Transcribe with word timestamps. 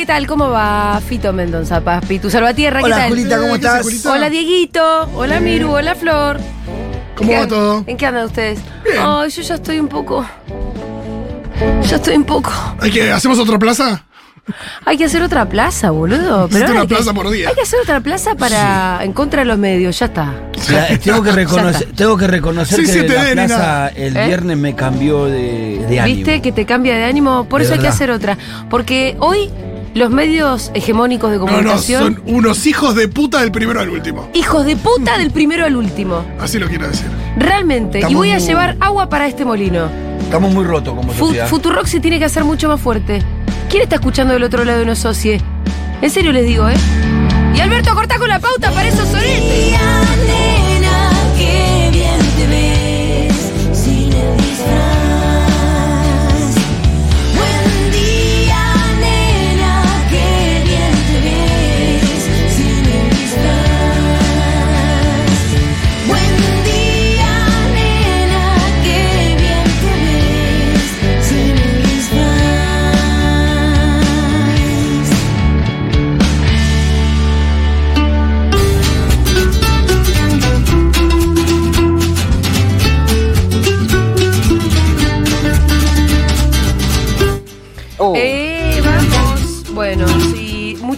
¿qué 0.00 0.06
tal? 0.06 0.26
¿Cómo 0.26 0.48
va 0.48 0.98
Fito 1.06 1.30
Mendoza, 1.32 1.82
Paspi? 1.82 2.18
Tu 2.18 2.30
salvatierra, 2.30 2.78
¿qué 2.80 2.86
Hola, 2.86 2.96
tal? 2.96 3.08
Julita, 3.10 3.36
¿cómo 3.38 3.54
Eh, 3.56 3.60
¿qué 3.60 3.66
hace, 3.66 3.76
estás? 3.78 3.82
Julita? 3.82 4.12
Hola, 4.12 4.30
Dieguito. 4.30 5.10
Hola, 5.14 5.40
Miru. 5.40 5.72
Hola, 5.72 5.94
Flor. 5.94 6.40
¿Cómo 7.16 7.32
¿En 7.32 7.42
va 7.42 7.46
todo? 7.46 7.84
¿En 7.86 7.96
qué 7.98 8.06
andan 8.06 8.24
ustedes? 8.24 8.60
Bien. 8.82 8.96
Ay, 8.98 9.28
yo 9.30 9.42
ya 9.42 9.54
estoy 9.56 9.78
un 9.78 9.88
poco. 9.88 10.26
Ya 11.86 11.96
estoy 11.96 12.16
un 12.16 12.24
poco. 12.24 12.50
¿Hay 12.80 12.90
que, 12.90 13.12
¿Hacemos 13.12 13.38
otra 13.38 13.58
plaza? 13.58 14.04
Hay 14.86 14.96
que 14.96 15.04
hacer 15.04 15.22
otra 15.22 15.46
plaza, 15.46 15.90
boludo. 15.90 16.34
Ahora 16.44 16.48
una 16.70 16.80
hay 16.80 16.86
que- 16.86 16.94
plaza 16.94 17.12
por 17.12 17.28
día. 17.28 17.50
Hay 17.50 17.54
que 17.54 17.60
hacer 17.60 17.78
otra 17.80 18.00
plaza 18.00 18.34
para. 18.36 19.00
en 19.04 19.12
contra 19.12 19.40
de 19.42 19.44
los 19.46 19.58
medios, 19.58 19.98
ya 19.98 20.06
está. 20.06 20.32
Tengo 21.04 21.22
que 21.22 21.30
reconocer, 21.32 21.88
Ya 21.90 21.94
tengo 21.94 22.16
que 22.16 22.26
reconocer 22.26 22.80
Sí, 22.80 22.86
que 22.86 22.92
sí, 22.92 23.06
te 23.06 23.14
la 23.14 23.24
den, 23.24 23.34
plaza 23.34 23.88
el 23.88 24.16
¿Eh? 24.16 24.26
viernes 24.26 24.56
me 24.56 24.74
cambió 24.74 25.26
de, 25.26 25.84
de 25.88 26.00
ánimo. 26.00 26.16
¿Viste? 26.16 26.40
Que 26.40 26.52
te 26.52 26.64
cambia 26.64 26.96
de 26.96 27.04
ánimo. 27.04 27.44
Por 27.44 27.60
De 27.60 27.66
eso 27.66 27.74
hay 27.74 27.80
que 27.80 27.88
hacer 27.88 28.10
otra. 28.10 28.38
Porque 28.70 29.14
hoy 29.20 29.50
los 29.94 30.10
medios 30.10 30.70
hegemónicos 30.74 31.30
de 31.30 31.38
No, 31.38 31.46
no, 31.46 31.50
comunicación. 31.52 32.14
son 32.16 32.22
unos 32.34 32.66
hijos 32.66 32.94
de 32.94 33.08
puta 33.08 33.40
del 33.40 33.50
primero 33.52 33.80
al 33.80 33.88
último. 33.90 34.28
Hijos 34.34 34.64
de 34.66 34.76
puta 34.76 35.18
del 35.18 35.30
primero 35.30 35.64
al 35.64 35.76
último. 35.76 36.24
Así 36.40 36.58
lo 36.58 36.68
quiero 36.68 36.86
decir. 36.88 37.06
Realmente. 37.36 38.00
y 38.08 38.14
voy 38.14 38.30
a 38.30 38.38
muy- 38.38 38.46
llevar 38.46 38.76
agua 38.80 39.08
para 39.08 39.26
este 39.26 39.44
molino. 39.44 39.88
Estamos 40.20 40.52
muy 40.52 40.64
rotos 40.64 40.94
como 40.94 41.12
Fu- 41.12 41.26
sociedad. 41.26 41.48
Futurock 41.48 41.86
se 41.86 41.98
tiene 42.00 42.18
que 42.18 42.24
hacer 42.24 42.44
mucho 42.44 42.68
más 42.68 42.80
fuerte. 42.80 43.22
¿Quién 43.68 43.82
está 43.82 43.96
escuchando 43.96 44.32
del 44.34 44.42
otro 44.44 44.64
lado 44.64 44.78
de 44.78 44.84
una 44.84 44.94
socie? 44.94 45.40
En 46.02 46.10
serio 46.10 46.32
les 46.32 46.46
digo, 46.46 46.68
¿eh? 46.68 46.74
Y 47.54 47.60
Alberto, 47.60 47.94
corta 47.94 48.18
con 48.18 48.28
la 48.28 48.38
pauta 48.38 48.70
para 48.70 48.88
esos 48.88 49.08
sonetes. 49.08 49.76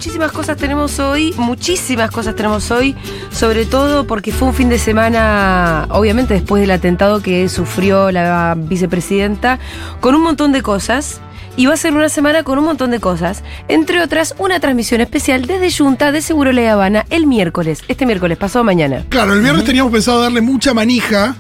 Muchísimas 0.03 0.33
cosas 0.33 0.57
tenemos 0.57 0.99
hoy, 0.99 1.33
muchísimas 1.37 2.11
cosas 2.11 2.35
tenemos 2.35 2.73
hoy, 2.73 2.97
sobre 3.31 3.67
todo 3.67 4.05
porque 4.05 4.33
fue 4.33 4.49
un 4.49 4.55
fin 4.55 4.69
de 4.69 4.81
semana, 4.81 5.87
obviamente 5.91 6.35
después 6.35 6.61
del 6.61 6.73
atentado 6.73 7.23
que 7.23 7.49
sufrió 7.49 8.11
la 8.11 8.57
vicepresidenta, 8.59 9.61
con 10.01 10.17
un 10.17 10.23
montón 10.23 10.51
de 10.51 10.61
cosas. 10.61 11.21
Y 11.55 11.67
va 11.67 11.75
a 11.75 11.77
ser 11.77 11.93
una 11.93 12.09
semana 12.09 12.43
con 12.43 12.59
un 12.59 12.65
montón 12.65 12.91
de 12.91 12.99
cosas. 12.99 13.45
Entre 13.69 14.03
otras, 14.03 14.35
una 14.39 14.59
transmisión 14.59 15.01
especial 15.01 15.47
desde 15.47 15.71
Junta 15.71 16.11
de 16.11 16.21
Seguro 16.21 16.51
La 16.51 16.73
Habana 16.73 17.07
el 17.09 17.29
miércoles. 17.29 17.85
Este 17.87 18.05
miércoles, 18.05 18.39
pasado 18.39 18.65
mañana. 18.65 19.05
Claro, 19.09 19.35
el 19.35 19.41
viernes 19.41 19.65
teníamos 19.65 19.93
pensado 19.93 20.21
darle 20.21 20.41
mucha 20.41 20.75
manija. 20.75 21.37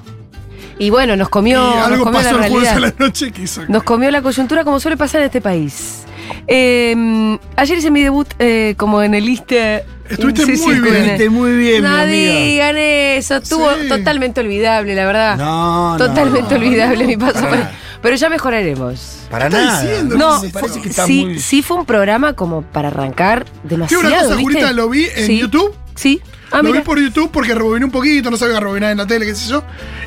Y 0.78 0.90
bueno, 0.90 1.16
nos 1.16 1.30
comió, 1.30 1.60
y 1.62 1.76
nos 1.78 1.86
algo 1.88 2.04
comió 2.04 2.20
pasó 2.20 2.38
la 2.38 2.46
el 2.46 2.52
jueves 2.52 2.68
a 2.68 2.78
la 2.78 2.94
noche 2.96 3.32
que 3.32 3.42
hizo. 3.42 3.62
Nos 3.66 3.82
comió 3.82 4.08
la 4.12 4.22
coyuntura 4.22 4.62
como 4.62 4.78
suele 4.78 4.96
pasar 4.96 5.22
en 5.22 5.26
este 5.26 5.40
país. 5.40 6.04
Eh, 6.46 7.38
ayer 7.56 7.78
hice 7.78 7.90
mi 7.90 8.02
debut 8.02 8.28
eh, 8.38 8.74
como 8.76 9.02
en 9.02 9.14
el 9.14 9.24
liste. 9.24 9.84
Estuviste 10.08 10.44
muy 10.46 10.80
bien. 10.80 10.94
Estuviste 10.96 11.30
muy 11.30 11.56
bien, 11.56 11.82
mi 11.82 11.88
No 11.88 11.96
amiga. 11.96 12.06
digan 12.08 12.76
eso, 12.78 13.36
estuvo 13.36 13.70
Sí. 13.80 13.88
totalmente 13.88 14.40
olvidable, 14.40 14.94
la 14.94 15.06
verdad. 15.06 15.36
No, 15.38 15.94
totalmente 15.98 16.54
no, 16.54 16.60
olvidable 16.64 17.04
no, 17.04 17.08
mi 17.08 17.16
paso. 17.16 17.40
para. 17.40 17.72
Pero 18.02 18.16
ya 18.16 18.28
mejoraremos. 18.28 19.18
Para 19.30 19.48
¿Qué 19.48 19.56
está 19.56 19.64
nada. 19.66 19.82
diciendo? 19.82 20.16
No, 20.18 20.42
me 20.42 20.50
fue- 20.50 20.60
parece 20.60 20.80
que 20.82 20.88
está 20.88 21.06
sí, 21.06 21.24
muy... 21.24 21.38
sí 21.38 21.62
fue 21.62 21.76
un 21.78 21.86
programa 21.86 22.32
como 22.34 22.62
para 22.62 22.88
arrancar 22.88 23.46
demasiado. 23.62 24.06
una 24.06 24.18
cosa. 24.22 24.34
Julita, 24.40 24.72
lo 24.72 24.88
vi 24.88 25.06
en. 25.16 25.30
YouTube. 25.38 25.74
Sí. 25.94 26.20
Ah, 26.50 26.58
lo 26.58 26.64
mira. 26.64 26.80
vi 26.80 26.84
por 26.84 26.98
YouTube 27.00 27.30
porque 27.32 27.54
rebobiné 27.54 27.84
un 27.86 27.90
poquito, 27.92 28.30
no 28.30 28.36
sabía 28.36 28.58
rebobinar 28.60 28.90
en 28.90 28.98
la 28.98 29.06
tele, 29.06 29.24
qué 29.24 29.34
sé 29.34 29.48
yo. 29.48 29.62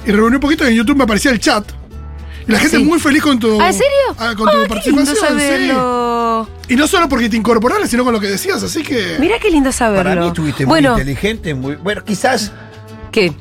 Y 0.05 0.11
rebobiné 0.11 0.37
un 0.37 0.41
poquito 0.41 0.65
y 0.65 0.71
en 0.71 0.75
YouTube 0.75 0.97
me 0.97 1.05
aparecía 1.05 1.31
el 1.31 1.39
chat. 1.39 1.65
Y 2.47 2.51
la 2.51 2.59
gente 2.59 2.77
Sí. 2.77 2.83
muy 2.83 2.99
feliz 2.99 3.21
con 3.23 3.39
tu. 3.39 3.59
¿Ah, 3.59 3.67
en 3.67 3.73
serio? 3.73 3.89
ah, 4.17 4.33
con 4.37 4.47
Ah, 4.47 4.51
tu 4.51 4.57
qué 4.57 4.91
lindo 4.91 5.03
participación. 5.05 5.15
saberlo. 5.17 6.47
sí. 6.67 6.73
Y 6.73 6.75
no 6.77 6.87
solo 6.87 7.07
porque 7.09 7.29
te 7.29 7.37
incorporaras, 7.37 7.89
sino 7.89 8.03
con 8.03 8.13
lo 8.13 8.19
que 8.19 8.27
decías, 8.27 8.61
así 8.63 8.83
que. 8.83 9.17
Mira 9.19 9.39
qué 9.39 9.49
lindo 9.49 9.71
saberlo. 9.71 10.03
Para 10.09 10.21
mí 10.21 10.27
estuviste 10.27 10.65
bueno, 10.65 10.91
muy 10.93 11.01
inteligente, 11.01 11.53
muy... 11.53 11.75
Bueno, 11.75 12.03
quizás 12.03 12.51
¿qué? 13.11 13.33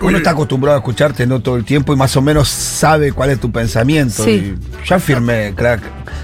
Uno 0.00 0.18
está 0.18 0.30
acostumbrado 0.30 0.76
a 0.76 0.80
escucharte 0.80 1.26
no 1.26 1.40
todo 1.40 1.56
el 1.56 1.64
tiempo 1.64 1.92
y 1.92 1.96
más 1.96 2.14
o 2.16 2.22
menos 2.22 2.48
sabe 2.48 3.12
cuál 3.12 3.30
es 3.30 3.40
tu 3.40 3.50
pensamiento. 3.50 4.24
Sí. 4.24 4.54
Y 4.54 4.86
ya 4.86 4.98
firmé, 4.98 5.54
crack. 5.56 5.80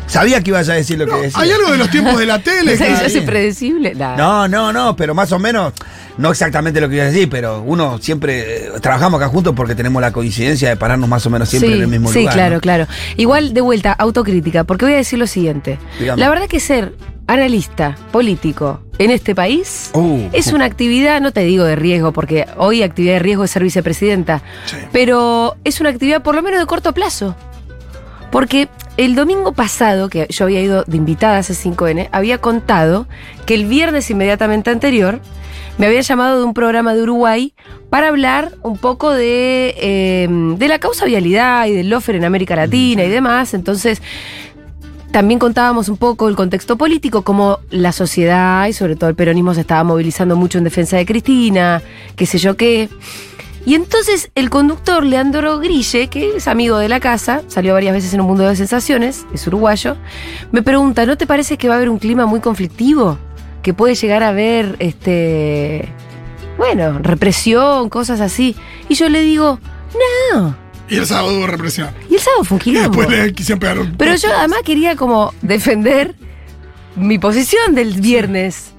Sabía 0.07 0.43
que 0.43 0.51
ibas 0.51 0.69
a 0.69 0.75
decir 0.75 0.99
lo 0.99 1.07
que 1.07 1.15
decías. 1.15 1.37
Hay 1.37 1.51
algo 1.51 1.71
de 1.73 1.79
los 1.79 1.91
tiempos 1.91 2.19
de 2.19 2.27
la 2.27 2.39
tele. 2.43 2.73
¿Pensás 2.77 2.87
que 2.89 2.93
que- 2.93 2.99
se 3.01 3.05
hace 3.07 3.15
bien. 3.21 3.27
predecible? 3.27 3.95
Nah. 3.95 4.17
No, 4.17 4.49
no, 4.49 4.73
no, 4.73 4.95
pero 4.95 5.15
más 5.15 5.33
o 5.33 5.39
menos, 5.39 5.73
no 6.19 6.31
exactamente 6.31 6.81
lo 6.81 6.89
que 6.89 6.97
iba 6.97 7.05
a 7.05 7.09
decir, 7.09 7.29
pero 7.31 7.63
uno 7.63 7.99
siempre 7.99 8.67
eh, 8.67 8.71
trabajamos 8.83 9.21
acá 9.21 9.29
juntos 9.31 9.55
porque 9.57 9.75
tenemos 9.75 10.03
la 10.03 10.13
coincidencia 10.13 10.69
de 10.69 10.77
pararnos 10.77 11.09
más 11.09 11.25
o 11.25 11.31
menos 11.31 11.49
siempre 11.49 11.71
sí, 11.71 11.77
en 11.77 11.83
el 11.83 11.89
mismo 11.89 12.13
sí, 12.13 12.21
lugar. 12.21 12.35
claro, 12.35 12.55
¿no? 12.57 12.61
claro. 12.61 12.87
Igual, 13.17 13.55
de 13.55 13.61
vuelta, 13.63 13.93
autocrítica, 13.93 14.65
porque 14.65 14.85
voy 14.85 14.95
a 14.95 14.99
decir 14.99 15.19
lo 15.19 15.27
siguiente. 15.27 15.79
Dígame. 15.99 16.21
La 16.21 16.29
verdad 16.29 16.47
que 16.47 16.61
ser 16.61 16.95
analista 17.27 17.97
político 18.11 18.83
en 18.99 19.11
este 19.11 19.35
país 19.35 19.91
Uh, 19.95 20.29
es 20.33 20.49
una 20.49 20.65
actividad, 20.67 21.21
no 21.23 21.33
te 21.33 21.41
digo 21.41 21.65
de 21.65 21.77
riesgo, 21.77 22.13
porque 22.13 22.47
hoy 22.59 22.83
actividad 22.83 23.15
de 23.15 23.19
riesgo 23.21 23.45
es 23.45 23.51
ser 23.51 23.63
vicepresidenta, 23.63 24.43
Sí. 24.67 24.77
pero 24.93 25.57
es 25.65 25.81
una 25.81 25.89
actividad 25.91 26.23
por 26.23 26.35
lo 26.35 26.43
menos 26.43 26.61
de 26.61 26.67
corto 26.67 26.93
plazo. 26.93 27.35
Porque 28.33 28.71
el 28.97 29.15
domingo 29.15 29.53
pasado, 29.53 30.09
que 30.09 30.27
yo 30.31 30.47
había 30.47 30.63
ido 30.63 30.85
de 30.85 30.97
invitada 30.97 31.37
a 31.37 31.43
C5N, 31.43 32.09
había 32.13 32.39
contado 32.39 33.07
que 33.45 33.55
el 33.55 33.67
viernes 33.67 34.11
inmediatamente 34.11 34.71
anterior 34.71 35.21
me 35.77 35.87
había 35.87 36.01
llamado 36.01 36.39
de 36.39 36.45
un 36.47 36.55
programa 36.55 36.95
de 36.95 37.03
Uruguay 37.03 37.55
para 37.91 38.09
hablar 38.09 38.53
un 38.63 38.79
poco 38.79 39.11
de, 39.11 39.75
eh, 39.77 40.29
de 40.31 40.69
la 40.69 40.79
causa 40.79 41.05
vialidad 41.05 41.67
y 41.67 41.73
del 41.73 41.91
lofer 41.91 42.17
en 42.17 42.25
América 42.25 42.57
Latina 42.57 43.05
y 43.05 43.11
demás. 43.11 43.53
Entonces, 43.53 44.01
también 45.13 45.39
contábamos 45.39 45.91
un 45.91 45.99
poco 45.99 46.27
el 46.31 46.37
contexto 46.37 46.79
político, 46.79 47.21
cómo 47.21 47.59
la 47.71 47.93
sociedad 47.93 48.67
y 48.67 48.73
sobre 48.73 48.97
todo 48.97 49.11
el 49.11 49.15
peronismo 49.15 49.53
se 49.53 49.61
estaba 49.61 49.85
movilizando 49.85 50.37
mucho 50.37 50.57
en 50.57 50.65
defensa 50.65 50.97
de 50.97 51.05
Cristina, 51.05 51.83
qué 52.17 52.25
sé 52.25 52.39
yo 52.39 52.57
qué. 52.57 52.89
Y 53.65 53.75
entonces 53.75 54.31
el 54.35 54.51
conductor 54.51 55.05
Leandro 55.05 55.59
Grille, 55.61 56.09
que 56.09 56.37
es 56.37 56.49
amigo 56.49 56.79
de 56.79 56.89
la 56.89 56.99
casa, 56.99 57.43
salió 57.47 57.75
varias 57.75 57.95
veces 57.95 58.13
en 58.13 58.21
un 58.21 58.27
mundo 58.27 58.49
de 58.49 58.57
sensaciones, 58.57 59.25
es 59.33 59.47
uruguayo, 59.47 59.97
me 60.51 60.63
pregunta, 60.63 61.07
¿no 61.07 61.17
te 61.17 61.27
parece 61.27 61.57
que 61.57 61.69
va 61.69 61.75
a 61.75 61.77
haber 61.77 61.89
un 61.89 61.99
clima 61.99 62.27
muy 62.27 62.41
conflictivo? 62.41 63.19
Que 63.63 63.73
puede 63.73 63.95
llegar 63.95 64.25
a 64.25 64.29
haber, 64.29 64.75
este, 64.81 65.89
bueno, 66.59 66.99
represión, 66.99 67.89
cosas 67.89 68.21
así. 68.21 68.57
Y 68.89 68.95
yo 68.95 69.09
le 69.09 69.21
digo, 69.21 69.61
no. 70.33 70.57
Y 70.89 70.97
el 70.97 71.07
sábado 71.07 71.39
hubo 71.39 71.47
represión. 71.47 71.91
Y 72.11 72.15
el 72.15 72.21
sábado 72.21 72.45
fue 72.45 72.59
un 72.59 72.63
Y 72.67 72.79
después 72.79 73.09
le 73.09 73.33
quisieron 73.33 73.61
pegar 73.61 73.79
un. 73.79 73.97
Pero 73.97 74.17
yo 74.17 74.29
además 74.37 74.59
quería 74.65 74.97
como 74.97 75.33
defender 75.41 76.17
mi 76.97 77.19
posición 77.19 77.75
del 77.75 78.01
viernes. 78.01 78.73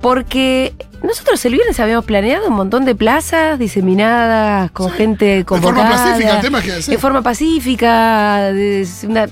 Porque 0.00 0.74
nosotros 1.02 1.44
el 1.44 1.52
viernes 1.54 1.78
habíamos 1.80 2.04
planeado 2.04 2.48
un 2.48 2.54
montón 2.54 2.84
de 2.84 2.94
plazas 2.94 3.58
diseminadas 3.58 4.70
con 4.70 4.90
gente 4.90 5.44
forma 5.46 5.66
convocada. 5.66 5.90
pacífica, 5.90 6.36
el 6.36 6.40
tema 6.42 6.58
es 6.60 6.64
que 6.64 6.82
sí. 6.82 6.92
En 6.94 7.00
forma 7.00 7.22
pacífica. 7.22 8.52
de- 8.52 8.86
una- 9.04 9.28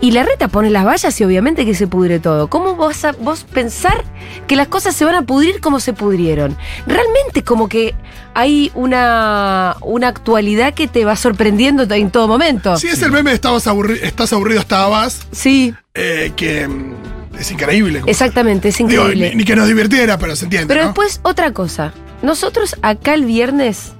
y 0.00 0.10
la 0.10 0.22
reta 0.22 0.48
pone 0.48 0.68
las 0.70 0.84
vallas 0.84 1.18
y 1.20 1.24
obviamente 1.24 1.64
que 1.64 1.74
se 1.74 1.86
pudre 1.86 2.18
todo. 2.20 2.48
¿Cómo 2.48 2.76
vas 2.76 3.04
a 3.06 3.12
vos 3.12 3.44
pensar 3.44 4.04
que 4.46 4.54
las 4.54 4.68
cosas 4.68 4.94
se 4.94 5.04
van 5.06 5.14
a 5.14 5.22
pudrir 5.22 5.60
como 5.60 5.80
se 5.80 5.94
pudrieron? 5.94 6.56
Realmente 6.86 7.42
como 7.42 7.68
que 7.70 7.94
hay 8.34 8.70
una, 8.74 9.76
una 9.80 10.08
actualidad 10.08 10.74
que 10.74 10.88
te 10.88 11.04
va 11.06 11.16
sorprendiendo 11.16 11.84
en 11.84 12.10
todo 12.10 12.28
momento. 12.28 12.76
Sí, 12.76 12.88
es 12.88 13.00
el 13.00 13.12
meme 13.12 13.30
de 13.30 13.36
estabas 13.36 13.66
aburri- 13.66 14.00
estás 14.02 14.32
aburrido, 14.34 14.60
estabas. 14.60 15.26
Sí, 15.32 15.72
eh, 15.94 16.32
que 16.36 16.68
mm, 16.68 16.94
es 17.38 17.50
increíble. 17.50 18.00
como- 18.00 18.10
exactamente, 18.10 18.68
es 18.68 18.76
Digo, 18.78 18.90
increíble. 18.90 19.30
ni, 19.30 19.36
ni 19.36 19.44
que 19.44 19.56
nos 19.56 19.68
divirtiera, 19.68 20.18
pero 20.18 20.34
se 20.36 20.44
entiende. 20.44 20.66
Pero 20.68 20.80
¿no? 20.82 20.86
después, 20.88 21.20
otra 21.22 21.52
cosa. 21.52 21.92
Nosotros 22.22 22.76
acá 22.82 23.14
el 23.14 23.24
viernes, 23.24 23.92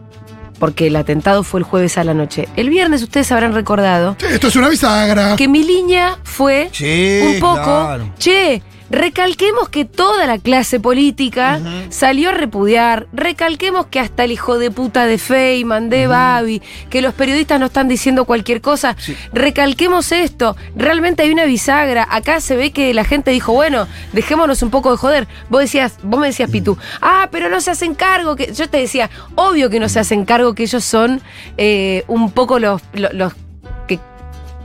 porque 0.58 0.86
el 0.86 0.96
atentado 0.96 1.42
fue 1.42 1.60
el 1.60 1.64
jueves 1.64 1.98
a 1.98 2.04
la 2.04 2.14
noche, 2.14 2.48
el 2.56 2.70
viernes 2.70 3.02
ustedes 3.02 3.30
habrán 3.32 3.52
recordado 3.54 4.16
Sí, 4.18 4.26
esto 4.30 4.48
es 4.48 4.56
una 4.56 4.68
bisagra. 4.68 5.36
que 5.36 5.48
mi 5.48 5.62
línea 5.64 6.16
fue 6.22 6.70
Sí, 6.72 7.20
un 7.22 7.40
poco, 7.40 7.62
claro. 7.62 8.12
che, 8.18 8.62
Recalquemos 8.90 9.68
que 9.68 9.84
toda 9.84 10.26
la 10.26 10.38
clase 10.38 10.78
política 10.78 11.60
salió 11.88 12.30
a 12.30 12.32
repudiar. 12.32 13.06
Recalquemos 13.12 13.86
que 13.86 14.00
hasta 14.00 14.24
el 14.24 14.32
hijo 14.32 14.58
de 14.58 14.70
puta 14.70 15.06
de 15.06 15.18
Feynman, 15.18 15.88
de 15.88 16.06
Babi, 16.06 16.62
que 16.90 17.02
los 17.02 17.14
periodistas 17.14 17.58
no 17.58 17.66
están 17.66 17.88
diciendo 17.88 18.24
cualquier 18.24 18.60
cosa. 18.60 18.96
Recalquemos 19.32 20.12
esto. 20.12 20.56
Realmente 20.76 21.22
hay 21.22 21.30
una 21.30 21.44
bisagra. 21.44 22.06
Acá 22.10 22.40
se 22.40 22.56
ve 22.56 22.72
que 22.72 22.92
la 22.94 23.04
gente 23.04 23.30
dijo, 23.30 23.52
bueno, 23.52 23.86
dejémonos 24.12 24.62
un 24.62 24.70
poco 24.70 24.90
de 24.90 24.96
joder. 24.98 25.28
Vos 25.48 25.60
decías, 25.60 25.98
vos 26.02 26.20
me 26.20 26.28
decías, 26.28 26.50
Pitu, 26.50 26.76
ah, 27.00 27.28
pero 27.32 27.48
no 27.48 27.60
se 27.60 27.70
hacen 27.70 27.94
cargo. 27.94 28.36
Que... 28.36 28.52
Yo 28.52 28.68
te 28.68 28.78
decía, 28.78 29.10
obvio 29.34 29.70
que 29.70 29.80
no 29.80 29.88
se 29.88 30.00
hacen 30.00 30.24
cargo, 30.24 30.54
que 30.54 30.64
ellos 30.64 30.84
son 30.84 31.22
eh, 31.56 32.04
un 32.06 32.30
poco 32.32 32.58
los, 32.58 32.82
los, 32.92 33.14
los 33.14 33.32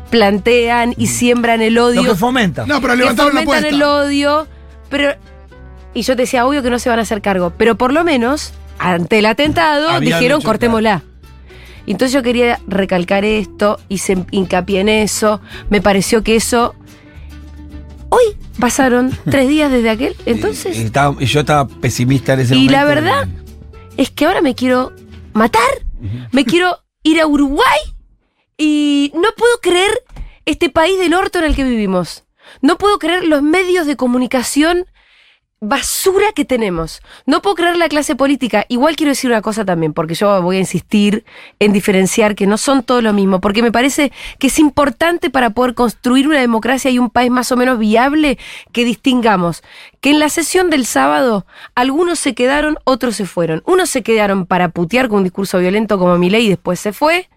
plantean 0.10 0.94
y 0.98 1.08
siembran 1.08 1.62
el 1.62 1.78
odio 1.78 2.04
Lo 2.04 2.12
que 2.12 2.16
fomenta. 2.18 2.66
No, 2.66 2.82
pero 2.82 2.94
que 2.94 3.00
levantaron 3.00 3.34
la 3.36 3.42
fomentan 3.42 3.66
apuesta. 3.66 3.76
el 3.76 3.84
odio, 3.84 4.48
pero 4.90 5.14
y 5.94 6.02
yo 6.04 6.16
te 6.16 6.24
decía, 6.24 6.46
obvio 6.46 6.62
que 6.64 6.70
no 6.70 6.80
se 6.80 6.90
van 6.90 7.00
a 7.00 7.02
hacer 7.04 7.22
cargo, 7.22 7.54
pero 7.58 7.76
por 7.76 7.94
lo 7.94 8.04
menos 8.04 8.54
ante 8.78 9.20
el 9.20 9.26
atentado 9.26 9.90
Habían 9.90 10.20
dijeron 10.20 10.40
hecho, 10.40 10.48
cortémosla. 10.48 11.04
Y 11.86 11.92
Entonces 11.92 12.14
yo 12.14 12.22
quería 12.22 12.60
recalcar 12.68 13.26
esto, 13.26 13.80
hice 13.90 14.24
hincapié 14.32 14.82
en 14.82 14.90
eso, 14.90 15.42
me 15.70 15.82
pareció 15.82 16.24
que 16.24 16.36
eso 16.36 16.76
hoy 18.10 18.24
pasaron 18.60 19.12
tres 19.30 19.48
días 19.48 19.72
desde 19.72 19.90
aquel, 19.90 20.16
Y, 20.26 20.32
entonces 20.32 20.78
estaba- 20.78 21.16
y 21.20 21.26
yo 21.26 21.40
estaba 21.42 21.68
pesimista 21.68 22.34
en 22.34 22.40
ese 22.42 22.56
y 22.56 22.66
momento. 22.66 22.74
la 22.74 22.86
verdad 22.86 23.28
es 23.98 24.10
que 24.12 24.26
ahora 24.26 24.42
me 24.42 24.54
quiero 24.56 24.94
matar, 25.34 25.62
me 26.32 26.46
quiero 26.46 26.78
ir 27.04 27.20
a 27.22 27.28
Uruguay 27.28 27.80
y 28.60 29.12
no 29.16 29.30
puedo 29.36 29.60
creer 29.62 30.04
este 30.46 30.70
país 30.70 31.00
del 31.00 31.16
orto 31.16 31.40
en 31.40 31.46
el 31.46 31.56
que 31.56 31.64
vivimos. 31.64 32.26
No 32.62 32.78
puedo 32.78 33.00
creer 33.00 33.24
los 33.24 33.42
medios 33.42 33.88
de 33.88 33.96
comunicación 33.96 34.86
basura 35.62 36.32
que 36.34 36.46
tenemos. 36.46 37.02
No 37.26 37.42
puedo 37.42 37.56
creer 37.56 37.78
la 37.78 37.90
clase 37.90 38.16
política. 38.16 38.66
Igual 38.70 38.96
quiero 38.96 39.12
decir 39.12 39.30
una 39.30 39.42
cosa 39.42 39.64
también, 39.64 39.94
porque 39.94 40.14
yo 40.14 40.42
voy 40.42 40.58
a 40.58 40.60
insistir 40.60 41.26
en 41.60 41.74
diferenciar 41.74 42.36
que 42.36 42.48
no 42.48 42.58
son 42.58 42.84
todo 42.84 43.02
lo 43.02 43.14
mismo, 43.14 43.40
porque 43.40 43.62
me 43.62 43.72
parece 43.72 44.12
que 44.40 44.48
es 44.48 44.60
importante 44.60 45.30
para 45.30 45.52
poder 45.52 45.74
construir 45.74 46.28
una 46.28 46.40
democracia 46.40 46.92
y 46.92 47.00
un 47.00 47.10
país 47.10 47.32
más 47.32 47.52
o 47.52 47.58
menos 47.58 47.80
viable 47.80 48.38
que 48.72 48.86
distingamos 48.86 49.64
que 50.02 50.12
en 50.12 50.20
la 50.20 50.30
sesión 50.30 50.70
del 50.70 50.86
sábado 50.86 51.46
algunos 51.76 52.20
se 52.20 52.36
quedaron, 52.36 52.78
otros 52.84 53.16
se 53.16 53.26
fueron. 53.26 53.62
Unos 53.66 53.90
se 53.90 54.04
quedaron 54.04 54.46
para 54.46 54.70
putear 54.70 55.08
con 55.08 55.20
un 55.20 55.24
discurso 55.24 55.60
violento 55.60 55.98
como 55.98 56.18
Milei 56.18 56.46
y 56.46 56.50
después 56.50 56.80
se 56.80 56.94
fue. 56.94 57.30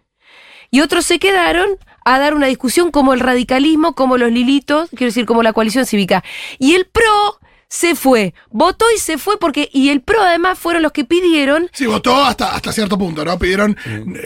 Y 0.72 0.80
otros 0.80 1.04
se 1.04 1.18
quedaron 1.18 1.68
a 2.04 2.18
dar 2.18 2.34
una 2.34 2.46
discusión 2.46 2.90
como 2.90 3.12
el 3.12 3.20
radicalismo, 3.20 3.94
como 3.94 4.16
los 4.16 4.32
lilitos, 4.32 4.88
quiero 4.90 5.06
decir, 5.06 5.26
como 5.26 5.42
la 5.42 5.52
coalición 5.52 5.84
cívica. 5.84 6.24
Y 6.58 6.74
el 6.74 6.86
PRO 6.86 7.38
se 7.68 7.94
fue, 7.94 8.32
votó 8.50 8.86
y 8.94 8.98
se 8.98 9.18
fue 9.18 9.38
porque, 9.38 9.68
y 9.70 9.90
el 9.90 10.00
PRO 10.00 10.22
además 10.22 10.58
fueron 10.58 10.82
los 10.82 10.92
que 10.92 11.04
pidieron, 11.04 11.68
Sí, 11.74 11.84
votó 11.84 12.24
hasta, 12.24 12.54
hasta 12.54 12.72
cierto 12.72 12.96
punto, 12.96 13.22
¿no? 13.22 13.38
Pidieron 13.38 13.76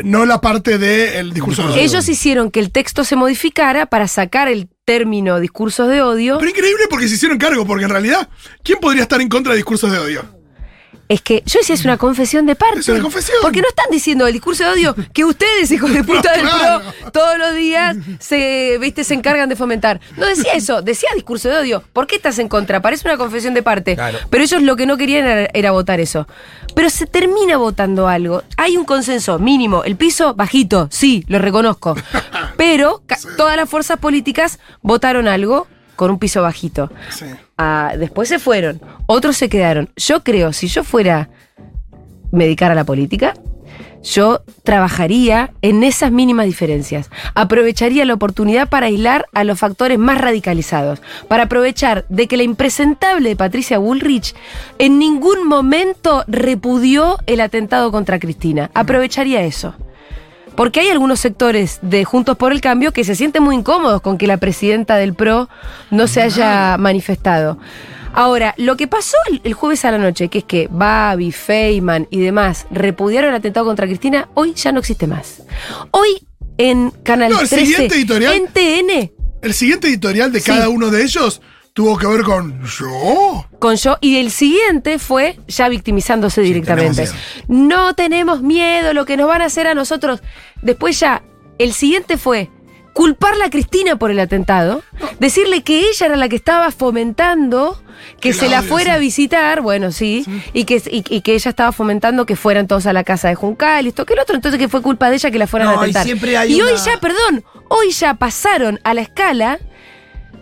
no 0.04 0.24
la 0.24 0.40
parte 0.40 0.78
del 0.78 1.32
discurso 1.32 1.62
de 1.62 1.68
odio. 1.74 1.82
ellos 1.82 2.08
hicieron 2.08 2.52
que 2.52 2.60
el 2.60 2.70
texto 2.70 3.02
se 3.02 3.16
modificara 3.16 3.86
para 3.86 4.06
sacar 4.06 4.46
el 4.46 4.68
término 4.84 5.40
discursos 5.40 5.88
de 5.88 6.00
odio. 6.00 6.38
Pero 6.38 6.50
increíble 6.50 6.84
porque 6.88 7.08
se 7.08 7.16
hicieron 7.16 7.38
cargo, 7.38 7.66
porque 7.66 7.84
en 7.84 7.90
realidad, 7.90 8.28
¿quién 8.62 8.78
podría 8.78 9.02
estar 9.02 9.20
en 9.20 9.28
contra 9.28 9.52
de 9.52 9.56
discursos 9.56 9.90
de 9.90 9.98
odio? 9.98 10.35
Es 11.08 11.20
que 11.22 11.42
yo 11.46 11.60
decía, 11.60 11.74
es 11.74 11.84
una 11.84 11.96
confesión 11.98 12.46
de 12.46 12.56
parte. 12.56 12.80
Es 12.80 12.88
una 12.88 13.00
confesión. 13.00 13.36
Porque 13.42 13.60
no 13.60 13.68
están 13.68 13.86
diciendo 13.90 14.26
el 14.26 14.32
discurso 14.32 14.64
de 14.64 14.70
odio 14.70 14.94
que 15.12 15.24
ustedes, 15.24 15.70
hijos 15.70 15.92
de 15.92 16.02
puta 16.02 16.32
del 16.32 16.40
Claro. 16.42 16.82
PRO, 17.00 17.10
todos 17.12 17.38
los 17.38 17.54
días 17.54 17.96
se, 18.18 18.76
viste, 18.80 19.04
se 19.04 19.14
encargan 19.14 19.48
de 19.48 19.54
fomentar. 19.56 20.00
No 20.16 20.26
decía 20.26 20.52
eso, 20.54 20.82
decía 20.82 21.08
discurso 21.14 21.48
de 21.48 21.58
odio. 21.58 21.82
¿Por 21.92 22.06
qué 22.06 22.16
estás 22.16 22.38
en 22.40 22.48
contra? 22.48 22.82
Parece 22.82 23.06
una 23.06 23.16
confesión 23.16 23.54
de 23.54 23.62
parte. 23.62 23.94
Claro. 23.94 24.18
Pero 24.30 24.42
ellos 24.44 24.62
lo 24.62 24.74
que 24.74 24.86
no 24.86 24.96
querían 24.96 25.26
era, 25.26 25.48
era 25.54 25.70
votar 25.70 26.00
eso. 26.00 26.26
Pero 26.74 26.90
se 26.90 27.06
termina 27.06 27.56
votando 27.56 28.08
algo. 28.08 28.42
Hay 28.56 28.76
un 28.76 28.84
consenso 28.84 29.38
mínimo. 29.38 29.84
El 29.84 29.96
piso 29.96 30.34
bajito, 30.34 30.88
sí, 30.90 31.24
lo 31.28 31.38
reconozco. 31.38 31.94
Pero 32.56 33.02
todas 33.36 33.56
las 33.56 33.68
fuerzas 33.68 33.98
políticas 33.98 34.58
votaron 34.82 35.28
algo 35.28 35.66
con 35.94 36.10
un 36.10 36.18
piso 36.18 36.42
bajito. 36.42 36.90
Sí. 37.10 37.26
Ah, 37.56 37.94
después 37.98 38.28
se 38.28 38.38
fueron, 38.38 38.82
otros 39.06 39.36
se 39.36 39.48
quedaron. 39.48 39.90
Yo 39.96 40.22
creo, 40.22 40.52
si 40.52 40.68
yo 40.68 40.84
fuera 40.84 41.30
me 42.32 42.44
dedicara 42.44 42.72
a 42.72 42.76
la 42.76 42.84
política, 42.84 43.34
yo 44.02 44.42
trabajaría 44.62 45.52
en 45.62 45.82
esas 45.82 46.12
mínimas 46.12 46.46
diferencias. 46.46 47.10
Aprovecharía 47.34 48.04
la 48.04 48.14
oportunidad 48.14 48.68
para 48.68 48.86
aislar 48.86 49.26
a 49.32 49.44
los 49.44 49.58
factores 49.58 49.98
más 49.98 50.20
radicalizados. 50.20 51.02
Para 51.28 51.44
aprovechar 51.44 52.04
de 52.08 52.28
que 52.28 52.36
la 52.36 52.44
impresentable 52.44 53.30
de 53.30 53.36
Patricia 53.36 53.78
Bullrich 53.78 54.34
en 54.78 54.98
ningún 54.98 55.46
momento 55.46 56.24
repudió 56.28 57.18
el 57.26 57.40
atentado 57.40 57.90
contra 57.90 58.18
Cristina. 58.18 58.70
Aprovecharía 58.74 59.42
eso. 59.42 59.74
Porque 60.54 60.80
hay 60.80 60.88
algunos 60.88 61.20
sectores 61.20 61.80
de 61.82 62.04
Juntos 62.04 62.36
por 62.36 62.52
el 62.52 62.62
Cambio 62.62 62.92
que 62.92 63.04
se 63.04 63.14
sienten 63.14 63.42
muy 63.42 63.56
incómodos 63.56 64.00
con 64.00 64.16
que 64.16 64.26
la 64.26 64.38
presidenta 64.38 64.96
del 64.96 65.14
PRO 65.14 65.50
no 65.90 66.06
se 66.06 66.22
haya 66.22 66.76
manifestado. 66.78 67.58
Ahora, 68.16 68.54
lo 68.56 68.76
que 68.78 68.86
pasó 68.88 69.16
el, 69.44 69.52
jueves 69.52 69.84
a 69.84 69.90
la 69.92 69.98
noche, 69.98 70.28
que 70.28 70.38
es 70.38 70.44
que 70.44 70.68
Babi, 70.70 71.32
Feynman 71.32 72.08
y 72.10 72.18
demás 72.20 72.66
repudiaron 72.70 73.30
el 73.30 73.36
atentado 73.36 73.66
contra 73.66 73.86
Cristina, 73.86 74.28
hoy 74.34 74.54
ya 74.54 74.72
no 74.72 74.80
existe 74.80 75.06
más. 75.06 75.42
Hoy 75.90 76.26
en 76.58 76.90
Canal 77.02 77.30
No, 77.32 77.40
el 77.40 77.48
13, 77.48 77.66
siguiente 77.66 77.94
editorial- 77.96 78.34
en 78.34 78.46
TN, 78.48 79.12
El 79.42 79.52
siguiente 79.54 79.88
editorial 79.88 80.32
de 80.32 80.40
Sí. 80.40 80.46
cada 80.46 80.70
uno 80.70 80.90
de 80.90 81.02
ellos 81.02 81.42
tuvo 81.74 81.98
que 81.98 82.06
ver 82.06 82.22
con 82.22 82.64
yo. 82.64 83.46
con 83.58 83.76
yo, 83.76 83.98
y 84.00 84.16
el 84.16 84.30
siguiente 84.30 84.98
fue 84.98 85.38
ya 85.46 85.68
victimizándose 85.68 86.40
directamente. 86.40 87.02
tenemos 87.04 87.16
No 87.48 87.94
tenemos 87.94 88.40
miedo, 88.42 88.94
lo 88.94 89.04
que 89.04 89.18
nos 89.18 89.28
van 89.28 89.42
a 89.42 89.44
hacer 89.44 89.66
a 89.68 89.74
nosotros. 89.74 90.22
Después 90.62 90.98
ya, 90.98 91.22
el 91.58 91.74
siguiente 91.74 92.16
fue 92.16 92.50
culparla 92.96 93.44
a 93.44 93.50
Cristina 93.50 93.96
por 93.96 94.10
el 94.10 94.18
atentado, 94.18 94.82
decirle 95.20 95.62
que 95.62 95.80
ella 95.90 96.06
era 96.06 96.16
la 96.16 96.30
que 96.30 96.36
estaba 96.36 96.70
fomentando 96.70 97.78
que 98.20 98.32
se 98.32 98.48
la 98.48 98.62
fuera 98.62 98.94
a 98.94 98.98
visitar, 98.98 99.60
bueno, 99.60 99.92
sí, 99.92 100.24
Y, 100.54 100.64
que, 100.64 100.76
y, 100.90 101.04
y 101.14 101.20
que 101.20 101.34
ella 101.34 101.50
estaba 101.50 101.72
fomentando 101.72 102.24
que 102.24 102.36
fueran 102.36 102.66
todos 102.66 102.86
a 102.86 102.94
la 102.94 103.04
casa 103.04 103.28
de 103.28 103.34
Juncal, 103.34 103.84
y 103.84 103.88
esto 103.90 104.06
que 104.06 104.14
el 104.14 104.20
otro, 104.20 104.34
entonces 104.34 104.58
que 104.58 104.68
fue 104.68 104.80
culpa 104.80 105.10
de 105.10 105.16
ella 105.16 105.30
que 105.30 105.38
la 105.38 105.46
fueran 105.46 105.68
No, 105.68 105.74
a 105.78 105.82
atentar. 105.82 106.06
y 106.06 106.60
hoy 106.62 106.72
una- 106.72 106.82
ya, 106.82 106.98
perdón, 106.98 107.44
hoy 107.68 107.90
ya 107.90 108.14
pasaron 108.14 108.80
a 108.82 108.94
la 108.94 109.02
escala 109.02 109.58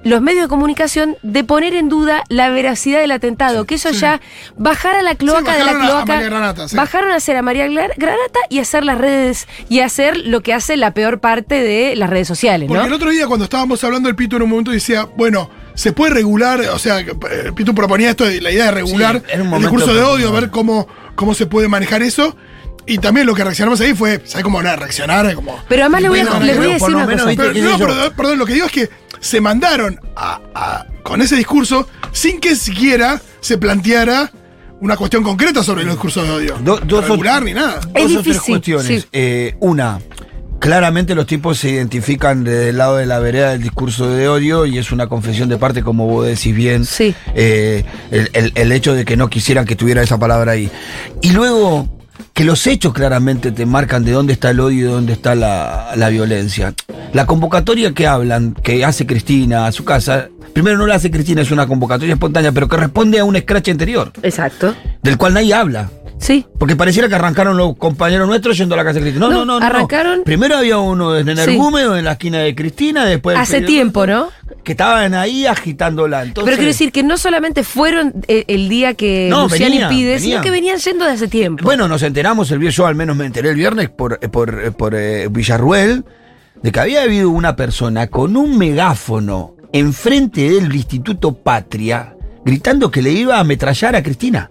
los 0.04 0.20
medios 0.22 0.42
de 0.42 0.48
comunicación 0.48 1.16
de 1.22 1.42
poner 1.44 1.74
en 1.74 1.88
duda 1.88 2.22
la 2.28 2.50
veracidad 2.50 3.00
del 3.00 3.10
atentado, 3.10 3.64
que 3.64 3.74
eso 3.76 3.90
ya 3.90 4.20
bajar 4.56 4.96
a 4.96 5.02
la 5.02 5.14
cloaca 5.16 5.52
de 5.54 5.64
la 5.64 5.72
bajaron 5.72 5.80
a- 5.80 5.84
a 5.84 5.88
cloaca, 5.88 6.12
María 6.14 6.28
Granata, 6.30 6.68
sí. 6.68 6.76
bajaron 6.76 7.10
a 7.10 7.16
hacer 7.16 7.36
a 7.36 7.42
María 7.42 7.66
Granata 7.66 8.40
y 8.50 8.58
hacer 8.60 8.84
las 8.84 8.98
redes 8.98 9.48
y 9.68 9.80
hacer 9.80 10.16
lo 10.18 10.42
que 10.42 10.52
hace 10.54 10.76
la 10.76 10.92
peor 10.94 11.20
parte 11.20 11.60
de 11.62 11.96
las 11.96 12.10
redes 12.10 12.28
sociales, 12.28 12.68
Porque 12.68 12.80
¿no? 12.82 12.86
el 12.86 12.92
otro 12.92 13.10
día 13.10 13.26
cuando 13.26 13.44
estábamos 13.44 13.82
hablando 13.82 14.08
el 14.08 14.14
Pitu 14.16 14.36
en 14.36 14.42
un 14.42 14.50
momento 14.50 14.70
decía, 14.70 15.08
bueno, 15.16 15.50
se 15.74 15.92
puede 15.92 16.12
regular, 16.14 16.60
o 16.72 16.78
sea, 16.78 17.00
eh, 17.00 17.06
Pitu 17.56 17.74
proponía 17.74 18.10
esto, 18.10 18.24
de 18.24 18.40
la 18.40 18.50
idea 18.52 18.66
de 18.66 18.70
regular 18.72 19.22
el 19.32 19.50
discurso 19.58 19.92
de 19.92 20.02
odio, 20.02 20.30
ver 20.32 20.50
cómo, 20.50 20.86
cómo 21.16 21.34
se 21.34 21.46
puede 21.46 21.66
manejar 21.68 22.02
eso. 22.02 22.36
Y 22.86 22.98
también 22.98 23.26
lo 23.26 23.34
que 23.34 23.42
reaccionamos 23.42 23.80
ahí 23.80 23.94
fue, 23.94 24.20
¿sabes 24.26 24.44
cómo 24.44 24.62
nada? 24.62 24.76
Reaccionar 24.76 25.34
como... 25.34 25.58
Pero 25.70 25.84
además 25.84 26.02
le 26.02 26.08
voy 26.10 26.20
a, 26.20 26.24
Bueno, 26.26 26.44
les 26.44 26.56
voy 26.58 26.66
a 26.66 26.72
decir 26.74 26.88
lo 26.90 26.98
una 26.98 27.06
cosa. 27.06 27.24
Pero, 27.34 27.52
no, 27.54 27.78
perdón, 27.78 28.12
perdón, 28.14 28.38
lo 28.38 28.44
que 28.44 28.52
digo 28.52 28.66
es 28.66 28.72
que 28.72 28.90
se 29.24 29.40
mandaron 29.40 29.98
a- 30.16 30.40
a- 30.54 30.86
con 31.02 31.22
ese 31.22 31.34
discurso 31.36 31.88
sin 32.12 32.40
que 32.40 32.54
siquiera 32.56 33.20
se 33.40 33.56
planteara 33.58 34.30
una 34.80 34.96
cuestión 34.96 35.22
concreta 35.22 35.62
sobre 35.62 35.82
el 35.82 35.88
discurso 35.88 36.22
de 36.22 36.30
odio. 36.30 36.58
Do- 36.62 36.78
dos 36.84 37.04
o- 37.04 37.08
regular 37.08 37.42
ni 37.42 37.54
nada. 37.54 37.80
Es 37.94 38.02
Dos 38.12 38.16
o 38.20 38.22
tres 38.22 38.40
cuestiones. 38.40 38.86
sí. 39.02 39.08
Eh, 39.12 39.54
una, 39.60 39.98
claramente 40.58 41.14
los 41.14 41.26
tipos 41.26 41.58
se 41.58 41.70
identifican 41.70 42.44
desde 42.44 42.68
el 42.70 42.76
lado 42.78 42.96
de 42.96 43.06
la 43.06 43.18
vereda 43.18 43.50
del 43.52 43.62
discurso 43.62 44.08
de 44.10 44.28
odio 44.28 44.66
y 44.66 44.76
es 44.78 44.92
una 44.92 45.06
confesión 45.06 45.48
de 45.48 45.56
parte, 45.56 45.82
como 45.82 46.06
vos 46.06 46.26
decís 46.26 46.54
bien, 46.54 46.84
Sí. 46.84 47.14
eh, 47.34 47.84
el, 48.10 48.28
el- 48.34 48.52
el 48.54 48.72
hecho 48.72 48.92
de 48.94 49.04
que 49.06 49.16
no 49.16 49.28
quisieran 49.30 49.64
que 49.64 49.74
tuviera 49.76 50.02
esa 50.02 50.18
palabra 50.18 50.52
ahí. 50.52 50.70
Y 51.22 51.30
luego, 51.30 51.88
que 52.34 52.44
los 52.44 52.66
hechos 52.66 52.92
claramente 52.92 53.52
te 53.52 53.64
marcan 53.64 54.04
de 54.04 54.12
dónde 54.12 54.32
está 54.32 54.50
el 54.50 54.60
odio 54.60 54.78
y 54.78 54.82
de 54.82 54.88
dónde 54.88 55.12
está 55.12 55.34
la, 55.34 55.92
la 55.96 56.08
violencia. 56.08 56.74
La 57.12 57.26
convocatoria 57.26 57.92
que 57.94 58.06
hablan, 58.08 58.54
que 58.54 58.84
hace 58.84 59.06
Cristina 59.06 59.66
a 59.66 59.72
su 59.72 59.84
casa, 59.84 60.28
primero 60.52 60.76
no 60.76 60.86
la 60.86 60.96
hace 60.96 61.10
Cristina, 61.12 61.42
es 61.42 61.52
una 61.52 61.66
convocatoria 61.68 62.14
espontánea, 62.14 62.50
pero 62.50 62.68
que 62.68 62.76
responde 62.76 63.20
a 63.20 63.24
un 63.24 63.36
scratch 63.38 63.68
anterior, 63.68 64.10
Exacto. 64.22 64.74
del 65.02 65.16
cual 65.16 65.34
nadie 65.34 65.54
habla. 65.54 65.90
Sí. 66.18 66.46
Porque 66.58 66.74
pareciera 66.74 67.08
que 67.08 67.14
arrancaron 67.16 67.56
los 67.56 67.76
compañeros 67.76 68.26
nuestros 68.26 68.56
yendo 68.56 68.74
a 68.74 68.78
la 68.78 68.84
casa 68.84 68.94
de 68.94 69.02
Cristina. 69.02 69.26
No, 69.26 69.32
no, 69.32 69.44
No, 69.44 69.44
no. 69.44 69.60
no, 69.60 69.66
arrancaron- 69.66 70.22
Primero 70.24 70.56
había 70.56 70.78
uno 70.78 71.16
en 71.16 71.28
Energúmedo, 71.28 71.96
en 71.96 72.04
la 72.04 72.12
esquina 72.12 72.38
de 72.38 72.54
Cristina, 72.54 73.04
después. 73.04 73.36
Hace 73.38 73.58
el- 73.58 73.66
tiempo, 73.66 74.06
¿no? 74.06 74.28
Que 74.64 74.72
estaban 74.72 75.14
ahí 75.14 75.46
agitándola. 75.46 76.22
Entonces, 76.22 76.44
Pero 76.44 76.56
quiero 76.56 76.72
decir 76.72 76.90
que 76.90 77.02
no 77.02 77.18
solamente 77.18 77.62
fueron 77.62 78.14
eh, 78.26 78.44
el, 78.48 78.68
día 78.68 78.94
que 78.94 79.28
No, 79.30 79.44
Luciani 79.44 79.72
venían, 79.72 79.90
pide, 79.90 80.18
sino 80.18 80.40
que 80.40 80.50
venían 80.50 80.78
yendo 80.78 81.04
de 81.04 81.12
hace 81.12 81.28
tiempo. 81.28 81.62
Bueno, 81.64 81.86
nos 81.86 82.02
enteramos 82.02 82.50
el 82.50 82.60
yo 82.70 82.86
al 82.86 82.94
menos 82.94 83.16
me 83.16 83.26
enteré 83.26 83.50
el 83.50 83.56
viernes 83.56 83.90
por, 83.90 84.18
eh, 84.20 84.28
por, 84.28 84.60
eh, 84.60 84.70
por 84.70 84.94
eh, 84.94 85.28
Villarruel, 85.30 86.04
de 86.62 86.72
que 86.72 86.80
había 86.80 87.02
habido 87.02 87.30
una 87.30 87.56
persona 87.56 88.06
con 88.06 88.36
un 88.36 88.56
megáfono 88.56 89.54
enfrente 89.72 90.50
del 90.50 90.74
Instituto 90.74 91.34
Patria, 91.34 92.16
gritando 92.44 92.90
que 92.90 93.02
le 93.02 93.10
iba 93.10 93.36
a 93.36 93.40
ametrallar 93.40 93.96
a 93.96 94.02
Cristina. 94.02 94.50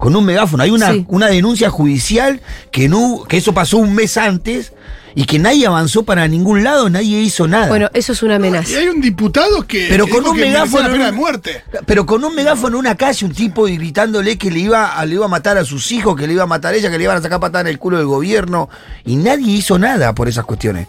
Con 0.00 0.16
un 0.16 0.24
megáfono. 0.24 0.62
Hay 0.64 0.70
una, 0.70 0.92
Sí. 0.92 1.04
una 1.08 1.26
denuncia 1.28 1.70
judicial 1.70 2.40
que, 2.72 2.88
no, 2.88 3.22
que 3.28 3.36
eso 3.36 3.52
pasó 3.54 3.76
un 3.78 3.94
mes 3.94 4.16
antes 4.16 4.72
y 5.14 5.24
que 5.26 5.38
nadie 5.38 5.66
avanzó 5.66 6.04
para 6.04 6.26
ningún 6.26 6.64
lado, 6.64 6.88
nadie 6.88 7.20
hizo 7.20 7.46
nada. 7.46 7.68
Bueno, 7.68 7.90
eso 7.92 8.12
es 8.12 8.22
una 8.22 8.34
Y 8.34 8.36
amenaza. 8.36 8.78
hay 8.78 8.88
un 8.88 9.00
diputado 9.00 9.66
que. 9.66 9.86
Pero 9.90 10.08
con 10.08 10.26
un 10.26 10.36
megáfono 10.36 10.82
la 10.84 10.86
en 10.88 10.92
pena 10.92 11.06
de 11.06 11.12
muerte. 11.12 11.62
Pero 11.84 12.06
con 12.06 12.24
un 12.24 12.34
megáfono 12.34 12.76
en 12.76 12.80
una 12.80 12.96
calle, 12.96 13.26
un 13.26 13.32
tipo 13.34 13.68
y 13.68 13.76
gritándole 13.76 14.38
que 14.38 14.50
le 14.50 14.60
iba, 14.60 14.98
a- 14.98 15.04
le 15.04 15.16
iba 15.16 15.26
a 15.26 15.28
matar 15.28 15.58
a 15.58 15.64
sus 15.64 15.92
hijos, 15.92 16.16
que 16.16 16.26
le 16.26 16.32
iba 16.32 16.44
a 16.44 16.46
matar 16.46 16.72
a 16.72 16.76
ella, 16.78 16.90
que 16.90 16.96
le 16.96 17.04
iban 17.04 17.18
a 17.18 17.20
sacar 17.22 17.38
patada 17.38 17.60
en 17.62 17.66
el 17.66 17.78
culo 17.78 17.98
del 17.98 18.06
gobierno. 18.06 18.70
Y 19.04 19.16
nadie 19.16 19.52
hizo 19.52 19.78
nada 19.78 20.14
por 20.14 20.28
esas 20.28 20.44
cuestiones. 20.46 20.86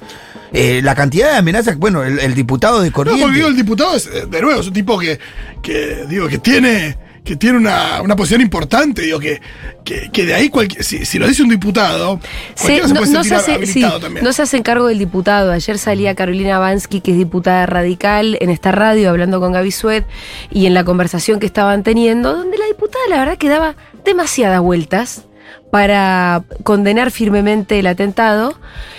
Eh, 0.53 0.82
la 0.84 0.96
cantidad 0.96 1.32
de 1.32 1.38
amenazas, 1.38 1.77
bueno, 1.77 2.03
el, 2.03 2.20
el 2.20 2.34
diputado 2.36 2.80
de 2.82 2.89
No, 2.89 2.94
porque 2.96 3.12
Corrientes. 3.12 3.36
digo, 3.36 3.48
el 3.50 3.56
diputado 3.56 3.96
es, 3.96 4.06
eh, 4.08 4.25
de 4.30 4.41
nuevo, 4.41 4.60
es 4.62 4.68
un 4.68 4.74
tipo 4.74 5.00
que, 5.00 5.18
que 5.62 6.06
digo, 6.10 6.27
que 6.27 6.38
tiene, 6.39 6.98
que 7.23 7.35
tiene 7.35 7.57
una, 7.57 8.01
una 8.01 8.15
posición 8.15 8.41
importante, 8.41 9.03
digo, 9.03 9.19
que, 9.19 9.39
que, 9.83 10.09
que 10.11 10.25
de 10.25 10.33
ahí 10.33 10.49
cualquier, 10.49 10.83
si, 10.83 11.05
si 11.05 11.19
lo 11.19 11.27
dice 11.27 11.43
un 11.43 11.49
diputado, 11.49 12.19
se 12.55 12.81
no, 12.81 12.95
puede 12.95 13.11
no 13.11 13.23
se 13.23 13.35
hace, 13.35 13.45
sí, 13.45 13.83
habilitado 13.83 13.99
también. 13.99 14.25
no 14.25 14.33
se 14.33 14.41
hacen 14.41 14.63
cargo 14.63 14.87
del 14.87 14.97
diputado. 14.97 15.51
Ayer 15.51 15.77
salía 15.77 16.15
Carolina 16.15 16.57
Bansky, 16.57 17.01
que 17.01 17.11
es 17.11 17.17
diputada 17.17 17.67
radical, 17.67 18.37
en 18.41 18.49
esta 18.49 18.71
radio 18.71 19.09
hablando 19.11 19.39
con 19.39 19.51
Gaby 19.51 19.71
Suet 19.71 20.05
y 20.49 20.65
en 20.65 20.73
la 20.73 20.83
conversación 20.83 21.39
que 21.39 21.45
estaban 21.45 21.83
teniendo, 21.83 22.35
donde 22.35 22.57
la 22.57 22.65
diputada 22.65 23.03
la 23.09 23.19
verdad 23.19 23.37
que 23.37 23.49
daba 23.49 23.75
demasiadas 24.03 24.61
vueltas 24.61 25.25
para 25.69 26.43
condenar 26.63 27.11
firmemente 27.11 27.77
el 27.79 27.87
atentado. 27.87 28.55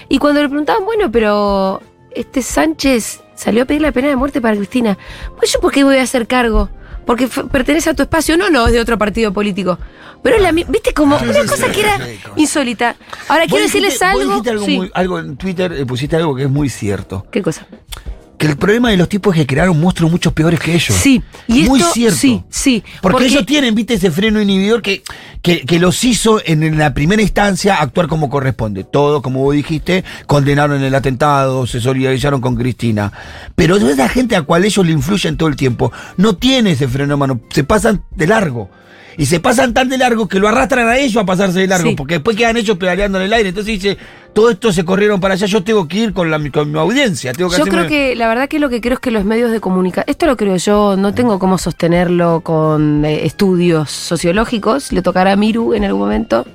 Y 0.09 0.19
cuando 0.19 0.43
le 0.43 0.49
preguntaban, 0.49 0.85
bueno, 0.85 1.11
pero 1.11 1.83
este 2.15 2.43
Sánchez 2.43 3.21
salió 3.35 3.65
a 3.65 3.67
pedir 3.67 3.83
la 3.83 3.91
pena 3.91 4.09
de 4.09 4.17
muerte 4.17 4.41
para 4.41 4.57
Cristina. 4.57 4.97
Pues 5.39 5.53
yo, 5.53 5.61
¿por 5.61 5.73
qué 5.73 5.83
voy 5.83 5.97
a 5.97 6.03
hacer 6.03 6.29
cargo? 6.29 6.71
Porque 7.07 7.29
pertenece 7.51 7.91
a 7.91 7.95
tu 7.95 8.03
espacio. 8.03 8.37
No, 8.37 8.49
no, 8.51 8.67
es 8.67 8.73
de 8.73 8.81
otro 8.81 8.97
partido 8.99 9.33
político. 9.33 9.79
Pero 10.23 10.37
es 10.37 10.43
la 10.43 10.53
¿viste? 10.53 10.95
Como 10.95 11.19
Sí, 11.19 11.25
una 11.25 11.35
sí, 11.43 11.47
cosa 11.49 11.67
sí, 11.67 11.73
que 11.73 11.81
era 11.81 11.99
insólita. 12.37 12.95
Ahora 13.29 13.45
quiero 13.47 13.65
dijiste- 13.67 13.81
decirles 13.89 13.99
vos 13.99 14.03
algo. 14.23 14.31
dijiste 14.31 14.51
algo, 14.51 14.65
Sí. 14.65 14.77
muy- 14.77 14.91
algo 14.95 15.19
en 15.19 15.37
Twitter, 15.37 15.73
eh, 15.73 15.85
pusiste 15.85 16.15
algo 16.17 16.35
que 16.37 16.45
es 16.45 16.51
muy 16.51 16.69
cierto. 16.69 17.27
¿Qué 17.33 17.43
cosa? 17.43 17.67
Que 18.43 18.49
el 18.49 18.57
problema 18.57 18.91
de 18.91 18.97
los 18.97 19.09
tipos 19.09 19.35
es 19.37 19.43
que 19.43 19.47
crearon 19.47 19.81
monstruos 19.81 20.11
mucho 20.11 20.33
peores 20.35 20.59
que 20.59 20.75
ellos. 20.75 20.97
Sí, 20.97 21.23
y 21.47 21.63
muy 21.63 21.79
esto- 21.81 21.93
cierto. 21.93 22.17
sí, 22.19 22.43
sí, 22.51 22.83
Porque, 23.01 23.13
porque- 23.13 23.27
ellos 23.29 23.47
tienen, 23.47 23.73
viste, 23.75 23.95
ese 23.95 24.11
freno 24.11 24.41
inhibidor 24.41 24.83
que, 24.83 25.05
que, 25.43 25.61
que 25.61 25.79
los 25.79 26.03
hizo 26.03 26.41
en, 26.45 26.77
la 26.77 26.93
primera 26.93 27.23
instancia 27.23 27.77
actuar 27.77 28.09
como 28.09 28.29
corresponde. 28.29 28.83
Todo, 28.83 29.23
como 29.23 29.43
vos 29.45 29.55
dijiste, 29.55 30.03
condenaron 30.27 30.83
el 30.83 30.93
atentado, 30.95 31.69
se 31.69 31.81
solidarizaron 31.81 32.41
con 32.41 32.57
Cristina. 32.57 33.13
Pero 33.55 33.79
toda 33.79 33.93
esa 33.93 34.09
gente 34.09 34.35
a 34.35 34.43
cual 34.43 34.65
ellos 34.65 34.85
le 34.85 34.91
influyen 34.93 35.37
todo 35.37 35.49
el 35.49 35.55
tiempo, 35.55 35.93
no 36.17 36.35
tiene 36.35 36.73
ese 36.73 36.89
freno 36.89 37.17
mano, 37.17 37.41
se 37.51 37.63
pasan 37.63 38.03
de 38.11 38.27
largo. 38.27 38.69
Y 39.19 39.27
se 39.27 39.41
pasan 39.41 39.75
tan 39.75 39.91
de 39.91 39.99
largo 39.99 40.27
que 40.27 40.39
lo 40.41 40.49
arrastran 40.49 40.89
a 40.89 40.97
ellos 40.97 41.23
a 41.23 41.27
pasarse 41.27 41.59
de 41.61 41.67
largo, 41.67 41.91
Sí. 41.91 41.95
porque 41.97 42.15
después 42.15 42.35
quedan 42.35 42.57
ellos 42.57 42.79
pedaleando 42.79 43.19
en 43.19 43.27
el 43.27 43.33
aire. 43.35 43.51
Entonces 43.51 43.75
dice, 43.81 43.99
todo 44.33 44.51
esto 44.51 44.73
se 44.73 44.85
corrieron 44.85 45.21
para 45.21 45.35
allá, 45.35 45.47
yo 45.47 45.63
tengo 45.63 45.87
que 45.89 45.99
ir 45.99 46.13
con, 46.15 46.31
la, 46.31 46.39
con 46.51 46.73
mi 46.73 46.79
audiencia. 46.79 47.33
Tengo 47.33 47.51
que 47.51 47.57
Yo 47.59 47.65
hacerme- 47.65 47.71
creo 47.71 47.89
que 47.89 48.17
la 48.17 48.29
verdad 48.29 48.49
que 48.49 48.59
lo 48.59 48.71
que 48.71 48.81
creo 48.81 48.95
es 48.95 49.01
que 49.01 49.11
los 49.11 49.25
medios 49.25 49.51
de 49.51 49.61
comunicación, 49.61 50.05
esto 50.09 50.27
lo 50.27 50.37
creo 50.37 50.57
yo, 50.57 50.97
no 50.97 51.13
tengo 51.15 51.39
cómo 51.39 51.59
sostenerlo 51.59 52.41
con 52.41 53.05
eh, 53.05 53.27
estudios 53.27 53.91
sociológicos, 53.91 54.91
le 54.93 55.03
tocará 55.03 55.33
a 55.33 55.37
Miru 55.37 55.75
en 55.75 55.85
algún 55.85 56.01
momento, 56.03 56.47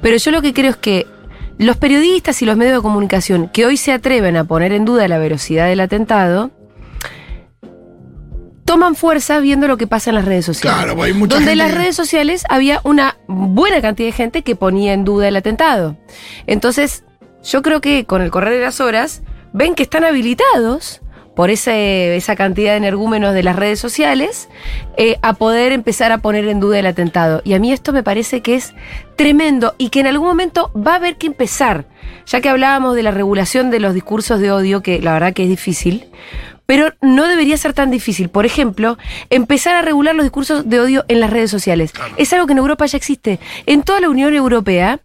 pero 0.00 0.16
yo 0.16 0.30
lo 0.30 0.42
que 0.42 0.52
creo 0.54 0.70
es 0.70 0.76
que 0.76 1.06
los 1.58 1.76
periodistas 1.76 2.40
y 2.40 2.44
los 2.46 2.56
medios 2.56 2.76
de 2.76 2.82
comunicación 2.82 3.48
que 3.48 3.66
hoy 3.66 3.76
se 3.76 3.90
atreven 3.92 4.36
a 4.36 4.44
poner 4.44 4.70
en 4.72 4.84
duda 4.84 5.08
la 5.08 5.18
veracidad 5.18 5.66
del 5.66 5.80
atentado, 5.80 6.52
toman 8.64 8.94
fuerza 8.94 9.40
viendo 9.40 9.66
lo 9.66 9.76
que 9.76 9.86
pasa 9.86 10.10
en 10.10 10.16
las 10.16 10.24
redes 10.26 10.44
sociales. 10.44 10.76
Claro, 10.78 10.94
pues 10.94 11.08
hay 11.12 11.18
mucha 11.18 11.36
Donde 11.36 11.52
en 11.52 11.58
las 11.58 11.72
redes 11.74 11.96
sociales 11.96 12.44
había 12.50 12.80
una 12.84 13.16
buena 13.26 13.80
cantidad 13.80 14.08
de 14.08 14.12
gente 14.12 14.42
que 14.42 14.56
ponía 14.56 14.92
en 14.92 15.04
duda 15.04 15.26
el 15.26 15.36
atentado. 15.36 15.96
Entonces, 16.46 17.02
yo 17.48 17.62
creo 17.62 17.80
que 17.80 18.04
con 18.04 18.22
el 18.22 18.30
correr 18.30 18.54
de 18.54 18.60
las 18.60 18.80
horas, 18.80 19.22
ven 19.52 19.74
que 19.74 19.82
están 19.82 20.04
habilitados 20.04 21.00
por 21.34 21.50
ese, 21.50 22.16
esa 22.16 22.34
cantidad 22.34 22.72
de 22.72 22.78
energúmenos 22.78 23.32
de 23.32 23.44
las 23.44 23.54
redes 23.54 23.78
sociales 23.78 24.48
eh, 24.96 25.18
a 25.22 25.34
poder 25.34 25.70
empezar 25.70 26.10
a 26.10 26.18
poner 26.18 26.48
en 26.48 26.58
duda 26.58 26.80
el 26.80 26.86
atentado. 26.86 27.42
Y 27.44 27.54
a 27.54 27.60
mí 27.60 27.72
esto 27.72 27.92
me 27.92 28.02
parece 28.02 28.40
que 28.40 28.56
es 28.56 28.74
tremendo 29.14 29.74
y 29.78 29.90
que 29.90 30.00
en 30.00 30.08
algún 30.08 30.26
momento 30.26 30.72
va 30.74 30.94
a 30.94 30.96
haber 30.96 31.16
que 31.16 31.28
empezar, 31.28 31.86
ya 32.26 32.40
que 32.40 32.48
hablábamos 32.48 32.96
de 32.96 33.04
la 33.04 33.12
regulación 33.12 33.70
de 33.70 33.78
los 33.78 33.94
discursos 33.94 34.40
de 34.40 34.50
odio, 34.50 34.82
que 34.82 35.00
la 35.00 35.12
verdad 35.12 35.32
que 35.32 35.44
es 35.44 35.48
difícil, 35.48 36.08
pero 36.68 36.92
no 37.00 37.26
debería 37.26 37.56
ser 37.56 37.72
tan 37.72 37.90
difícil. 37.90 38.28
Por 38.28 38.44
ejemplo, 38.44 38.98
empezar 39.30 39.74
a 39.74 39.80
regular 39.80 40.14
los 40.14 40.26
discursos 40.26 40.68
de 40.68 40.80
odio 40.80 41.02
en 41.08 41.18
las 41.18 41.30
redes 41.30 41.50
sociales. 41.50 41.94
Es 42.18 42.30
algo 42.34 42.46
que 42.46 42.52
en 42.52 42.58
Europa 42.58 42.84
ya 42.84 42.98
existe. 42.98 43.40
En 43.64 43.82
toda 43.82 44.00
la 44.00 44.10
Unión 44.10 44.34
Europea, 44.34 45.00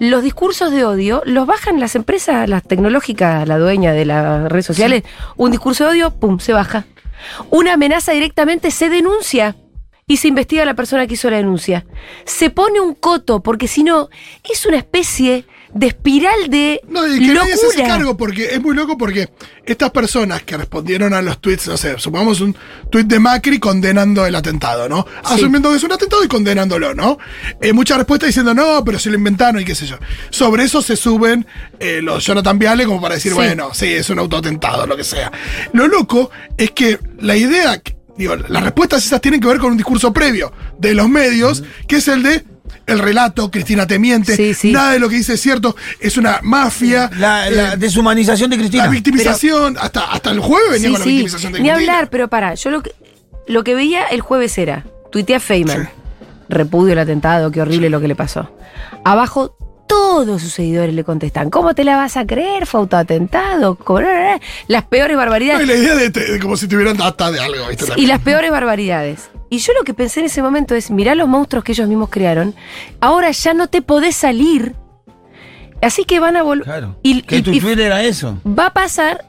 los 0.00 0.24
discursos 0.24 0.72
de 0.72 0.84
odio 0.84 1.22
los 1.24 1.46
bajan 1.46 1.78
las 1.78 1.94
empresas, 1.94 2.48
las 2.48 2.64
tecnológicas, 2.64 3.46
la 3.46 3.58
dueña 3.58 3.92
de 3.92 4.06
las 4.06 4.50
redes 4.50 4.66
sociales. 4.66 5.04
Un 5.36 5.52
discurso 5.52 5.84
de 5.84 5.90
odio, 5.90 6.10
pum, 6.10 6.40
se 6.40 6.52
baja. 6.52 6.84
Una 7.48 7.74
amenaza 7.74 8.10
directamente 8.10 8.72
se 8.72 8.88
denuncia 8.88 9.54
y 10.08 10.16
se 10.16 10.26
investiga 10.26 10.64
a 10.64 10.66
la 10.66 10.74
persona 10.74 11.06
que 11.06 11.14
hizo 11.14 11.30
la 11.30 11.36
denuncia. 11.36 11.86
Se 12.24 12.50
pone 12.50 12.80
un 12.80 12.92
coto, 12.92 13.40
porque 13.40 13.68
si 13.68 13.84
no, 13.84 14.08
es 14.52 14.66
una 14.66 14.78
especie 14.78 15.44
de 15.74 15.88
espiral 15.88 16.48
de 16.48 16.80
No, 16.88 17.06
y 17.06 17.18
que 17.18 17.34
nadie 17.34 17.56
se 17.56 17.66
hace 17.66 17.78
locura. 17.78 17.88
cargo 17.88 18.16
porque 18.16 18.46
es 18.54 18.62
muy 18.62 18.74
loco 18.76 18.96
porque 18.96 19.28
estas 19.66 19.90
personas 19.90 20.42
que 20.44 20.56
respondieron 20.56 21.12
a 21.14 21.20
los 21.20 21.40
tweets, 21.40 21.66
no 21.68 21.76
sé, 21.76 21.98
supongamos 21.98 22.40
un 22.40 22.56
tweet 22.90 23.04
de 23.04 23.18
Macri 23.18 23.58
condenando 23.58 24.24
el 24.24 24.34
atentado, 24.36 24.88
¿no? 24.88 25.04
Asumiendo 25.24 25.70
que 25.70 25.76
es 25.76 25.82
un 25.82 25.92
atentado 25.92 26.22
y 26.22 26.28
condenándolo, 26.28 26.94
¿no? 26.94 27.18
Eh, 27.60 27.72
mucha 27.72 27.96
respuesta 27.96 28.26
diciendo, 28.26 28.54
no, 28.54 28.84
pero 28.84 28.98
se 28.98 29.10
lo 29.10 29.16
inventaron 29.16 29.60
y 29.60 29.64
qué 29.64 29.74
sé 29.74 29.86
yo. 29.86 29.96
Sobre 30.30 30.64
eso 30.64 30.80
se 30.80 30.96
suben 30.96 31.46
eh, 31.80 32.00
los 32.02 32.24
Jonathan 32.24 32.58
Viale 32.58 32.86
como 32.86 33.00
para 33.00 33.14
decir, 33.16 33.32
Sí. 33.32 33.36
bueno, 33.36 33.74
sí, 33.74 33.86
es 33.86 34.08
un 34.10 34.18
autoatentado, 34.20 34.86
lo 34.86 34.96
que 34.96 35.04
sea. 35.04 35.32
Lo 35.72 35.88
loco 35.88 36.30
es 36.56 36.70
que 36.70 36.98
la 37.20 37.36
idea, 37.36 37.82
digo, 38.16 38.36
las 38.36 38.62
respuestas 38.62 39.04
esas 39.04 39.20
tienen 39.20 39.40
que 39.40 39.48
ver 39.48 39.58
con 39.58 39.72
un 39.72 39.76
discurso 39.76 40.12
previo 40.12 40.52
de 40.78 40.94
los 40.94 41.08
medios, 41.08 41.64
que 41.88 41.96
es 41.96 42.06
el 42.08 42.22
de 42.22 42.44
el 42.86 42.98
relato, 42.98 43.50
Cristina 43.50 43.86
te 43.86 43.98
miente, 43.98 44.36
Sí, 44.36 44.54
sí. 44.54 44.72
nada 44.72 44.92
de 44.92 44.98
lo 44.98 45.08
que 45.08 45.16
dice 45.16 45.34
es 45.34 45.40
cierto, 45.40 45.76
es 46.00 46.16
una 46.16 46.40
mafia. 46.42 47.10
La, 47.16 47.48
la 47.50 47.72
eh, 47.74 47.76
deshumanización 47.76 48.50
de 48.50 48.58
Cristina. 48.58 48.84
la 48.84 48.90
victimización, 48.90 49.76
hasta, 49.80 50.10
hasta 50.12 50.30
el 50.30 50.40
jueves 50.40 50.70
venía 50.72 50.88
Sí, 50.88 50.92
con 50.92 51.00
la 51.00 51.04
sí, 51.04 51.10
victimización 51.10 51.52
de 51.52 51.60
Ni 51.60 51.68
Cristina. 51.70 51.92
hablar, 51.94 52.10
pero 52.10 52.28
para, 52.28 52.54
yo 52.54 52.70
lo 52.70 52.82
que, 52.82 52.92
lo 53.46 53.64
que 53.64 53.74
veía 53.74 54.04
el 54.06 54.20
jueves 54.20 54.56
era, 54.58 54.84
tuitea 55.12 55.40
Feynman, 55.40 55.84
Sí. 55.84 55.88
repudio 56.48 56.92
el 56.92 56.98
atentado, 56.98 57.50
qué 57.50 57.60
horrible 57.62 57.90
lo 57.90 58.00
que 58.00 58.08
le 58.08 58.14
pasó. 58.16 58.50
Abajo 59.04 59.56
todos 59.94 60.42
sus 60.42 60.52
seguidores 60.52 60.92
le 60.94 61.04
contestan, 61.04 61.50
¿cómo 61.50 61.72
te 61.74 61.84
la 61.84 61.96
vas 61.96 62.16
a 62.16 62.26
creer? 62.26 62.66
Fue 62.66 62.80
autoatentado, 62.80 63.78
las 64.66 64.84
peores 64.84 65.12
No, 65.14 65.18
barbaridades. 65.18 65.62
y 65.64 65.66
la 65.66 65.74
idea 65.76 65.94
de, 65.94 66.10
de 66.10 66.38
como 66.40 66.56
si 66.56 66.66
tuvieran 66.66 66.96
data 66.96 67.30
de 67.30 67.38
algo, 67.40 67.68
¿viste? 67.68 67.84
Y 67.96 68.06
las 68.06 68.20
peores 68.20 68.50
barbaridades. 68.50 69.30
Y 69.50 69.58
yo 69.58 69.72
lo 69.78 69.84
que 69.84 69.94
pensé 69.94 70.20
en 70.20 70.26
ese 70.26 70.42
momento 70.42 70.74
es, 70.74 70.90
mirá 70.90 71.14
los 71.14 71.28
monstruos 71.28 71.64
que 71.64 71.72
ellos 71.72 71.88
mismos 71.88 72.08
crearon, 72.10 72.54
ahora 73.00 73.30
ya 73.30 73.54
no 73.54 73.68
te 73.68 73.82
podés 73.82 74.16
salir, 74.16 74.74
así 75.80 76.04
que 76.04 76.18
van 76.18 76.36
a 76.36 76.42
volver... 76.42 76.64
Claro. 76.64 76.96
Y, 77.02 77.22
¿Qué 77.22 77.36
y- 77.36 77.42
tu 77.42 77.50
y 77.52 77.60
Twitter 77.60 77.86
era 77.86 78.02
eso? 78.02 78.38
va 78.46 78.66
a 78.66 78.72
pasar 78.72 79.24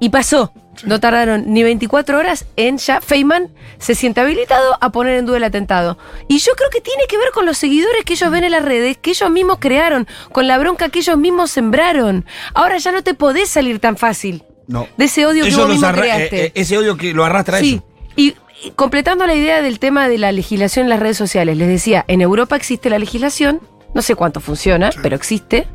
y 0.00 0.08
pasó. 0.08 0.52
No 0.84 0.98
tardaron 1.00 1.44
ni 1.52 1.62
24 1.62 2.18
horas 2.18 2.46
en 2.56 2.78
ya 2.78 3.00
Feynman 3.00 3.48
se 3.78 3.94
siente 3.94 4.20
habilitado 4.20 4.78
a 4.80 4.90
poner 4.90 5.18
en 5.18 5.26
duda 5.26 5.36
el 5.36 5.44
atentado. 5.44 5.98
Y 6.28 6.38
yo 6.38 6.52
creo 6.56 6.70
que 6.70 6.80
tiene 6.80 7.04
que 7.08 7.18
ver 7.18 7.30
con 7.32 7.44
los 7.46 7.58
seguidores 7.58 8.04
que 8.04 8.14
ellos 8.14 8.30
ven 8.30 8.44
en 8.44 8.52
las 8.52 8.64
redes, 8.64 8.96
que 8.96 9.10
ellos 9.10 9.30
mismos 9.30 9.58
crearon, 9.60 10.06
con 10.32 10.48
la 10.48 10.58
bronca 10.58 10.88
que 10.88 11.00
ellos 11.00 11.18
mismos 11.18 11.50
sembraron. 11.50 12.24
Ahora 12.54 12.78
ya 12.78 12.90
no 12.90 13.02
te 13.02 13.14
podés 13.14 13.48
salir 13.50 13.78
tan 13.80 13.96
fácil 13.96 14.44
No. 14.66 14.88
de 14.96 15.04
ese 15.04 15.26
odio 15.26 15.44
que 15.44 15.54
vos 15.54 15.68
mismo 15.68 15.86
arra- 15.86 16.00
creaste. 16.02 16.36
eh, 16.40 16.46
eh, 16.46 16.52
ese 16.54 16.78
odio 16.78 16.96
que 16.96 17.12
lo 17.12 17.24
arrastra 17.24 17.58
Sí. 17.58 17.74
eso. 17.74 17.84
Y, 18.16 18.34
y 18.64 18.70
completando 18.70 19.26
la 19.26 19.34
idea 19.34 19.60
del 19.62 19.78
tema 19.78 20.08
de 20.08 20.18
la 20.18 20.32
legislación 20.32 20.86
en 20.86 20.90
las 20.90 21.00
redes 21.00 21.16
sociales, 21.18 21.56
les 21.58 21.68
decía, 21.68 22.04
en 22.08 22.22
Europa 22.22 22.56
existe 22.56 22.88
la 22.90 22.98
legislación, 22.98 23.60
no 23.94 24.00
sé 24.00 24.14
cuánto 24.14 24.40
funciona, 24.40 24.88
pero 25.02 25.14
existe. 25.16 25.66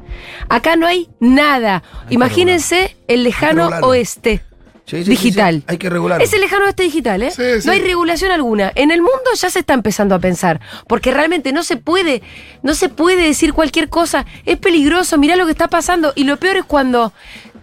Acá 0.50 0.76
no 0.76 0.88
hay 0.88 1.08
nada. 1.20 1.84
Imagínense 2.10 2.98
el 3.08 3.24
lejano 3.24 3.70
oeste. 3.84 4.42
Sí, 4.88 4.98
sí, 5.00 5.04
sí, 5.04 5.10
digital. 5.12 5.56
sí. 5.58 5.64
Hay 5.68 5.78
que 5.78 5.90
regularlo. 5.90 6.24
Es 6.24 6.32
el 6.34 6.40
lejano 6.42 6.66
oeste 6.66 6.84
digital, 6.84 7.22
¿eh? 7.22 7.32
Sí, 7.32 7.44
sí. 7.62 7.68
No 7.68 7.74
hay 7.74 7.82
regulación 7.82 8.32
alguna. 8.32 8.72
En 8.74 8.90
el 8.92 9.02
mundo 9.02 9.30
ya 9.36 9.50
se 9.50 9.60
está 9.60 9.74
empezando 9.74 10.16
a 10.16 10.20
pensar, 10.20 10.62
porque 10.88 11.12
realmente 11.12 11.52
no 11.52 11.62
se 11.64 11.76
puede, 11.78 12.22
no 12.64 12.74
se 12.74 12.88
puede 12.90 13.24
decir 13.24 13.52
cualquier 13.54 13.90
cosa. 13.90 14.26
Es 14.46 14.58
peligroso, 14.58 15.18
mirá 15.18 15.36
lo 15.36 15.46
que 15.46 15.52
está 15.52 15.68
pasando. 15.68 16.14
Y 16.16 16.24
lo 16.24 16.38
peor 16.38 16.56
es 16.56 16.64
cuando, 16.64 17.12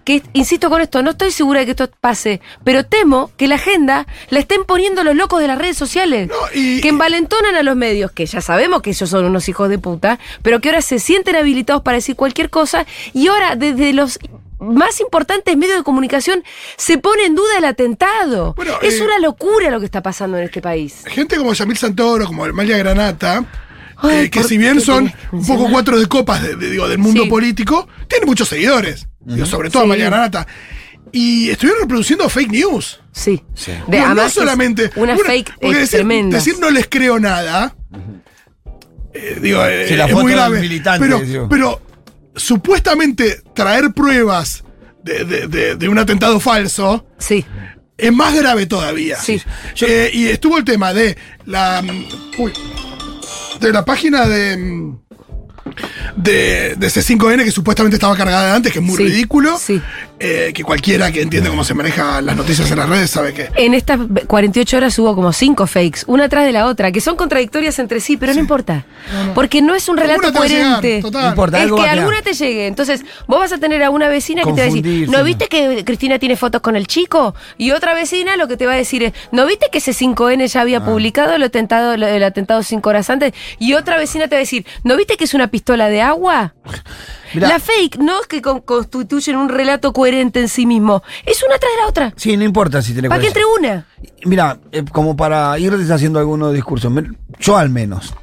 que 0.04 0.22
insisto 0.34 0.68
con 0.68 0.82
esto, 0.82 1.02
no 1.02 1.12
estoy 1.12 1.30
segura 1.30 1.60
de 1.60 1.64
que 1.64 1.70
esto 1.70 1.88
pase, 1.98 2.42
pero 2.62 2.84
temo 2.84 3.30
que 3.38 3.48
la 3.48 3.54
agenda 3.54 4.06
la 4.28 4.38
estén 4.40 4.64
poniendo 4.64 5.02
los 5.02 5.16
locos 5.16 5.40
de 5.40 5.46
las 5.46 5.56
redes 5.56 5.78
sociales, 5.78 6.28
No, 6.28 6.34
y- 6.54 6.82
que 6.82 6.90
envalentonan 6.90 7.54
a 7.56 7.62
los 7.62 7.74
medios, 7.74 8.10
que 8.12 8.26
ya 8.26 8.42
sabemos 8.42 8.82
que 8.82 8.90
ellos 8.90 9.08
son 9.08 9.24
unos 9.24 9.48
hijos 9.48 9.70
de 9.70 9.78
puta, 9.78 10.18
pero 10.42 10.60
que 10.60 10.68
ahora 10.68 10.82
se 10.82 10.98
sienten 10.98 11.36
habilitados 11.36 11.80
para 11.80 11.94
decir 11.96 12.16
cualquier 12.16 12.50
cosa 12.50 12.84
y 13.14 13.28
ahora 13.28 13.56
desde 13.56 13.94
los 13.94 14.18
más 14.64 15.00
importantes 15.00 15.56
medios 15.56 15.78
de 15.78 15.82
comunicación 15.84 16.42
se 16.76 16.98
pone 16.98 17.24
en 17.26 17.34
duda 17.34 17.58
el 17.58 17.64
atentado. 17.64 18.54
Bueno, 18.54 18.74
es 18.82 18.94
eh, 19.00 19.02
una 19.04 19.18
locura 19.18 19.70
lo 19.70 19.78
que 19.80 19.86
está 19.86 20.02
pasando 20.02 20.38
en 20.38 20.44
este 20.44 20.60
país. 20.60 21.02
Gente 21.06 21.36
como 21.36 21.52
Yamil 21.52 21.76
Santoro, 21.76 22.26
como 22.26 22.46
Malia 22.52 22.76
Granata, 22.78 23.44
Ay, 23.96 24.24
eh, 24.26 24.30
que 24.30 24.40
¿por 24.40 24.48
si 24.48 24.58
bien 24.58 24.80
son 24.80 25.12
un 25.32 25.46
poco 25.46 25.68
cuatro 25.70 25.98
de 25.98 26.06
copas 26.06 26.42
de- 26.42 26.56
de- 26.56 26.70
digo, 26.70 26.88
del 26.88 26.98
mundo 26.98 27.22
Sí. 27.24 27.28
político, 27.28 27.86
tienen 28.08 28.26
muchos 28.28 28.48
seguidores. 28.48 29.06
Digo, 29.20 29.46
sobre 29.46 29.70
todo 29.70 29.82
Sí. 29.84 29.88
Malia 29.88 30.06
Granata. 30.06 30.46
Y 31.12 31.48
estuvieron 31.50 31.82
reproduciendo 31.82 32.28
fake 32.28 32.50
news. 32.50 33.00
Sí. 33.12 33.42
Sí. 33.54 33.72
De- 33.86 34.00
no, 34.00 34.28
solamente. 34.28 34.90
Una 34.96 35.16
fake 35.16 35.54
porque 35.60 35.76
eh, 35.76 35.80
decir, 35.80 35.98
tremenda. 36.00 36.36
decir 36.38 36.56
no 36.58 36.70
les 36.70 36.88
creo 36.88 37.20
nada. 37.20 37.76
eh, 39.12 39.38
digo, 39.40 39.64
eh, 39.64 39.96
la 39.96 40.06
es 40.06 40.10
foto 40.10 40.22
muy 40.24 40.32
grave. 40.32 40.60
pero 41.48 41.80
supuestamente 42.36 43.42
traer 43.54 43.92
pruebas 43.92 44.64
de, 45.02 45.24
de- 45.24 45.46
de- 45.48 45.76
de 45.76 45.88
un 45.88 45.98
atentado 45.98 46.40
falso 46.40 47.06
Sí. 47.18 47.44
es 47.96 48.12
más 48.12 48.34
grave 48.34 48.66
todavía. 48.66 49.16
Sí. 49.18 49.40
Eh, 49.82 50.10
y 50.12 50.26
estuvo 50.26 50.56
el 50.58 50.64
tema 50.64 50.92
de 50.92 51.16
la. 51.46 51.82
mm, 51.82 52.06
uy, 52.38 52.52
de 53.60 53.72
la 53.72 53.84
página 53.84 54.26
de. 54.26 54.56
De, 56.16 56.74
de 56.76 56.86
C5N 56.86 57.44
que 57.44 57.50
supuestamente 57.50 57.96
estaba 57.96 58.16
cargada 58.16 58.46
de 58.46 58.56
antes, 58.56 58.72
que 58.72 58.78
es 58.78 58.84
muy 58.84 58.96
Sí, 58.96 59.04
ridículo. 59.04 59.58
sí. 59.58 59.80
Eh, 60.20 60.52
que 60.54 60.62
cualquiera 60.62 61.10
que 61.10 61.20
entiende 61.22 61.50
cómo 61.50 61.64
se 61.64 61.74
manejan 61.74 62.24
las 62.24 62.36
noticias 62.36 62.70
en 62.70 62.78
las 62.78 62.88
redes 62.88 63.10
sabe 63.10 63.34
que. 63.34 63.50
En 63.56 63.74
estas 63.74 63.98
48 64.26 64.76
horas 64.76 64.98
hubo 65.00 65.14
como 65.14 65.32
cinco 65.32 65.66
fakes, 65.66 66.00
una 66.06 66.28
tras 66.28 66.46
de 66.46 66.52
la 66.52 66.66
otra, 66.66 66.92
que 66.92 67.00
son 67.00 67.16
contradictorias 67.16 67.78
entre 67.80 68.00
sí, 68.00 68.16
pero 68.16 68.32
no 68.32 68.40
importa. 68.40 68.86
Porque 69.34 69.60
no 69.60 69.74
es 69.74 69.88
un 69.88 69.96
relato 69.96 70.22
llegar, 70.28 70.34
coherente. 70.80 71.00
total. 71.02 71.22
No 71.24 71.28
importa, 71.30 71.58
es 71.58 71.64
algo 71.64 71.76
que 71.82 71.88
alguna 71.88 72.22
te 72.22 72.32
llegue. 72.32 72.66
Entonces, 72.68 73.02
vos 73.26 73.40
vas 73.40 73.52
a 73.52 73.58
tener 73.58 73.82
a 73.82 73.90
una 73.90 74.08
vecina 74.08 74.42
que 74.44 74.52
te 74.52 74.60
va 74.60 74.66
a 74.68 74.70
decir, 74.72 75.08
¿no 75.10 75.24
viste 75.24 75.48
que 75.48 75.84
Cristina 75.84 76.18
tiene 76.18 76.36
fotos 76.36 76.60
con 76.62 76.76
el 76.76 76.86
chico? 76.86 77.34
Y 77.58 77.72
otra 77.72 77.92
vecina 77.92 78.36
lo 78.36 78.46
que 78.48 78.56
te 78.56 78.66
va 78.66 78.74
a 78.74 78.76
decir 78.76 79.02
es, 79.02 79.12
¿no 79.32 79.44
viste 79.46 79.66
que 79.70 79.78
ese 79.78 79.92
5N 79.92 80.46
ya 80.46 80.60
Ah. 80.60 80.62
había 80.62 80.84
publicado 80.84 81.34
el 81.34 81.42
atentado, 81.42 81.92
el 81.94 82.22
atentado 82.22 82.62
cinco 82.62 82.88
horas 82.90 83.10
antes? 83.10 83.34
Y 83.58 83.74
otra 83.74 83.98
vecina 83.98 84.28
te 84.28 84.36
va 84.36 84.38
a 84.38 84.40
decir, 84.40 84.64
¿no 84.84 84.96
viste 84.96 85.16
que 85.16 85.24
es 85.24 85.34
una 85.34 85.48
pistola 85.48 85.63
de 85.72 86.00
agua? 86.02 86.54
Mirá. 87.34 87.48
La 87.48 87.58
fake 87.58 87.96
no 87.98 88.20
es 88.20 88.26
que 88.28 88.40
con- 88.40 88.60
constituyen 88.60 89.36
un 89.36 89.48
relato 89.48 89.92
coherente 89.92 90.38
en 90.40 90.48
sí 90.48 90.66
mismo. 90.66 91.02
Es 91.26 91.42
una 91.42 91.58
tras 91.58 91.72
la 91.80 91.88
otra. 91.88 92.12
Sí, 92.16 92.36
no 92.36 92.44
importa 92.44 92.80
si 92.80 92.92
tiene 92.92 93.08
¿Para 93.08 93.20
qué 93.20 93.26
entre 93.28 93.42
una? 93.58 93.86
Mira, 94.24 94.58
eh, 94.70 94.84
como 94.92 95.16
para 95.16 95.58
ir 95.58 95.76
deshaciendo 95.76 96.20
algunos 96.20 96.52
discursos, 96.52 96.92
yo 97.40 97.56
al 97.56 97.70
menos. 97.70 98.14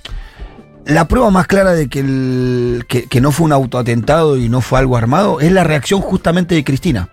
La 0.85 1.07
prueba 1.07 1.29
más 1.29 1.45
clara 1.45 1.73
de 1.73 1.89
que, 1.89 1.99
el, 1.99 2.85
que, 2.87 3.03
que 3.07 3.21
no 3.21 3.31
fue 3.31 3.45
un 3.45 3.51
autoatentado 3.53 4.37
y 4.37 4.47
no 4.49 4.61
fue 4.61 4.79
algo 4.79 4.95
armado 4.97 5.39
es 5.41 5.51
la 5.51 5.63
reacción 5.63 5.99
justamente 6.01 6.55
de 6.55 6.63
Cristina. 6.63 7.09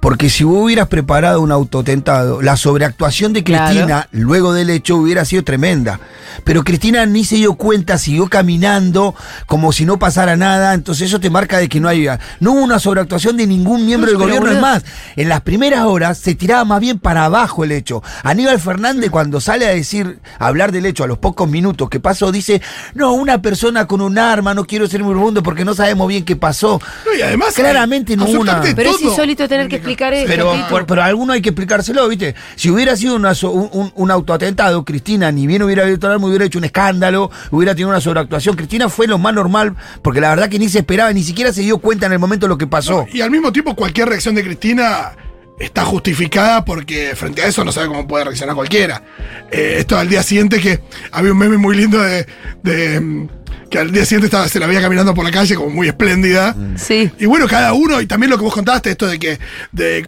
Porque 0.00 0.30
si 0.30 0.44
vos 0.44 0.64
hubieras 0.64 0.88
preparado 0.88 1.40
un 1.42 1.52
autoatentado, 1.52 2.40
la 2.40 2.56
sobreactuación 2.56 3.32
de 3.34 3.44
Claro. 3.44 3.66
Cristina 3.70 4.08
luego 4.12 4.54
del 4.54 4.70
hecho 4.70 4.96
hubiera 4.96 5.24
sido 5.24 5.44
tremenda. 5.44 6.00
Pero 6.44 6.64
Cristina 6.64 7.04
ni 7.06 7.24
se 7.24 7.36
dio 7.36 7.54
cuenta, 7.54 7.98
siguió 7.98 8.28
caminando 8.28 9.14
como 9.46 9.72
si 9.72 9.84
no 9.84 9.98
pasara 9.98 10.36
nada. 10.36 10.72
Entonces 10.74 11.08
eso 11.08 11.20
te 11.20 11.28
marca 11.28 11.58
de 11.58 11.68
que 11.68 11.80
no 11.80 11.88
hay. 11.88 12.08
No 12.40 12.52
hubo 12.52 12.62
una 12.62 12.78
sobreactuación 12.78 13.36
de 13.36 13.46
ningún 13.46 13.84
miembro 13.84 14.10
del 14.10 14.18
gobierno. 14.18 14.50
Es 14.50 14.60
más, 14.60 14.84
en 15.16 15.28
las 15.28 15.42
primeras 15.42 15.84
horas 15.84 16.16
se 16.16 16.34
tiraba 16.34 16.64
más 16.64 16.80
bien 16.80 16.98
para 16.98 17.26
abajo 17.26 17.64
el 17.64 17.72
hecho. 17.72 18.02
Aníbal 18.22 18.58
Fernández 18.58 19.10
cuando 19.10 19.40
sale 19.40 19.66
a 19.66 19.70
decir, 19.70 20.20
a 20.38 20.46
hablar 20.46 20.72
del 20.72 20.86
hecho 20.86 21.04
a 21.04 21.06
los 21.06 21.18
pocos 21.18 21.48
minutos 21.48 21.90
que 21.90 22.00
pasó, 22.00 22.32
dice, 22.32 22.62
no, 22.94 23.12
una 23.12 23.42
persona 23.42 23.86
con 23.86 24.00
un 24.00 24.18
arma, 24.18 24.54
no 24.54 24.64
quiero 24.64 24.86
ser 24.86 25.02
muy 25.04 25.12
profundo 25.12 25.42
porque 25.42 25.64
no 25.64 25.74
sabemos 25.74 26.08
bien 26.08 26.24
qué 26.24 26.36
pasó. 26.36 26.80
No, 27.04 27.14
y 27.14 27.20
además, 27.20 27.54
Claramente 27.54 28.16
no 28.16 28.24
hubo 28.24 28.40
una... 28.40 28.62
Pero 28.62 28.90
es 28.90 29.02
insólito 29.02 29.46
tener 29.46 29.68
que 29.68 29.89
explicar 29.90 30.14
esto. 30.14 30.28
Pero, 30.28 30.52
por- 30.68 30.86
pero 30.86 31.02
a 31.02 31.06
alguno 31.06 31.32
hay 31.32 31.42
que 31.42 31.50
explicárselo, 31.50 32.08
¿viste? 32.08 32.34
Si 32.56 32.70
hubiera 32.70 32.96
sido 32.96 33.16
una 33.16 33.32
un, 33.42 33.92
un- 33.94 34.10
autoatentado, 34.10 34.84
Cristina 34.84 35.30
ni 35.32 35.46
bien 35.46 35.62
hubiera 35.62 35.82
abierto 35.82 36.06
el 36.06 36.14
arma, 36.14 36.26
hubiera 36.26 36.44
hecho 36.44 36.58
un 36.58 36.64
escándalo, 36.64 37.30
hubiera 37.50 37.74
tenido 37.74 37.90
una 37.90 38.00
sobreactuación. 38.00 38.56
Cristina 38.56 38.88
fue 38.88 39.06
lo 39.06 39.18
más 39.18 39.34
normal, 39.34 39.74
porque 40.02 40.20
la 40.20 40.30
verdad 40.30 40.48
que 40.48 40.58
ni 40.58 40.68
se 40.68 40.78
esperaba, 40.80 41.12
ni 41.12 41.22
siquiera 41.22 41.52
se 41.52 41.62
dio 41.62 41.78
cuenta 41.78 42.06
en 42.06 42.12
el 42.12 42.18
momento 42.18 42.46
de 42.46 42.48
lo 42.50 42.58
que 42.58 42.66
pasó. 42.66 43.06
Y 43.12 43.20
al 43.20 43.30
mismo 43.30 43.52
tiempo, 43.52 43.74
cualquier 43.76 44.08
reacción 44.08 44.34
de 44.34 44.42
Cristina 44.44 45.12
está 45.58 45.84
justificada 45.84 46.64
porque 46.64 47.12
frente 47.14 47.42
a 47.42 47.46
eso 47.46 47.62
no 47.64 47.70
sabe 47.70 47.88
cómo 47.88 48.06
puede 48.08 48.24
reaccionar 48.24 48.54
cualquiera. 48.56 49.02
Eh, 49.50 49.76
esto 49.80 49.98
al 49.98 50.08
día 50.08 50.22
siguiente 50.22 50.58
que 50.58 50.80
había 51.12 51.32
un 51.32 51.38
meme 51.38 51.58
muy 51.58 51.76
lindo 51.76 52.00
de, 52.00 52.26
de, 52.62 53.28
que 53.70 53.78
al 53.78 53.90
día 53.92 54.04
siguiente 54.04 54.26
estaba, 54.26 54.48
se 54.48 54.58
la 54.60 54.66
veía 54.66 54.80
caminando 54.80 55.14
por 55.14 55.24
la 55.24 55.30
calle 55.30 55.54
como 55.54 55.70
muy 55.70 55.88
espléndida. 55.88 56.54
Sí, 56.76 57.10
Y 57.18 57.26
bueno, 57.26 57.46
cada 57.46 57.72
uno, 57.72 58.00
y 58.00 58.06
también 58.06 58.30
lo 58.30 58.36
que 58.38 58.44
vos 58.44 58.54
contaste, 58.54 58.90
esto 58.90 59.06
de 59.06 59.18
que 59.18 59.38
de, 59.72 60.06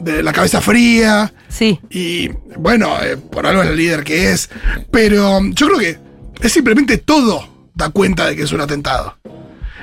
de 0.00 0.22
la 0.22 0.32
cabeza 0.32 0.60
fría. 0.60 1.32
sí. 1.48 1.80
Y 1.90 2.28
bueno, 2.56 2.96
eh, 3.02 3.16
por 3.16 3.46
algo 3.46 3.62
es 3.62 3.68
la 3.68 3.74
líder 3.74 4.04
que 4.04 4.30
es. 4.32 4.48
Pero 4.90 5.38
um, 5.38 5.52
yo 5.54 5.66
creo 5.68 5.78
que 5.78 5.98
es 6.40 6.52
simplemente 6.52 6.98
todo 6.98 7.48
da 7.74 7.90
cuenta 7.90 8.26
de 8.26 8.36
que 8.36 8.42
es 8.42 8.52
un 8.52 8.60
atentado. 8.60 9.16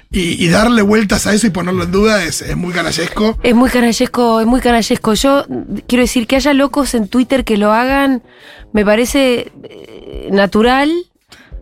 Y, 0.10 0.41
y 0.43 0.48
darle 0.48 0.84
vueltas 0.84 1.28
a 1.28 1.34
eso 1.34 1.48
y 1.48 1.50
ponerlo 1.50 1.84
en 1.84 1.91
duda 1.91 2.24
es, 2.24 2.41
es 2.41 2.56
muy 2.56 2.72
canallesco. 2.74 3.38
Es 3.43 3.54
muy 3.54 3.70
canallesco, 3.70 4.39
es 4.39 4.48
muy 4.48 4.62
canallesco. 4.62 5.13
Yo 5.15 5.43
mm, 5.50 5.80
quiero 5.86 6.02
decir 6.04 6.28
que 6.28 6.38
haya 6.38 6.54
locos 6.54 6.93
en 6.93 7.10
Twitter 7.10 7.43
que 7.43 7.58
lo 7.58 7.74
hagan, 7.74 8.24
me 8.72 8.86
parece 8.86 9.52
eh, 9.63 10.30
natural, 10.32 10.89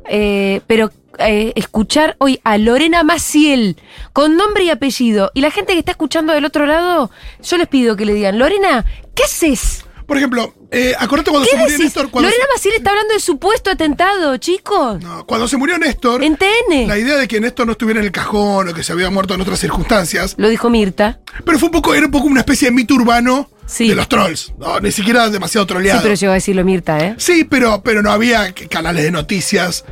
eh, 0.08 0.62
pero 0.68 0.92
eh, 1.20 1.54
escuchar 1.56 2.16
hoy 2.20 2.40
a 2.44 2.58
Lorena 2.58 3.04
Maciel 3.04 3.78
con 4.14 4.36
nombre 4.38 4.64
y 4.64 4.70
apellido 4.70 5.32
y 5.34 5.42
la 5.42 5.52
gente 5.52 5.74
que 5.74 5.80
está 5.80 5.92
escuchando 5.92 6.34
del 6.34 6.46
otro 6.46 6.66
lado, 6.66 7.12
yo 7.44 7.58
les 7.58 7.68
pido 7.68 7.96
que 7.96 8.06
le 8.06 8.14
digan, 8.14 8.38
Lorena, 8.40 8.86
¿qué 9.14 9.24
haces? 9.24 9.86
Por 10.06 10.18
ejemplo, 10.18 10.54
eh, 10.70 10.94
acordate 11.00 11.32
cuando 11.32 11.48
¿Qué 11.50 11.56
se 11.56 11.62
murió? 11.64 11.78
Néstor. 11.80 12.12
Cuando 12.12 12.30
Lorena 12.30 12.46
se, 12.48 12.54
Maciel 12.58 12.76
está 12.76 12.92
hablando 12.92 13.14
de 13.16 13.20
supuesto 13.20 13.72
atentado, 13.72 14.38
chicos. 14.38 15.02
no, 15.02 15.26
cuando 15.26 15.48
se 15.48 15.58
murió 15.58 15.80
Néstor, 15.80 16.24
En 16.24 16.38
TN. 16.38 16.88
la 16.88 17.00
idea 17.00 17.16
de 17.18 17.28
que 17.28 17.40
Néstor 17.40 17.66
no 17.66 17.72
estuviera 17.72 18.00
en 18.02 18.06
el 18.06 18.12
cajón 18.12 18.70
o 18.70 18.74
que 18.76 18.84
se 18.84 18.92
había 18.92 19.10
muerto 19.10 19.34
en 19.34 19.42
otras 19.42 19.58
circunstancias, 19.60 20.36
Lo 20.38 20.48
dijo 20.48 20.70
Mirta. 20.70 21.20
pero 21.44 21.58
fue 21.58 21.70
un 21.70 21.72
poco, 21.74 21.96
era 21.96 22.06
un 22.06 22.12
poco 22.12 22.28
una 22.28 22.42
especie 22.42 22.68
de 22.68 22.76
mito 22.76 22.94
urbano 22.94 23.50
Sí. 23.66 23.88
de 23.90 23.96
los 23.96 24.08
trolls. 24.08 24.54
No, 24.60 24.80
ni 24.80 24.92
siquiera 24.92 25.28
demasiado 25.32 25.66
Sí, 25.66 25.70
troleado. 25.70 26.02
pero 26.04 26.14
llegó 26.14 26.32
a 26.34 26.36
decirlo 26.36 26.64
Mirta, 26.64 27.00
¿eh? 27.00 27.16
Sí, 27.18 27.46
pero, 27.46 27.82
pero 27.82 28.04
no 28.04 28.12
había 28.12 28.54
canales 28.70 29.04
de 29.06 29.10
noticias 29.10 29.86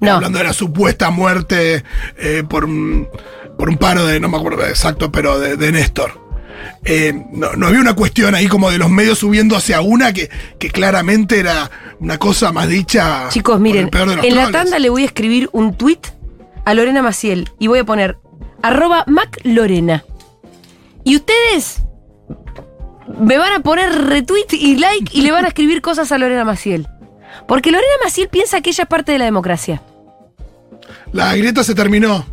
No. 0.00 0.12
hablando 0.12 0.38
de 0.38 0.44
la 0.44 0.52
supuesta 0.52 1.10
muerte 1.10 1.84
eh, 2.16 2.42
por, 2.48 2.64
un, 2.64 3.08
por 3.58 3.68
un 3.68 3.76
paro 3.76 4.06
de, 4.06 4.18
no 4.18 4.28
me 4.28 4.38
acuerdo 4.38 4.66
exacto, 4.66 5.12
pero 5.12 5.38
de, 5.38 5.56
de 5.56 5.72
Néstor. 5.72 6.18
Eh, 6.84 7.12
no, 7.32 7.52
no 7.52 7.66
había 7.66 7.80
una 7.80 7.94
cuestión 7.94 8.34
ahí 8.34 8.46
como 8.46 8.70
de 8.70 8.78
los 8.78 8.88
medios 8.88 9.18
subiendo 9.18 9.56
hacia 9.56 9.82
una 9.82 10.12
que, 10.12 10.30
que 10.58 10.70
claramente 10.70 11.38
era 11.38 11.70
una 12.00 12.18
cosa 12.18 12.52
más 12.52 12.68
dicha. 12.68 13.28
Chicos, 13.28 13.60
miren, 13.60 13.84
el 13.84 13.90
peor 13.90 14.08
de 14.08 14.16
los 14.16 14.24
en 14.24 14.36
la 14.36 14.50
tanda 14.50 14.78
le 14.78 14.88
voy 14.88 15.02
a 15.02 15.06
escribir 15.06 15.50
un 15.52 15.74
tweet 15.74 16.00
a 16.64 16.72
Lorena 16.74 17.02
Maciel 17.02 17.50
y 17.58 17.66
voy 17.66 17.80
a 17.80 17.84
poner 17.84 18.18
arroba 18.62 19.04
maclorena. 19.06 20.04
Y 21.04 21.16
ustedes 21.16 21.82
me 23.18 23.38
van 23.38 23.52
a 23.52 23.60
poner 23.60 23.92
retweet 24.06 24.52
y 24.52 24.76
like 24.76 25.10
y 25.12 25.22
le 25.22 25.32
van 25.32 25.44
a 25.44 25.48
escribir 25.48 25.82
cosas 25.82 26.12
a 26.12 26.18
Lorena 26.18 26.44
Maciel. 26.44 26.88
Porque 27.46 27.70
Lorena 27.70 27.92
Maciel 28.04 28.28
piensa 28.28 28.60
que 28.60 28.70
ella 28.70 28.84
es 28.84 28.88
parte 28.88 29.12
de 29.12 29.18
la 29.18 29.24
democracia. 29.24 29.82
La 31.12 31.34
grieta 31.36 31.64
se 31.64 31.74
terminó. 31.74 32.26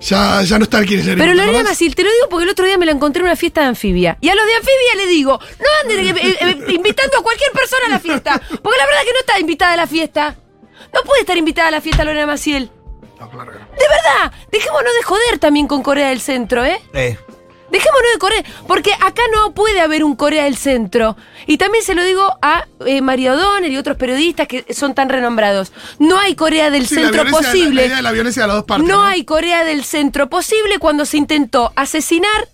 Ya, 0.00 0.42
ya 0.42 0.58
no 0.58 0.64
está 0.64 0.78
el 0.78 0.86
kirchnerismo. 0.86 1.24
Pero 1.24 1.32
¿te 1.32 1.46
Lorena? 1.46 1.70
Maciel, 1.70 1.94
te 1.94 2.04
lo 2.04 2.10
digo 2.10 2.28
porque 2.30 2.44
el 2.44 2.50
otro 2.50 2.64
día 2.64 2.78
me 2.78 2.86
la 2.86 2.92
encontré 2.92 3.20
en 3.20 3.26
una 3.26 3.36
fiesta 3.36 3.62
de 3.62 3.68
anfibia. 3.68 4.16
Y 4.20 4.28
a 4.28 4.34
los 4.34 4.46
de 4.46 4.54
anfibia 4.54 4.94
le 4.96 5.06
digo, 5.06 5.40
no 5.58 5.66
anden 5.82 6.06
eh, 6.06 6.20
eh, 6.22 6.36
eh, 6.40 6.64
invitando 6.72 7.18
a 7.18 7.22
cualquier 7.22 7.50
persona 7.52 7.86
a 7.86 7.90
la 7.90 7.98
fiesta. 7.98 8.40
Porque 8.62 8.78
la 8.78 8.86
verdad 8.86 9.00
que 9.04 9.12
no 9.12 9.18
está 9.20 9.40
invitada 9.40 9.72
a 9.72 9.76
la 9.76 9.86
fiesta. 9.86 10.36
No 10.94 11.02
puede 11.02 11.22
estar 11.22 11.36
invitada 11.36 11.68
a 11.68 11.72
la 11.72 11.80
fiesta 11.80 12.04
Lorena 12.04 12.26
Maciel. 12.26 12.70
No, 13.18 13.28
claro. 13.28 13.52
De 13.52 13.58
verdad, 13.58 14.32
dejémonos 14.52 14.92
de 14.94 15.02
joder 15.02 15.38
también 15.40 15.66
con 15.66 15.82
Corea 15.82 16.10
del 16.10 16.20
Centro, 16.20 16.64
¿eh? 16.64 16.80
Eh, 16.94 17.18
Dejémonos 17.70 18.12
de 18.14 18.18
Corea, 18.18 18.44
porque 18.66 18.92
acá 18.94 19.22
no 19.34 19.52
puede 19.52 19.80
haber 19.80 20.02
un 20.02 20.16
Corea 20.16 20.44
del 20.44 20.56
Centro. 20.56 21.16
Y 21.46 21.58
también 21.58 21.84
se 21.84 21.94
lo 21.94 22.02
digo 22.02 22.38
a 22.40 22.66
eh, 22.86 23.02
María 23.02 23.34
O'Donnell 23.34 23.72
y 23.72 23.76
otros 23.76 23.96
periodistas 23.96 24.48
que 24.48 24.64
son 24.72 24.94
tan 24.94 25.08
renombrados. 25.08 25.72
No 25.98 26.18
hay 26.18 26.34
Corea 26.34 26.70
del 26.70 26.86
Sí, 26.86 26.94
Centro 26.94 27.26
posible. 27.26 27.82
La 27.82 27.86
idea 27.86 27.96
de 27.96 28.02
la 28.02 28.12
violencia 28.12 28.42
de 28.42 28.48
las 28.48 28.56
dos 28.56 28.64
partes. 28.64 28.88
No 28.88 29.02
hay 29.02 29.24
Corea 29.24 29.64
del 29.64 29.84
Centro 29.84 30.30
posible 30.30 30.78
cuando 30.78 31.04
se 31.04 31.18
intentó 31.18 31.72
asesinar 31.76 32.48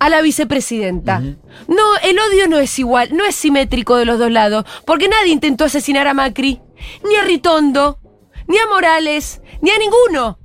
a 0.00 0.08
la 0.10 0.20
vicepresidenta. 0.20 1.20
No, 1.20 1.96
el 2.02 2.18
odio 2.18 2.46
no 2.48 2.58
es 2.58 2.78
igual, 2.78 3.08
no 3.16 3.24
es 3.24 3.34
simétrico 3.34 3.96
de 3.96 4.04
los 4.04 4.18
dos 4.18 4.30
lados, 4.30 4.64
porque 4.84 5.08
nadie 5.08 5.32
intentó 5.32 5.64
asesinar 5.64 6.06
a 6.06 6.14
Macri, 6.14 6.60
ni 7.04 7.16
a 7.16 7.22
Ritondo, 7.22 7.98
ni 8.46 8.58
a 8.58 8.66
Morales, 8.66 9.40
ni 9.60 9.70
a 9.70 9.78
ninguno. 9.78 10.38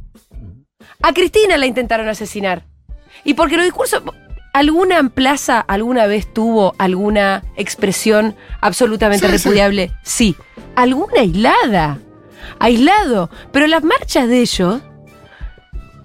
A 1.01 1.13
Cristina 1.13 1.57
la 1.57 1.65
intentaron 1.65 2.07
asesinar. 2.07 2.65
Y 3.23 3.33
porque 3.33 3.55
los 3.57 3.65
discursos... 3.65 4.01
¿Alguna 4.55 5.09
plaza 5.09 5.59
alguna 5.61 6.05
vez 6.05 6.31
tuvo 6.31 6.75
alguna 6.77 7.43
expresión 7.57 8.35
absolutamente 8.61 9.25
Sí, 9.25 9.31
repudiable? 9.31 9.91
Sí. 10.03 10.35
¿Alguna 10.75 11.21
aislada? 11.21 11.97
Aislado. 12.59 13.31
Pero 13.51 13.65
las 13.65 13.83
marchas 13.83 14.27
de 14.29 14.41
ellos 14.41 14.81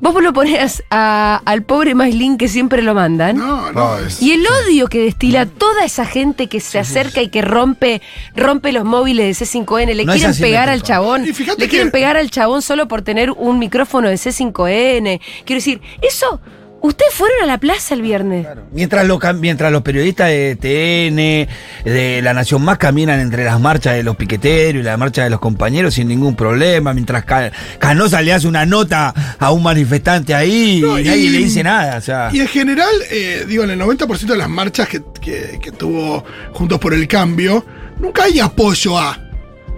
Vos 0.01 0.23
lo 0.23 0.33
ponés 0.33 0.85
a- 0.93 1.43
al 1.45 1.65
pobre 1.65 1.93
Maislin 1.97 2.39
que 2.39 2.47
siempre 2.47 2.83
lo 2.83 2.95
mandan. 2.95 3.37
No, 3.37 3.73
no, 3.73 3.95
Ay. 3.95 4.05
es. 4.07 4.23
Y 4.23 4.31
el 4.31 4.47
odio 4.47 4.87
que 4.87 5.01
destila 5.03 5.45
toda 5.45 5.85
esa 5.85 6.07
gente 6.07 6.47
que 6.47 6.61
se 6.61 6.79
acerca 6.79 7.21
y 7.21 7.29
que 7.31 7.43
rompe, 7.43 8.01
rompe 8.37 8.71
los 8.71 8.85
móviles 8.85 9.27
de 9.41 9.45
C5N, 9.45 9.95
le 9.97 10.05
No 10.05 10.13
quieren 10.13 10.37
pegar 10.39 10.69
al 10.69 10.83
chabón, 10.85 11.25
le 11.25 11.33
que- 11.35 11.69
quieren 11.69 11.91
pegar 11.91 12.17
al 12.17 12.31
chabón 12.31 12.63
solo 12.63 12.87
por 12.87 13.03
tener 13.03 13.33
un 13.33 13.59
micrófono 13.59 14.09
de 14.09 14.15
C5N. 14.15 15.21
Quiero 15.45 15.59
decir, 15.59 15.81
eso, 16.01 16.41
ustedes 16.81 17.13
fueron 17.15 17.43
a 17.43 17.47
la 17.47 17.59
plaza 17.59 17.95
el 17.95 18.03
viernes. 18.03 18.47
Mientras, 18.73 19.07
los 19.07 19.19
cam- 19.19 19.39
mientras 19.39 19.71
los 19.73 19.83
periodistas 19.83 20.29
de 20.29 20.57
TN, 20.57 21.49
de 21.91 22.21
La 22.23 22.35
Nación 22.35 22.63
Más 22.63 22.79
caminan 22.79 23.21
entre 23.21 23.45
las 23.45 23.61
marchas 23.61 23.95
de 23.95 24.03
los 24.03 24.17
piqueteros 24.17 24.81
y 24.81 24.85
las 24.85 24.99
marchas 24.99 25.25
de 25.25 25.31
los 25.31 25.41
compañeros 25.41 25.95
sin 25.95 26.09
ningún 26.09 26.35
problema, 26.37 26.95
mientras 26.95 27.25
Ca- 27.25 27.51
Canosa 27.79 28.23
le 28.23 28.33
hace 28.33 28.47
una 28.49 28.65
nota 28.67 29.15
a 29.39 29.51
un 29.53 29.63
manifestante 29.63 30.35
ahí 30.35 30.81
No, 30.83 30.99
y, 30.99 31.03
y- 31.03 31.05
nadie 31.09 31.31
le 31.31 31.39
dice 31.39 31.63
nada. 31.63 31.97
O 31.99 32.01
sea, 32.01 32.31
Y 32.33 32.41
en 32.41 32.49
general, 32.49 32.91
eh, 33.11 33.45
digo, 33.49 33.65
en 33.65 33.71
el 33.71 33.79
90% 33.81 34.27
de 34.27 34.37
las 34.37 34.49
marchas 34.49 34.89
que, 34.89 35.03
que- 35.21 35.59
que 35.63 35.73
tuvo 35.73 36.25
Juntos 36.53 36.79
por 36.79 36.95
el 36.95 37.07
Cambio, 37.09 37.65
nunca 37.99 38.25
hay 38.25 38.41
apoyo 38.41 38.99
a. 38.99 39.19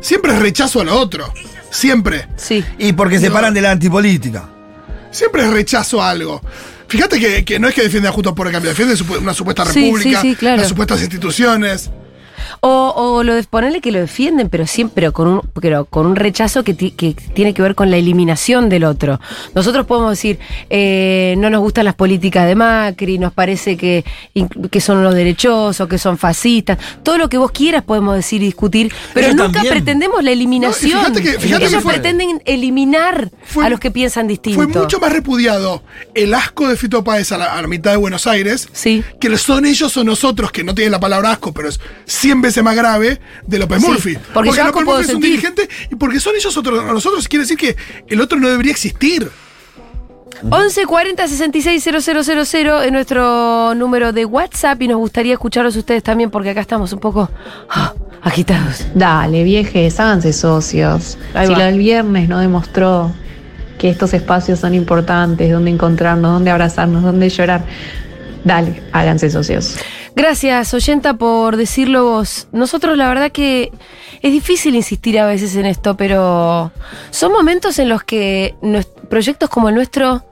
Siempre 0.00 0.32
es 0.32 0.38
rechazo 0.38 0.80
a 0.80 0.84
lo 0.84 0.98
otro. 0.98 1.32
Siempre. 1.70 2.26
Sí. 2.36 2.64
y 2.78 2.92
porque 2.94 3.18
se 3.20 3.30
paran 3.30 3.54
de 3.54 3.60
la 3.60 3.70
antipolítica. 3.70 4.48
Siempre 5.12 5.42
es 5.42 5.50
rechazo 5.50 6.02
a 6.02 6.10
algo. 6.10 6.40
Fíjate 6.90 7.20
que, 7.20 7.44
que 7.44 7.58
no 7.58 7.68
es 7.68 7.74
que 7.74 7.82
defiende 7.82 8.08
a 8.08 8.12
Juntos 8.12 8.32
por 8.34 8.46
el 8.48 8.52
Cambio, 8.52 8.70
defiende 8.70 8.94
una 9.20 9.32
supuesta 9.32 9.64
Sí, 9.66 9.84
república, 9.84 10.20
sí, 10.20 10.30
sí, 10.30 10.36
claro. 10.36 10.58
las 10.58 10.68
supuestas 10.68 11.00
instituciones. 11.00 11.90
O, 12.60 12.92
o 12.96 13.22
lo 13.22 13.34
de 13.34 13.42
ponerle 13.44 13.80
que 13.80 13.92
lo 13.92 13.98
defienden, 14.00 14.48
pero 14.48 14.66
siempre 14.66 15.10
con 15.12 15.28
un, 15.28 15.40
pero 15.60 15.84
con 15.86 16.06
un 16.06 16.16
rechazo 16.16 16.62
que, 16.64 16.74
que 16.76 17.14
tiene 17.34 17.54
que 17.54 17.62
ver 17.62 17.74
con 17.74 17.90
la 17.90 17.96
eliminación 17.96 18.68
del 18.68 18.84
otro. 18.84 19.20
Nosotros 19.54 19.86
podemos 19.86 20.10
decir, 20.10 20.38
eh, 20.68 21.34
no 21.38 21.50
nos 21.50 21.60
gustan 21.60 21.84
las 21.84 21.94
políticas 21.94 22.46
de 22.46 22.54
Macri, 22.54 23.18
nos 23.18 23.32
parece 23.32 23.76
que, 23.76 24.04
que 24.70 24.80
son 24.80 24.98
unos 24.98 25.14
derechosos, 25.14 25.88
que 25.88 25.98
son 25.98 26.18
fascistas, 26.18 26.78
todo 27.02 27.18
lo 27.18 27.28
que 27.28 27.38
vos 27.38 27.50
quieras 27.50 27.82
podemos 27.84 28.16
decir 28.16 28.42
y 28.42 28.46
discutir, 28.46 28.92
pero 29.14 29.28
nunca 29.28 29.52
también. 29.52 29.74
pretendemos 29.74 30.22
la 30.22 30.30
eliminación. 30.30 30.92
No, 30.92 31.00
fíjate 31.00 31.22
que- 31.22 31.38
fíjate 31.38 31.64
Ellos 31.66 31.82
fue- 31.82 31.92
pretenden 31.94 32.42
eliminar 32.44 33.30
Fue- 33.44 33.64
a 33.66 33.68
los 33.70 33.80
que 33.80 33.90
piensan 33.90 34.26
distinto. 34.28 34.56
Fue 34.62 34.66
mucho 34.66 34.98
más 35.00 35.12
repudiado 35.12 35.82
el 36.14 36.34
asco 36.34 36.68
de 36.68 36.76
Fito 36.76 37.02
Páez 37.04 37.32
a 37.32 37.38
la, 37.38 37.54
a 37.56 37.62
la 37.62 37.68
mitad 37.68 37.90
de 37.90 37.96
Buenos 37.96 38.26
Aires 38.26 38.68
Sí. 38.72 39.02
que 39.20 39.36
son 39.38 39.64
ellos 39.66 39.96
o 39.96 40.04
nosotros, 40.04 40.52
que 40.52 40.64
no 40.64 40.74
tienen 40.74 40.92
la 40.92 41.00
palabra 41.00 41.30
asco, 41.32 41.52
pero 41.52 41.68
es 41.68 41.80
100 42.40 42.42
veces 42.42 42.62
más 42.64 42.74
grave, 42.76 43.20
de 43.46 43.58
López 43.58 43.82
Sí, 43.82 43.88
Murphy. 43.88 44.18
porque 44.32 44.50
asco 44.50 44.80
López 44.80 44.84
Murphy 44.84 45.00
es 45.02 45.06
un 45.08 45.12
sentir. 45.12 45.30
dirigente 45.30 45.68
y 45.90 45.94
porque 45.96 46.20
son 46.20 46.34
ellos 46.36 46.56
otros, 46.56 46.82
a 46.84 46.92
nosotros 46.92 47.28
quiere 47.28 47.44
decir 47.44 47.58
que 47.58 47.76
el 48.08 48.20
otro 48.20 48.38
no 48.38 48.48
debería 48.48 48.72
existir. 48.72 49.30
11 50.48 50.86
40 50.86 51.28
66 51.28 51.84
000 51.84 52.80
es 52.82 52.92
nuestro 52.92 53.74
número 53.74 54.12
de 54.12 54.24
WhatsApp 54.24 54.80
y 54.80 54.88
nos 54.88 54.96
gustaría 54.96 55.34
escucharlos 55.34 55.76
ustedes 55.76 56.02
también 56.02 56.30
porque 56.30 56.50
acá 56.50 56.60
estamos 56.62 56.92
un 56.94 57.00
poco 57.00 57.28
ah, 57.68 57.92
agitados. 58.22 58.86
Dale, 58.94 59.44
viejes, 59.44 60.00
háganse 60.00 60.32
socios. 60.32 61.18
Ahí 61.34 61.46
si 61.46 61.52
va. 61.52 61.58
lo 61.58 61.64
del 61.66 61.78
viernes 61.78 62.28
no 62.28 62.38
demostró 62.38 63.12
que 63.78 63.90
estos 63.90 64.14
espacios 64.14 64.60
son 64.60 64.74
importantes, 64.74 65.50
dónde 65.52 65.70
encontrarnos, 65.70 66.32
dónde 66.32 66.50
abrazarnos, 66.50 67.02
dónde 67.02 67.28
llorar, 67.28 67.64
dale, 68.44 68.82
háganse 68.92 69.30
socios. 69.30 69.76
Gracias, 70.14 70.74
oyenta, 70.74 71.14
por 71.14 71.56
decirlo 71.56 72.04
vos. 72.04 72.48
Nosotros 72.52 72.96
la 72.96 73.08
verdad 73.08 73.32
que 73.32 73.72
es 74.22 74.32
difícil 74.32 74.74
insistir 74.74 75.18
a 75.18 75.26
veces 75.26 75.56
en 75.56 75.66
esto, 75.66 75.96
pero 75.96 76.72
son 77.10 77.32
momentos 77.32 77.78
en 77.78 77.88
los 77.88 78.02
que 78.02 78.54
proyectos 79.08 79.48
como 79.50 79.68
el 79.68 79.74
nuestro... 79.74 80.24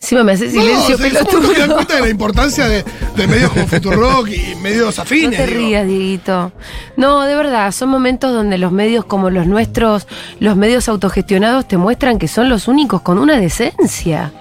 Encima 0.00 0.22
me 0.22 0.32
hace 0.32 0.48
silencio, 0.48 0.96
no, 0.96 1.02
se- 1.04 1.10
los 1.10 1.12
que 1.18 1.18
dan 1.18 1.26
pelotudo. 1.26 1.74
cuenta 1.74 1.94
de 1.96 2.00
la 2.02 2.08
importancia 2.08 2.68
de, 2.68 2.84
de 3.16 3.26
medios 3.26 3.50
como 3.50 3.66
Futurock 3.66 4.28
y 4.28 4.54
medios 4.56 4.96
No 4.96 5.02
afines. 5.02 5.36
te 5.38 5.46
digo. 5.48 5.58
rías, 5.58 5.86
Dieguito. 5.86 6.52
No, 6.96 7.22
de 7.22 7.34
verdad, 7.34 7.72
son 7.72 7.88
momentos 7.88 8.32
donde 8.32 8.58
los 8.58 8.70
medios 8.70 9.04
como 9.04 9.28
los 9.28 9.46
nuestros, 9.48 10.06
los 10.38 10.56
medios 10.56 10.88
autogestionados, 10.88 11.66
te 11.66 11.76
muestran 11.76 12.18
que 12.20 12.28
son 12.28 12.48
los 12.48 12.68
únicos 12.68 13.00
con 13.02 13.18
una 13.18 13.40
decencia. 13.40 14.32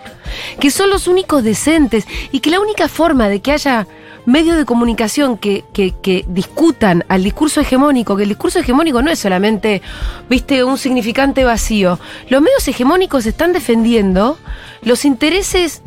Que 0.60 0.70
son 0.70 0.89
los 0.91 1.08
únicos 1.08 1.43
decentes. 1.43 2.06
Y 2.32 2.39
que 2.41 2.52
la 2.52 2.60
única 2.60 2.88
forma 2.88 3.28
de 3.28 3.39
que 3.41 3.52
haya 3.54 3.88
medios 4.27 4.57
de 4.57 4.65
comunicación 4.65 5.37
que, 5.37 5.63
que- 5.73 5.95
que 5.99 6.23
discutan 6.27 7.03
al 7.07 7.23
discurso 7.23 7.61
hegemónico, 7.61 8.15
que 8.15 8.23
el 8.23 8.29
discurso 8.29 8.59
hegemónico 8.59 9.01
no 9.01 9.09
es 9.09 9.17
solamente, 9.19 9.81
viste, 10.29 10.63
un 10.63 10.77
significante 10.77 11.43
vacío. 11.43 11.97
Los 12.29 12.41
medios 12.41 12.67
hegemónicos 12.67 13.25
están 13.25 13.53
defendiendo 13.53 14.37
los 14.83 15.05
intereses 15.05 15.81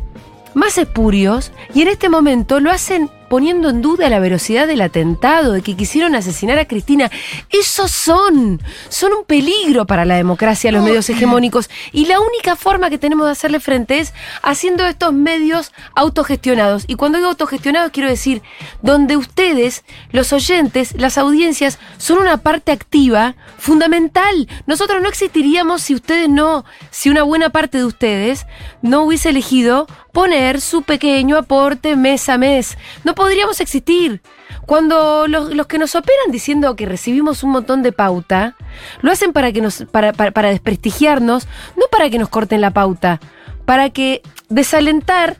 más 0.53 0.77
espurios 0.77 1.51
y 1.73 1.83
en 1.83 1.87
este 1.87 2.09
momento 2.09 2.59
lo 2.59 2.71
hacen 2.71 3.09
poniendo 3.31 3.69
en 3.69 3.81
duda 3.81 4.09
la 4.09 4.19
veracidad 4.19 4.67
del 4.67 4.81
atentado, 4.81 5.53
de 5.53 5.61
que 5.61 5.77
quisieron 5.77 6.15
asesinar 6.15 6.59
a 6.59 6.67
Cristina. 6.67 7.09
Esos 7.49 7.89
son, 7.89 8.61
son 8.89 9.13
un 9.13 9.23
peligro 9.23 9.85
para 9.85 10.03
la 10.03 10.17
democracia, 10.17 10.69
los 10.69 10.83
medios 10.83 11.09
hegemónicos. 11.09 11.69
Y 11.93 12.07
la 12.07 12.19
única 12.19 12.57
forma 12.57 12.89
que 12.89 12.97
tenemos 12.97 13.27
de 13.27 13.31
hacerle 13.31 13.61
frente 13.61 13.99
es 13.99 14.13
haciendo 14.43 14.85
estos 14.85 15.13
medios 15.13 15.71
autogestionados. 15.95 16.83
Y 16.87 16.95
cuando 16.95 17.19
digo 17.19 17.29
autogestionados 17.29 17.93
quiero 17.93 18.09
decir 18.09 18.41
donde 18.81 19.15
ustedes, 19.15 19.85
los 20.11 20.33
oyentes, 20.33 20.93
las 20.97 21.17
audiencias, 21.17 21.79
son 21.95 22.17
una 22.17 22.35
parte 22.35 22.73
activa, 22.73 23.35
fundamental. 23.57 24.49
Nosotros 24.67 25.01
no 25.01 25.07
existiríamos 25.07 25.83
si 25.83 25.95
ustedes 25.95 26.27
no, 26.27 26.65
si 26.89 27.09
una 27.09 27.23
buena 27.23 27.49
parte 27.49 27.77
de 27.77 27.85
ustedes 27.85 28.45
no 28.81 29.03
hubiese 29.03 29.29
elegido 29.29 29.87
poner 30.11 30.61
su 30.61 30.83
pequeño 30.83 31.37
aporte 31.37 31.95
mes 31.95 32.29
a 32.29 32.37
mes. 32.37 32.77
No 33.03 33.15
podríamos 33.15 33.59
existir. 33.59 34.21
Cuando 34.65 35.27
los, 35.27 35.53
los 35.53 35.67
que 35.67 35.77
nos 35.77 35.95
operan 35.95 36.31
diciendo 36.31 36.75
que 36.75 36.85
recibimos 36.85 37.43
un 37.43 37.51
montón 37.51 37.83
de 37.83 37.91
pauta, 37.91 38.55
lo 39.01 39.11
hacen 39.11 39.33
para 39.33 39.51
que 39.51 39.61
nos, 39.61 39.85
para, 39.91 40.13
para, 40.13 40.31
para 40.31 40.49
desprestigiarnos, 40.49 41.47
no 41.77 41.85
para 41.91 42.09
que 42.09 42.19
nos 42.19 42.29
corten 42.29 42.61
la 42.61 42.71
pauta, 42.71 43.19
para 43.65 43.89
que 43.89 44.21
desalentar 44.49 45.37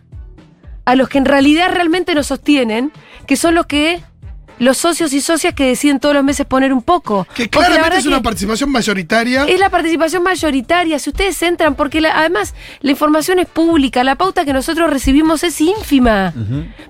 a 0.86 0.96
los 0.96 1.10
que 1.10 1.18
en 1.18 1.26
realidad 1.26 1.72
realmente 1.72 2.16
nos 2.16 2.28
sostienen, 2.28 2.92
que 3.28 3.36
son 3.36 3.56
los 3.56 3.66
que 3.66 4.02
los 4.62 4.78
socios 4.78 5.12
y 5.12 5.22
socias 5.22 5.56
que 5.56 5.66
deciden 5.66 6.00
todos 6.00 6.14
los 6.14 6.24
meses 6.24 6.46
poner 6.46 6.72
un 6.72 6.84
poco. 6.84 7.26
Que 7.34 7.50
claramente 7.50 7.82
verdad 7.84 8.00
es 8.00 8.06
una 8.06 8.18
que- 8.18 8.24
participación 8.24 8.72
mayoritaria. 8.72 9.46
es 9.46 9.60
la 9.60 9.70
participación 9.72 10.22
mayoritaria. 10.22 11.00
Si 11.00 11.10
ustedes 11.10 11.42
entran, 11.42 11.74
porque 11.74 12.00
la- 12.00 12.16
además 12.18 12.54
la 12.82 12.92
información 12.92 13.40
es 13.40 13.48
pública, 13.48 14.04
la 14.04 14.16
pauta 14.16 14.46
que 14.46 14.54
nosotros 14.54 14.90
recibimos 14.92 15.44
es 15.44 15.60
ínfima. 15.60 16.32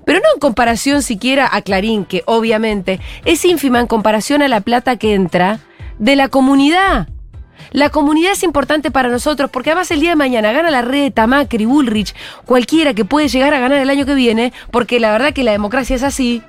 Pero 0.04 0.18
no 0.18 0.26
en 0.34 0.40
comparación 0.40 1.02
siquiera 1.02 1.48
a 1.50 1.62
Clarín, 1.62 2.04
que 2.04 2.22
obviamente 2.26 3.00
es 3.24 3.42
ínfima 3.44 3.80
en 3.80 3.86
comparación 3.86 4.42
a 4.42 4.48
la 4.48 4.60
plata 4.60 4.96
que 4.96 5.14
entra 5.14 5.60
de 5.98 6.14
la 6.16 6.28
comunidad. 6.28 7.08
La 7.70 7.88
comunidad 7.88 8.32
es 8.32 8.42
importante 8.42 8.90
para 8.90 9.08
nosotros 9.08 9.50
porque 9.50 9.70
además 9.70 9.90
el 9.92 10.00
día 10.00 10.10
de 10.10 10.16
mañana 10.16 10.52
gana 10.52 10.70
la 10.70 10.82
reta, 10.82 11.26
Macri, 11.26 11.64
Bullrich, 11.64 12.14
cualquiera 12.44 12.92
que 12.92 13.06
puede 13.06 13.28
llegar 13.28 13.54
a 13.54 13.60
ganar 13.60 13.78
el 13.78 13.88
año 13.88 14.04
que 14.04 14.14
viene, 14.14 14.52
porque 14.70 15.00
la 15.00 15.10
verdad 15.12 15.32
que 15.32 15.42
la 15.42 15.52
democracia 15.52 15.96
es 15.96 16.02
así. 16.02 16.42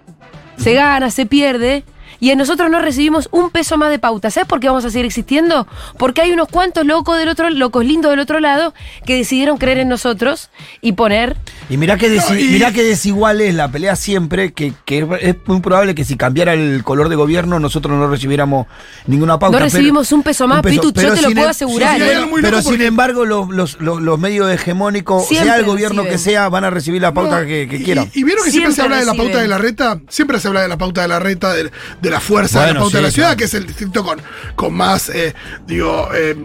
Se 0.57 0.73
gana, 0.73 1.09
se 1.09 1.25
pierde. 1.25 1.83
Y 2.23 2.31
a 2.31 2.37
nosotros 2.37 2.71
no 2.71 2.79
recibimos 2.79 3.27
un 3.31 3.49
peso 3.49 3.75
más 3.77 3.89
de 3.89 3.99
pauta. 3.99 4.31
¿Sabes 4.31 4.47
por 4.47 4.61
qué 4.61 4.67
vamos 4.67 4.85
a 4.85 4.89
seguir 4.89 5.05
existiendo? 5.05 5.67
Porque 5.97 6.21
hay 6.21 6.31
unos 6.31 6.47
cuantos 6.47 6.85
locos 6.85 7.17
del 7.17 7.27
otro, 7.27 7.49
locos 7.49 7.83
lindos 7.83 8.11
del 8.11 8.19
otro 8.21 8.39
lado, 8.39 8.73
que 9.05 9.17
decidieron 9.17 9.57
creer 9.57 9.79
en 9.79 9.89
nosotros 9.89 10.49
y 10.79 10.93
poner. 10.93 11.35
Y 11.69 11.75
mirá 11.75 11.97
que, 11.97 12.09
desi- 12.09 12.29
No, 12.29 12.39
y- 12.39 12.47
mirá 12.47 12.71
que 12.71 12.81
desigual 12.83 13.41
es 13.41 13.53
la 13.55 13.69
pelea 13.69 13.97
siempre, 13.97 14.53
que, 14.53 14.73
que 14.85 15.05
es 15.19 15.35
muy 15.47 15.59
probable 15.59 15.95
que 15.95 16.05
si 16.05 16.15
cambiara 16.15 16.53
el 16.53 16.81
color 16.85 17.09
de 17.09 17.17
gobierno 17.17 17.59
nosotros 17.59 17.97
no 17.97 18.07
recibiéramos 18.07 18.67
ninguna 19.05 19.37
pauta. 19.37 19.57
No 19.59 19.65
pero- 19.65 19.73
recibimos 19.73 20.09
un 20.13 20.23
peso 20.23 20.47
más, 20.47 20.61
Pitu, 20.61 20.81
yo 20.87 20.93
pero 20.93 21.15
te 21.15 21.21
lo 21.23 21.27
sin 21.27 21.35
puedo 21.35 21.47
em- 21.47 21.51
asegurar, 21.51 21.89
Sí, 21.97 21.97
sí, 21.97 22.03
hay 22.09 22.15
algo 22.15 22.29
muy 22.29 22.41
pero 22.41 22.61
sin 22.61 22.71
porque- 22.71 22.85
embargo 22.85 23.25
los, 23.25 23.49
los, 23.49 23.81
los, 23.81 24.01
los 24.01 24.17
medios 24.17 24.49
hegemónicos, 24.49 25.27
Siempre 25.27 25.49
sea 25.49 25.57
el 25.59 25.65
gobierno 25.65 26.03
reciben. 26.03 26.11
que 26.17 26.23
sea, 26.23 26.47
van 26.47 26.63
a 26.63 26.69
recibir 26.69 27.01
la 27.01 27.13
pauta 27.13 27.41
No, 27.41 27.47
que, 27.47 27.67
quieran. 27.83 28.09
Y, 28.13 28.21
y 28.21 28.23
vieron 28.23 28.45
que 28.45 28.51
siempre, 28.51 28.71
Siempre 28.71 28.75
se 28.75 28.81
habla 28.81 28.97
de 28.99 29.05
la 29.05 29.13
pauta 29.13 29.41
de 29.41 29.47
la 29.49 29.57
reta, 29.57 29.99
siempre 30.07 30.39
se 30.39 30.47
habla 30.47 30.61
de 30.61 30.69
la 30.69 30.77
pauta 30.77 31.01
de 31.01 31.09
la 31.09 31.19
reta, 31.19 31.51
de, 31.53 31.69
de 32.01 32.12
la 32.13 32.19
fuerza 32.19 32.65
de 32.65 32.73
la 32.73 32.79
pauta 32.79 32.97
de 32.97 33.03
la 33.03 33.11
ciudad, 33.11 33.27
claro. 33.29 33.37
que 33.37 33.43
es 33.45 33.53
el 33.53 33.67
distrito 33.67 34.03
con, 34.03 34.21
con 34.55 34.73
más, 34.73 35.09
eh, 35.09 35.33
digo, 35.67 36.09
eh, 36.15 36.35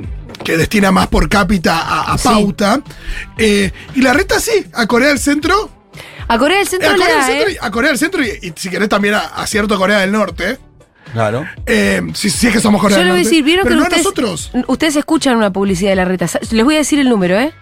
que 0.45 0.57
destina 0.57 0.91
más 0.93 1.07
por 1.09 1.29
cápita 1.29 1.79
a, 1.79 2.13
a 2.13 2.19
Sí. 2.19 2.29
pauta. 2.29 2.81
Eh, 3.37 3.71
y 3.95 4.01
la 4.03 4.13
reta 4.13 4.41
sí, 4.41 4.67
a 4.75 4.87
Corea 4.87 5.09
del 5.09 5.19
Centro, 5.19 5.71
A 6.29 6.39
Corea 6.39 6.59
del 6.59 6.67
eh, 6.67 6.71
Centro 6.71 6.89
a 6.91 6.93
Corea 6.93 7.07
del 7.09 7.17
da, 7.21 7.27
Centro, 7.27 7.49
¿eh? 7.49 7.53
y- 7.61 7.67
a 7.67 7.71
Corea 7.71 7.91
del 7.91 7.99
Centro 7.99 8.23
y, 8.25 8.29
y 8.43 8.53
si 8.57 8.69
querés 8.71 8.89
también 8.89 9.15
a, 9.15 9.21
a 9.21 9.47
cierto 9.47 9.77
Corea 9.79 9.99
del 10.01 10.13
Norte. 10.13 10.59
Claro. 11.13 11.47
Eh, 11.65 12.03
si, 12.13 12.29
si 12.29 12.49
es 12.49 12.53
que 12.53 12.61
somos 12.61 12.83
Corea 12.83 12.99
Yo 12.99 13.05
del 13.05 13.07
le 13.07 13.13
voy 13.13 13.21
a 13.21 13.23
Norte. 13.23 13.31
decir, 13.31 13.45
vieron 13.45 13.63
pero 13.65 13.75
que 13.75 13.77
no 13.79 13.83
a 13.85 13.89
ustedes, 13.89 14.05
nosotros. 14.05 14.51
ustedes 14.69 14.97
escuchan 14.97 15.37
una 15.37 15.51
publicidad 15.53 15.91
de 15.93 15.97
la 15.97 16.05
reta. 16.05 16.27
Les 16.51 16.65
voy 16.65 16.75
a 16.75 16.79
decir 16.79 16.99
el 16.99 17.09
número, 17.09 17.39
¿eh? 17.39 17.53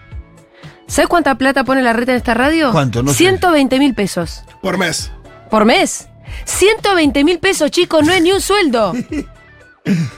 ¿Sabes 0.87 1.07
cuánta 1.09 1.35
plata 1.35 1.63
pone 1.63 1.81
la 1.81 1.93
reta 1.93 2.11
en 2.11 2.17
esta 2.17 2.33
radio? 2.33 2.71
¿Cuánto? 2.71 3.03
No 3.03 3.11
sé. 3.11 3.17
120 3.19 3.79
mil 3.79 3.93
pesos. 3.93 4.43
Por 4.61 4.77
mes. 4.77 5.11
¿Por 5.49 5.63
mes? 5.65 6.07
120 6.45 7.23
mil 7.23 7.39
pesos, 7.39 7.71
chicos, 7.71 8.05
no 8.05 8.11
es 8.11 8.21
ni 8.21 8.31
un 8.31 8.41
sueldo. 8.41 8.93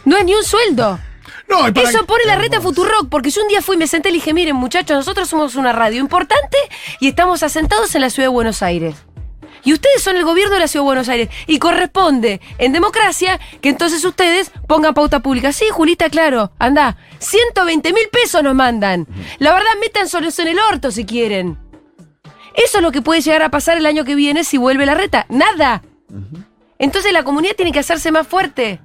No 0.06 0.18
es 0.18 0.26
ni 0.26 0.34
un 0.34 0.44
sueldo. 0.44 1.00
No, 1.48 1.68
Eso 1.68 2.06
pone 2.06 2.26
la 2.26 2.36
reta 2.36 2.62
Futurock, 2.62 3.10
porque 3.10 3.32
yo 3.32 3.42
un 3.42 3.48
día 3.48 3.62
fui 3.62 3.76
y 3.76 3.80
me 3.80 3.88
senté 3.88 4.10
y 4.10 4.14
dije, 4.14 4.34
miren 4.34 4.56
muchachos, 4.56 4.98
nosotros 4.98 5.28
somos 5.28 5.56
una 5.56 5.74
radio 5.74 6.00
importante 6.00 6.58
y 7.00 7.08
estamos 7.08 7.42
asentados 7.42 7.94
en 7.96 8.02
la 8.02 8.10
ciudad 8.10 8.26
de 8.26 8.34
Buenos 8.34 8.62
Aires. 8.62 8.96
Y 9.64 9.74
ustedes 9.74 10.02
son 10.02 10.16
el 10.16 10.24
gobierno 10.24 10.54
de 10.54 10.62
la 10.62 10.68
ciudad 10.68 10.84
de 10.84 10.88
Buenos 10.88 11.10
Aires. 11.10 11.30
Y 11.48 11.60
corresponde, 11.60 12.40
en 12.60 12.72
democracia, 12.72 13.40
que 13.62 13.70
entonces 13.70 14.04
ustedes 14.06 14.52
pongan 14.68 14.94
pauta 14.94 15.20
pública. 15.20 15.52
Sí, 15.52 15.66
Julita, 15.72 16.10
claro, 16.10 16.52
anda. 16.60 16.98
120 17.20 17.94
mil 17.94 18.08
pesos 18.12 18.44
nos 18.44 18.56
mandan. 18.56 19.08
La 19.40 19.54
verdad, 19.54 19.72
metan 19.82 20.08
solos 20.08 20.38
en 20.40 20.50
el 20.50 20.60
orto 20.60 20.92
si 20.92 21.06
quieren. 21.06 21.58
Eso 22.56 22.78
es 22.78 22.84
lo 22.84 22.92
que 22.92 23.02
puede 23.02 23.22
llegar 23.22 23.42
a 23.42 23.52
pasar 23.52 23.78
el 23.78 23.86
año 23.86 24.06
que 24.06 24.16
viene 24.16 24.44
si 24.44 24.58
vuelve 24.58 24.86
la 24.86 24.96
reta. 24.96 25.26
Nada. 25.30 25.82
Entonces 26.78 27.12
la 27.14 27.24
comunidad 27.24 27.56
tiene 27.56 27.72
que 27.72 27.80
hacerse 27.80 28.12
más 28.12 28.28
fuerte. 28.28 28.80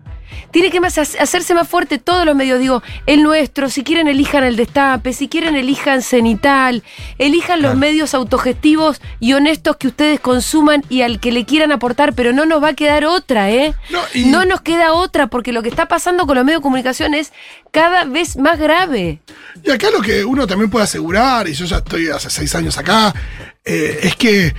Tiene 0.50 0.70
que 0.70 0.80
más 0.80 0.98
hacerse 0.98 1.54
más 1.54 1.68
fuerte 1.68 1.98
todos 1.98 2.26
los 2.26 2.34
medios. 2.34 2.58
Digo, 2.58 2.82
el 3.06 3.22
nuestro, 3.22 3.68
si 3.70 3.84
quieren 3.84 4.08
elijan 4.08 4.42
el 4.42 4.56
destape, 4.56 5.12
si 5.12 5.28
quieren 5.28 5.54
elijan 5.54 6.02
cenital, 6.02 6.82
elijan 7.18 7.62
los 7.62 7.76
medios 7.76 8.14
autogestivos 8.14 9.00
y 9.20 9.34
honestos 9.34 9.76
que 9.76 9.86
ustedes 9.88 10.18
consuman 10.18 10.82
y 10.88 11.02
al 11.02 11.20
que 11.20 11.30
le 11.30 11.44
quieran 11.44 11.70
aportar, 11.72 12.14
pero 12.14 12.32
no 12.32 12.46
nos 12.46 12.62
va 12.62 12.68
a 12.68 12.74
quedar 12.74 13.04
otra, 13.04 13.50
¿eh? 13.50 13.74
No, 13.90 14.00
y- 14.12 14.24
no 14.26 14.44
nos 14.44 14.60
queda 14.60 14.92
otra, 14.92 15.28
porque 15.28 15.52
lo 15.52 15.62
que 15.62 15.68
está 15.68 15.86
pasando 15.86 16.26
con 16.26 16.36
los 16.36 16.44
medios 16.44 16.60
de 16.60 16.64
comunicación 16.64 17.14
es 17.14 17.32
cada 17.70 18.04
vez 18.04 18.36
más 18.36 18.58
grave. 18.58 19.20
Y 19.62 19.70
acá 19.70 19.88
lo 19.90 20.00
que 20.00 20.24
uno 20.24 20.46
también 20.48 20.70
puede 20.70 20.84
asegurar, 20.84 21.48
y 21.48 21.52
yo 21.54 21.64
ya 21.64 21.76
estoy 21.76 22.08
hace 22.08 22.28
seis 22.30 22.54
años 22.56 22.76
acá, 22.76 23.14
eh, 23.64 24.00
es 24.02 24.16
que 24.16 24.52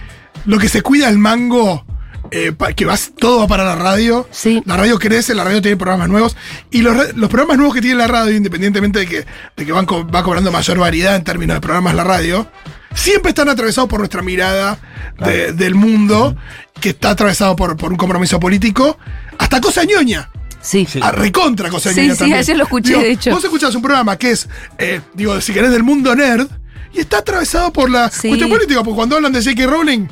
lo 0.45 0.57
que 0.57 0.69
se 0.69 0.81
cuida 0.81 1.09
el 1.09 1.17
mango, 1.17 1.84
eh, 2.31 2.53
que 2.75 2.85
va, 2.85 2.95
todo 3.17 3.39
va 3.39 3.47
para 3.47 3.63
la 3.63 3.75
radio. 3.75 4.27
Sí. 4.31 4.61
La 4.65 4.77
radio 4.77 4.97
crece, 4.99 5.33
la 5.35 5.43
radio 5.43 5.61
tiene 5.61 5.77
programas 5.77 6.09
nuevos. 6.09 6.35
Y 6.71 6.81
los, 6.81 7.15
los 7.15 7.29
programas 7.29 7.57
nuevos 7.57 7.73
que 7.75 7.81
tiene 7.81 7.97
la 7.97 8.07
radio, 8.07 8.35
independientemente 8.35 8.99
de 8.99 9.05
que, 9.07 9.25
de 9.55 9.65
que 9.65 9.71
van 9.71 9.85
co- 9.85 10.07
va 10.07 10.23
cobrando 10.23 10.51
mayor 10.51 10.77
variedad 10.77 11.15
en 11.15 11.23
términos 11.23 11.55
de 11.55 11.61
programas 11.61 11.95
la 11.95 12.03
radio, 12.03 12.47
siempre 12.93 13.29
están 13.29 13.49
atravesados 13.49 13.89
por 13.89 13.99
nuestra 13.99 14.21
mirada 14.21 14.77
de- 15.19 15.53
del 15.53 15.75
mundo, 15.75 16.35
que 16.81 16.89
está 16.89 17.11
atravesado 17.11 17.55
por, 17.55 17.77
por 17.77 17.91
un 17.91 17.97
compromiso 17.97 18.39
político, 18.39 18.97
hasta 19.37 19.61
cosa 19.61 19.83
ñoña. 19.83 20.29
Sí. 20.61 20.87
Sí. 20.89 20.99
A 21.03 21.11
recontra 21.11 21.69
cosa 21.69 21.91
Sí, 21.93 22.01
ñoña 22.01 22.13
sí, 22.13 22.19
también. 22.19 22.39
ayer 22.39 22.57
lo 22.57 22.63
escuché, 22.63 22.89
Digo, 22.89 23.01
de 23.01 23.11
hecho. 23.11 23.31
Vos 23.31 23.43
escuchás 23.43 23.75
un 23.75 23.81
programa 23.83 24.17
que 24.17 24.31
es, 24.31 24.49
eh, 24.79 24.99
digo, 25.13 25.39
si 25.41 25.53
querés, 25.53 25.69
del 25.71 25.83
mundo 25.83 26.15
nerd, 26.15 26.47
y 26.93 27.01
está 27.01 27.19
atravesado 27.19 27.71
por 27.71 27.89
la 27.91 28.09
Sí. 28.09 28.29
cuestión 28.29 28.49
política, 28.49 28.81
porque 28.83 28.95
cuando 28.95 29.15
hablan 29.17 29.31
de 29.33 29.43
J.K. 29.43 29.67
Rowling, 29.67 30.07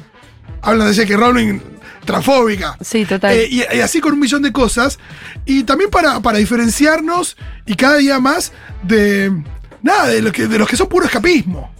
hablan 0.61 0.87
de 0.91 0.95
J.K. 0.95 1.17
Rowling 1.17 1.59
transfóbica. 2.05 2.77
Sí, 2.81 3.05
total. 3.05 3.33
Eh, 3.33 3.47
y, 3.49 3.57
y 3.59 3.81
así 3.81 3.99
con 3.99 4.13
un 4.13 4.19
millón 4.19 4.41
de 4.41 4.51
cosas. 4.51 4.99
Y 5.45 5.63
también 5.63 5.89
para, 5.89 6.19
para 6.19 6.37
diferenciarnos 6.37 7.37
y 7.65 7.75
cada 7.75 7.97
día 7.97 8.19
más 8.19 8.51
de. 8.83 9.31
Nada, 9.81 10.07
de, 10.07 10.21
lo 10.21 10.31
que, 10.31 10.47
de 10.47 10.57
los 10.57 10.67
que 10.67 10.77
son 10.77 10.87
puro 10.87 11.05
escapismo. 11.05 11.73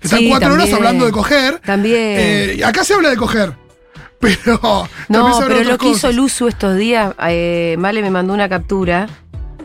Que 0.00 0.06
están 0.06 0.28
cuatro 0.28 0.54
horas 0.54 0.72
hablando 0.72 1.06
de 1.06 1.12
coger. 1.12 1.58
También. 1.60 1.96
Eh, 1.98 2.62
acá 2.64 2.84
se 2.84 2.94
habla 2.94 3.10
de 3.10 3.16
coger. 3.16 3.54
Pero. 4.20 4.88
No, 5.08 5.38
pero 5.40 5.64
lo 5.64 5.78
que 5.78 5.88
hizo. 5.88 6.12
Luzu 6.12 6.48
estos 6.48 6.76
días, 6.76 7.14
eh, 7.26 7.76
Male 7.78 8.02
me 8.02 8.10
mandó 8.10 8.34
una 8.34 8.48
captura. 8.48 9.08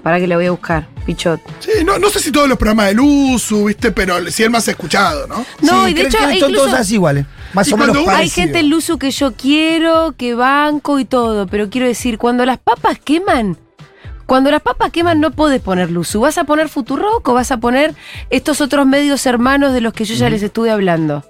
Para 0.02 0.20
que 0.20 0.28
la 0.28 0.36
voy 0.36 0.46
a 0.46 0.52
buscar, 0.52 0.88
Pichot. 1.06 1.40
Sí, 1.60 1.84
no, 1.86 2.00
no 2.00 2.10
sé 2.10 2.20
si 2.20 2.32
todos 2.32 2.50
los 2.50 2.58
programas 2.58 2.88
del 2.88 3.00
USU, 3.00 3.66
¿viste? 3.66 3.92
Pero 3.92 4.30
sí 4.32 4.44
el 4.44 4.50
más 4.50 4.68
escuchado, 4.68 5.28
¿no? 5.28 5.46
No, 5.62 5.86
Sí, 5.86 5.92
y 5.92 5.94
de 5.94 6.02
hecho, 6.02 6.18
son 6.18 6.34
incluso 6.34 6.56
todos 6.56 6.74
así 6.74 6.96
iguales. 6.96 7.26
Más 7.54 7.72
o 7.72 7.78
menos 7.78 7.98
hay 8.08 8.30
gente 8.30 8.60
en 8.60 8.70
Luzu 8.70 8.98
que 8.98 9.12
yo 9.12 9.34
quiero, 9.34 10.14
que 10.18 10.34
banco 10.34 11.00
y 11.00 11.06
todo. 11.06 11.48
Pero 11.48 11.70
quiero 11.70 11.88
decir, 11.88 12.18
cuando 12.18 12.46
las 12.46 12.58
papas 12.58 13.00
queman, 13.00 13.58
cuando 14.26 14.52
las 14.52 14.62
papas 14.62 14.92
queman 14.92 15.20
no 15.20 15.32
podés 15.32 15.62
poner 15.62 15.92
Luzu. 15.92 16.20
¿Vas 16.20 16.38
a 16.38 16.44
poner 16.44 16.68
Futurock 16.68 17.28
o 17.28 17.34
vas 17.34 17.52
a 17.52 17.58
poner 17.58 17.94
estos 18.30 18.60
otros 18.60 18.86
medios 18.86 19.26
hermanos 19.26 19.74
de 19.74 19.82
los 19.82 19.94
que 19.94 20.06
yo 20.06 20.16
ya 20.16 20.30
les 20.30 20.44
estuve 20.44 20.72
hablando? 20.72 21.24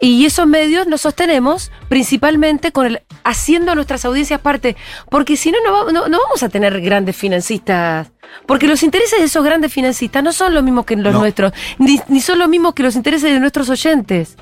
Y 0.00 0.24
esos 0.26 0.46
medios 0.46 0.86
los 0.86 1.00
sostenemos 1.00 1.72
principalmente 1.88 2.70
con 2.70 2.86
el 2.86 3.02
haciendo 3.24 3.72
a 3.72 3.74
nuestras 3.74 4.04
audiencias 4.04 4.40
parte, 4.40 4.76
porque 5.10 5.36
si 5.36 5.50
no, 5.50 5.58
no, 5.64 5.90
no, 5.90 6.08
no 6.08 6.18
vamos 6.22 6.42
a 6.42 6.48
tener 6.48 6.80
grandes 6.80 7.16
financistas. 7.16 8.10
Porque 8.46 8.66
los 8.68 8.82
intereses 8.82 9.18
de 9.18 9.24
esos 9.24 9.44
grandes 9.44 9.72
financistas 9.72 10.22
no 10.22 10.32
son 10.32 10.54
los 10.54 10.62
mismos 10.62 10.84
que 10.84 10.96
los 10.96 11.12
No. 11.12 11.20
nuestros, 11.20 11.52
ni, 11.78 12.00
ni 12.08 12.20
son 12.20 12.38
los 12.38 12.48
mismos 12.48 12.74
que 12.74 12.82
los 12.82 12.94
intereses 12.94 13.32
de 13.32 13.40
nuestros 13.40 13.68
oyentes. 13.70 14.36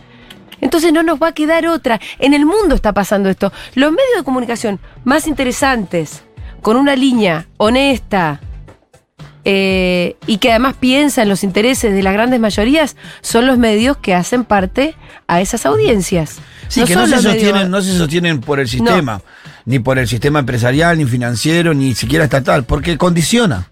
Entonces 0.61 0.92
no 0.92 1.03
nos 1.03 1.21
va 1.21 1.29
a 1.29 1.33
quedar 1.33 1.66
otra. 1.66 2.01
En 2.19 2.35
el 2.35 2.47
mundo 2.47 2.75
está 2.75 2.92
pasando 2.92 3.29
esto. 3.29 3.53
Los 3.75 3.90
medios 3.90 4.16
de 4.16 4.25
comunicación 4.25 4.81
más 5.05 5.27
interesantes, 5.27 6.23
con 6.62 6.77
una 6.77 6.97
línea 6.97 7.47
honesta 7.59 8.40
eh, 9.49 10.17
y 10.27 10.39
que 10.39 10.51
además 10.51 10.75
piensa 10.79 11.23
en 11.23 11.29
los 11.29 11.45
intereses 11.45 11.95
de 11.95 12.03
las 12.03 12.13
grandes 12.13 12.41
mayorías, 12.41 12.97
son 13.21 13.47
los 13.47 13.59
medios 13.59 13.97
que 13.97 14.13
hacen 14.13 14.45
parte 14.45 14.97
a 15.29 15.41
esas 15.41 15.65
audiencias. 15.67 16.39
Sí, 16.67 16.83
que 16.85 16.97
no 16.97 17.07
se, 17.07 17.15
medios- 17.15 17.23
sostienen, 17.23 17.71
no 17.71 17.81
se 17.81 17.97
sostienen 17.97 18.41
por 18.41 18.59
el 18.59 18.67
sistema, 18.69 19.23
ni 19.65 19.79
por 19.79 20.01
el 20.01 20.09
sistema 20.09 20.41
empresarial, 20.41 20.99
ni 20.99 21.05
financiero, 21.05 21.75
ni 21.75 21.95
siquiera 21.95 22.25
estatal, 22.25 22.65
porque 22.65 22.99
condiciona. 22.99 23.71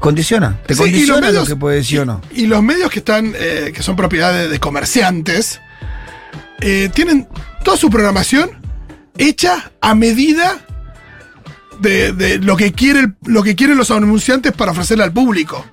Condiciona. 0.00 0.58
Te 0.66 0.74
Sí, 0.74 0.80
condiciona 0.80 1.20
lo 1.20 1.26
medios- 1.32 1.48
que 1.48 1.54
puede 1.56 1.76
decir 1.76 2.00
o 2.00 2.04
no. 2.04 2.20
Y, 2.34 2.42
y 2.42 2.46
los 2.48 2.62
medios 2.64 2.90
que 2.90 2.98
están, 2.98 3.32
eh, 3.38 3.72
que 3.72 3.82
son 3.84 3.94
propiedad 3.94 4.32
de, 4.32 4.48
de 4.48 4.58
comerciantes, 4.58 5.60
eh, 6.60 6.90
tienen 6.92 7.28
toda 7.64 7.76
su 7.76 7.90
programación 7.90 8.50
hecha 9.18 9.70
a 9.80 9.94
medida 9.94 10.58
de, 11.80 12.12
de 12.12 12.38
lo 12.38 12.56
que 12.56 12.72
quiere 12.72 13.12
lo 13.24 13.42
que 13.42 13.54
quieren 13.56 13.76
los 13.76 13.90
anunciantes 13.90 14.52
para 14.52 14.72
ofrecerle 14.72 15.04
al 15.04 15.12
público. 15.12 15.64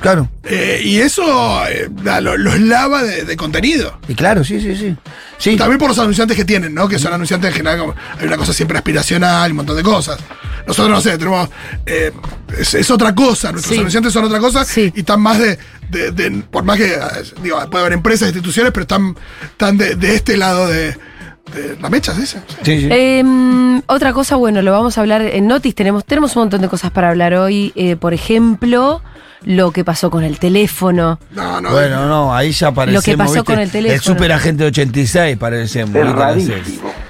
Claro. 0.00 0.30
Eh, 0.44 0.80
y 0.82 0.98
eso 0.98 1.66
eh, 1.68 1.88
da- 1.90 2.22
lo- 2.22 2.38
los 2.38 2.58
lava 2.58 3.02
de, 3.02 3.24
de 3.24 3.36
contenido. 3.36 3.98
Y 4.08 4.14
claro, 4.14 4.42
sí, 4.44 4.58
sí, 4.58 4.74
sí. 4.74 4.96
Sí, 5.36 5.56
También 5.56 5.78
por 5.78 5.88
los 5.90 5.98
anunciantes 5.98 6.36
que 6.38 6.44
tienen, 6.46 6.72
¿no? 6.74 6.88
Que 6.88 6.98
son 6.98 7.12
anunciantes 7.12 7.50
en 7.50 7.56
general, 7.58 7.78
como- 7.80 7.94
hay 8.18 8.26
una 8.26 8.38
cosa 8.38 8.54
siempre 8.54 8.78
aspiracional, 8.78 9.50
un 9.50 9.58
montón 9.58 9.76
de 9.76 9.82
cosas. 9.82 10.18
Nosotros, 10.66 10.90
no 10.94 11.00
sé, 11.02 11.18
tenemos. 11.18 11.50
eh, 11.84 12.12
es, 12.58 12.72
es 12.74 12.90
otra 12.90 13.14
cosa, 13.14 13.52
nuestros 13.52 13.74
Sí. 13.74 13.78
anunciantes 13.80 14.12
son 14.12 14.24
otra 14.24 14.38
cosa 14.38 14.64
Sí. 14.64 14.90
y 14.94 15.00
están 15.00 15.20
más 15.20 15.38
de, 15.38 15.58
de- 15.90 16.12
de- 16.12 16.30
Por 16.50 16.64
más 16.64 16.78
que. 16.78 16.98
Digo, 17.42 17.58
puede 17.70 17.82
haber 17.84 17.92
empresas, 17.92 18.28
instituciones, 18.28 18.72
pero 18.72 18.82
están, 18.82 19.14
están 19.44 19.76
de, 19.76 19.96
de 19.96 20.14
este 20.14 20.38
lado 20.38 20.66
de. 20.66 20.96
De 21.54 21.76
la 21.80 21.88
mecha, 21.90 22.14
¿sí? 22.14 22.26
Sí. 22.26 22.38
sí, 22.62 22.80
sí. 22.80 22.88
Em, 22.90 23.82
otra 23.86 24.12
cosa, 24.12 24.36
bueno, 24.36 24.62
lo 24.62 24.72
vamos 24.72 24.96
a 24.98 25.00
hablar 25.00 25.22
en 25.22 25.46
Notis. 25.46 25.74
Tenemos, 25.74 26.04
tenemos 26.04 26.34
un 26.36 26.42
montón 26.42 26.60
de 26.60 26.68
cosas 26.68 26.90
para 26.90 27.10
hablar 27.10 27.34
hoy. 27.34 27.72
Eh, 27.76 27.96
por 27.96 28.14
ejemplo, 28.14 29.02
lo 29.42 29.70
que 29.70 29.84
pasó 29.84 30.10
con 30.10 30.22
el 30.24 30.38
teléfono. 30.38 31.18
No, 31.32 31.60
no. 31.60 31.70
Bueno, 31.70 32.06
no, 32.06 32.34
ahí 32.34 32.52
ya 32.52 32.72
parecemos. 32.72 33.06
Lo 33.06 33.12
que 33.12 33.16
pasó 33.18 33.32
¿viste? 33.34 33.44
con 33.52 33.58
el 33.58 33.70
teléfono. 33.70 33.94
El 33.94 34.00
superagente 34.00 34.64
86 34.64 35.36
parecemos. 35.36 35.96
Es. 36.36 36.44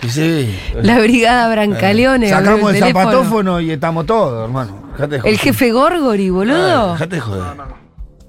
Sí, 0.01 0.09
sí. 0.11 0.59
La 0.83 0.99
brigada 0.99 1.51
Brancaleone. 1.51 2.33
abrió 2.33 2.51
Sacamos 2.53 2.75
el 2.75 2.81
teléfono. 2.81 3.05
zapatófono 3.11 3.61
y 3.61 3.71
estamos 3.73 4.07
todos, 4.07 4.45
hermano. 4.45 4.91
Dejate 4.93 5.19
de 5.21 5.29
El 5.31 5.39
jefe 5.39 5.73
Gorgori, 5.73 6.31
boludo. 6.31 6.91
Ah, 6.91 6.93
Dejate 6.93 7.17
de 7.17 7.21
joder. 7.21 7.43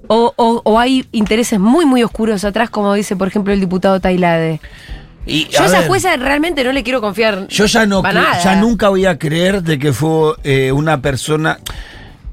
O, 0.08 0.32
o- 0.36 0.60
o 0.64 0.78
hay 0.78 1.06
intereses 1.12 1.58
muy, 1.58 1.86
muy 1.86 2.02
oscuros 2.02 2.44
atrás, 2.44 2.68
como 2.70 2.92
dice, 2.92 3.16
por 3.16 3.28
ejemplo, 3.28 3.52
el 3.54 3.60
diputado 3.60 3.98
Tailade. 4.00 4.60
Y, 5.24 5.46
Yo 5.48 5.60
a 5.62 5.66
esa 5.66 5.78
ver, 5.80 5.88
jueza 5.88 6.16
realmente 6.16 6.64
no 6.64 6.72
le 6.72 6.82
quiero 6.82 7.00
confiar. 7.00 7.46
Yo 7.48 7.66
ya 7.66 7.86
no 7.86 8.02
nada. 8.02 8.42
ya 8.42 8.56
nunca 8.56 8.88
voy 8.88 9.06
a 9.06 9.18
creer 9.18 9.62
de 9.62 9.78
que 9.78 9.92
fue 9.92 10.34
eh, 10.42 10.72
una 10.72 11.00
persona. 11.00 11.58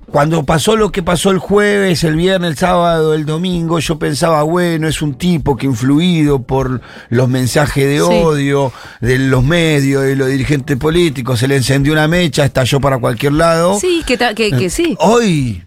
Cuando 0.08 0.43
pasó 0.43 0.75
lo 0.75 0.91
que 0.91 1.04
pasó 1.04 1.30
el 1.30 1.38
jueves, 1.38 2.04
el 2.04 2.15
viernes, 2.15 2.49
el 2.49 2.58
sábado, 2.58 3.13
el 3.13 3.28
domingo, 3.28 3.78
yo 3.78 3.99
pensaba, 3.99 4.41
bueno, 4.41 4.88
es 4.88 5.04
un 5.04 5.13
tipo 5.13 5.56
que 5.56 5.67
influido 5.67 6.41
por 6.41 6.82
los 7.10 7.30
mensajes 7.30 7.86
de 7.86 7.97
Sí. 7.97 8.02
odio 8.02 8.73
de 9.02 9.19
los 9.19 9.43
medios, 9.43 10.02
de 10.02 10.15
los 10.15 10.28
dirigentes 10.30 10.78
políticos, 10.78 11.38
se 11.39 11.47
le 11.47 11.58
encendió 11.58 11.93
una 11.93 12.08
mecha, 12.08 12.43
estalló 12.43 12.80
para 12.82 12.97
cualquier 12.97 13.34
lado. 13.34 13.80
Sí, 13.80 14.02
que, 14.08 14.17
que 14.17 14.69
sí. 14.71 14.95
Hoy, 14.99 15.63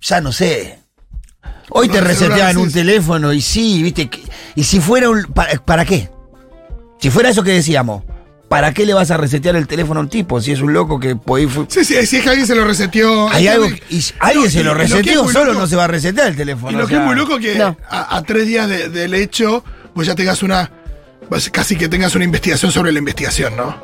ya 0.00 0.20
no 0.20 0.30
sé. 0.30 0.78
Hoy 1.70 1.88
No, 1.88 1.94
te 1.94 2.00
reseteaban 2.00 2.58
un 2.58 2.70
teléfono 2.70 3.32
y 3.32 3.40
sí, 3.40 3.82
viste. 3.82 4.08
que- 4.08 4.22
Y 4.54 4.62
si 4.62 4.78
fuera 4.78 5.10
un. 5.10 5.24
¿para, 5.34 5.54
¿Para 5.64 5.84
qué? 5.84 6.10
Si 7.00 7.10
fuera 7.10 7.30
eso 7.30 7.42
que 7.42 7.50
decíamos, 7.52 8.02
¿para 8.48 8.72
qué 8.74 8.84
le 8.84 8.94
vas 8.94 9.10
a 9.10 9.16
resetear 9.16 9.56
el 9.56 9.66
teléfono 9.66 10.00
a 10.00 10.02
un 10.02 10.08
tipo? 10.08 10.40
Si 10.40 10.52
es 10.52 10.60
un 10.60 10.72
loco 10.72 11.00
que 11.00 11.16
fue- 11.24 11.46
Sí, 11.68 11.84
sí, 11.84 12.06
si 12.06 12.16
es 12.16 12.22
que 12.22 12.28
alguien 12.28 12.46
se 12.46 12.54
lo 12.54 12.64
reseteó. 12.64 13.28
Hay 13.30 13.48
algo. 13.48 13.68
que- 13.68 13.82
y 13.90 14.04
alguien 14.18 14.44
No, 14.44 14.50
se 14.50 14.60
y- 14.60 14.62
lo 14.64 14.74
reseteó, 14.74 15.28
solo 15.28 15.46
loco- 15.46 15.60
no 15.60 15.66
se 15.66 15.76
va 15.76 15.84
a 15.84 15.88
resetear 15.88 16.28
el 16.28 16.36
teléfono. 16.36 16.72
Y 16.72 16.74
lo 16.76 16.84
o 16.84 16.86
que 16.88 16.94
es 16.96 17.00
muy 17.00 17.14
loco 17.16 17.38
que 17.38 17.54
No. 17.56 17.76
a, 17.88 18.16
a 18.16 18.22
tres 18.22 18.46
días 18.46 18.68
de- 18.68 18.88
del 18.88 19.14
hecho, 19.14 19.64
pues 19.94 20.06
ya 20.06 20.14
tengas 20.14 20.42
una. 20.42 20.70
pues 21.28 21.48
casi 21.48 21.76
que 21.76 21.88
tengas 21.88 22.16
una 22.16 22.24
investigación 22.24 22.72
sobre 22.72 22.90
la 22.90 22.98
investigación, 22.98 23.56
¿no? 23.56 23.80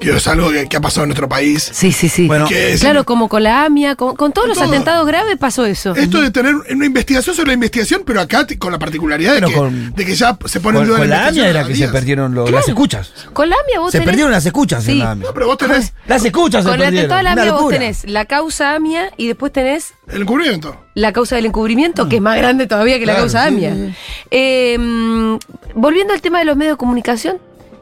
Que 0.00 0.14
es 0.14 0.26
algo 0.28 0.50
que, 0.50 0.68
que 0.68 0.76
ha 0.76 0.80
pasado 0.80 1.04
en 1.04 1.08
nuestro 1.08 1.28
país. 1.28 1.68
Sí, 1.72 1.90
sí, 1.90 2.08
sí. 2.08 2.26
Bueno, 2.26 2.46
es- 2.50 2.80
claro, 2.80 3.04
como 3.04 3.28
con 3.28 3.42
la 3.42 3.64
AMIA, 3.64 3.96
con, 3.96 4.14
con 4.14 4.32
todos 4.32 4.44
Con 4.46 4.48
los 4.50 4.58
todo. 4.58 4.68
atentados 4.68 5.06
graves 5.06 5.36
pasó 5.38 5.64
eso. 5.64 5.94
Esto 5.94 6.20
de 6.20 6.30
tener 6.30 6.54
una 6.54 6.84
investigación 6.86 7.34
sobre 7.34 7.48
la 7.48 7.54
investigación, 7.54 8.02
pero 8.06 8.20
acá 8.20 8.46
con 8.58 8.72
la 8.72 8.78
particularidad 8.78 9.34
de, 9.34 9.40
Bueno, 9.40 9.70
que, 9.70 9.96
de 9.96 10.04
que 10.06 10.14
ya 10.14 10.36
se 10.44 10.60
pone 10.60 10.80
en 10.80 10.86
duda 10.86 10.98
con 10.98 11.08
la 11.08 11.16
investigación 11.16 11.46
AMIA 11.46 11.60
era 11.60 11.68
que 11.68 11.76
se 11.76 11.88
perdieron 11.88 12.34
lo- 12.34 12.42
Claro. 12.44 12.58
las 12.58 12.68
escuchas. 12.68 13.12
Con 13.32 13.48
la 13.48 13.56
AMIA 13.64 13.80
vos 13.80 13.90
Se 13.92 13.98
tenés- 13.98 14.04
perdieron 14.04 14.32
las 14.32 14.46
escuchas 14.46 14.84
Sí. 14.84 14.92
en 14.92 14.98
la 15.00 15.10
AMIA. 15.12 15.26
No, 15.28 15.34
pero 15.34 15.46
vos 15.46 15.58
tenés 15.58 15.92
Las 16.06 16.24
escuchas 16.24 16.62
se 16.64 16.70
Con 16.70 16.74
el 16.78 16.84
perdieron. 16.84 16.98
atentado 17.12 17.18
de 17.18 17.22
la 17.24 17.32
AMIA 17.32 17.52
vos 17.52 17.60
locura. 17.62 17.78
tenés 17.78 18.04
la 18.10 18.24
causa 18.26 18.74
AMIA 18.74 19.10
y 19.16 19.26
después 19.28 19.52
tenés 19.52 19.94
el 20.08 20.22
encubrimiento. 20.22 20.76
la 20.94 21.12
causa 21.12 21.36
del 21.36 21.46
encubrimiento, 21.46 22.08
que 22.08 22.16
es 22.16 22.22
más 22.22 22.36
grande 22.36 22.66
todavía 22.66 22.98
que 22.98 23.06
la 23.06 23.16
causa 23.16 23.42
sí, 23.42 23.48
AMIA. 23.48 23.74
sí. 23.74 23.94
Eh, 24.30 24.76
mm, 24.78 25.36
volviendo 25.74 26.12
al 26.12 26.20
tema 26.20 26.38
de 26.38 26.44
los 26.44 26.56
medios 26.56 26.74
de 26.74 26.78
comunicación 26.78 27.38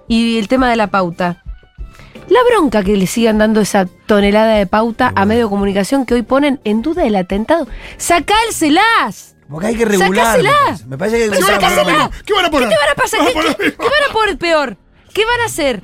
y 0.08 0.38
el 0.38 0.48
tema 0.48 0.68
de 0.70 0.76
la 0.76 0.86
pauta. 0.88 1.40
La 2.28 2.40
bronca 2.42 2.82
que 2.82 2.96
le 2.96 3.06
sigan 3.06 3.38
dando 3.38 3.60
esa 3.60 3.86
tonelada 4.06 4.54
de 4.54 4.66
pauta 4.66 5.12
a 5.14 5.24
medios 5.26 5.48
de 5.48 5.50
comunicación 5.50 6.06
que 6.06 6.14
hoy 6.14 6.22
ponen 6.22 6.60
en 6.64 6.82
duda 6.82 7.04
el 7.04 7.16
atentado. 7.16 7.66
¡Sacálselas! 7.98 9.36
Porque 9.48 9.66
hay 9.68 9.76
que 9.76 9.84
regular. 9.84 10.26
¡Sacásela! 10.26 10.78
me 10.86 10.98
parece. 10.98 11.18
Que 11.18 11.24
hay? 11.24 12.10
¿Qué 12.24 12.32
van 12.32 12.46
a 12.46 12.50
poner? 12.50 12.68
¿Qué 12.68 12.74
van 12.76 12.88
a 12.90 12.94
poner 12.94 13.56
qué 13.56 13.76
van 13.76 14.10
a 14.10 14.12
poner 14.12 14.38
peor? 14.38 14.76
¿Qué 15.12 15.24
van 15.24 15.40
a 15.40 15.44
hacer? 15.44 15.82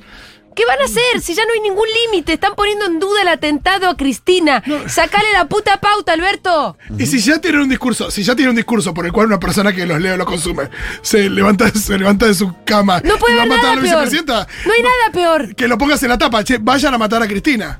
¿Qué 0.61 0.67
van 0.67 0.79
a 0.79 0.83
hacer 0.85 1.21
si 1.21 1.33
ya 1.33 1.43
no 1.43 1.53
hay 1.53 1.59
ningún 1.61 1.87
límite? 2.05 2.33
Están 2.33 2.53
poniendo 2.53 2.85
en 2.85 2.99
duda 2.99 3.23
el 3.23 3.29
atentado 3.29 3.89
a 3.89 3.97
Cristina. 3.97 4.61
Sacale 4.87 5.25
la 5.33 5.45
puta 5.45 5.77
pauta, 5.81 6.13
Alberto. 6.13 6.77
Y 6.99 7.07
si 7.07 7.19
ya 7.19 7.41
tienen 7.41 7.61
un 7.61 7.69
discurso, 7.69 8.11
si 8.11 8.21
ya 8.21 8.35
tiene 8.35 8.51
un 8.51 8.55
discurso 8.55 8.93
por 8.93 9.07
el 9.07 9.11
cual 9.11 9.25
una 9.25 9.39
persona 9.39 9.73
que 9.73 9.87
los 9.87 9.99
lee 9.99 10.09
o 10.09 10.17
los 10.17 10.27
consume 10.27 10.69
se 11.01 11.31
levanta, 11.31 11.67
se 11.73 11.97
levanta 11.97 12.27
de 12.27 12.35
su 12.35 12.53
cama 12.63 13.01
No 13.03 13.17
puede 13.17 13.33
y 13.33 13.37
va 13.37 13.41
a 13.41 13.45
haber 13.45 13.57
matar 13.57 13.71
a 13.71 13.75
nada 13.75 13.75
la 13.75 13.81
peor. 13.81 14.03
vicepresidenta, 14.03 14.47
No 14.67 14.73
hay 14.73 14.81
nada 14.83 15.11
peor. 15.11 15.55
que 15.55 15.67
lo 15.67 15.79
pongas 15.79 16.03
en 16.03 16.09
la 16.09 16.19
tapa, 16.19 16.43
che, 16.43 16.59
vayan 16.59 16.93
a 16.93 16.99
matar 16.99 17.23
a 17.23 17.27
Cristina. 17.27 17.79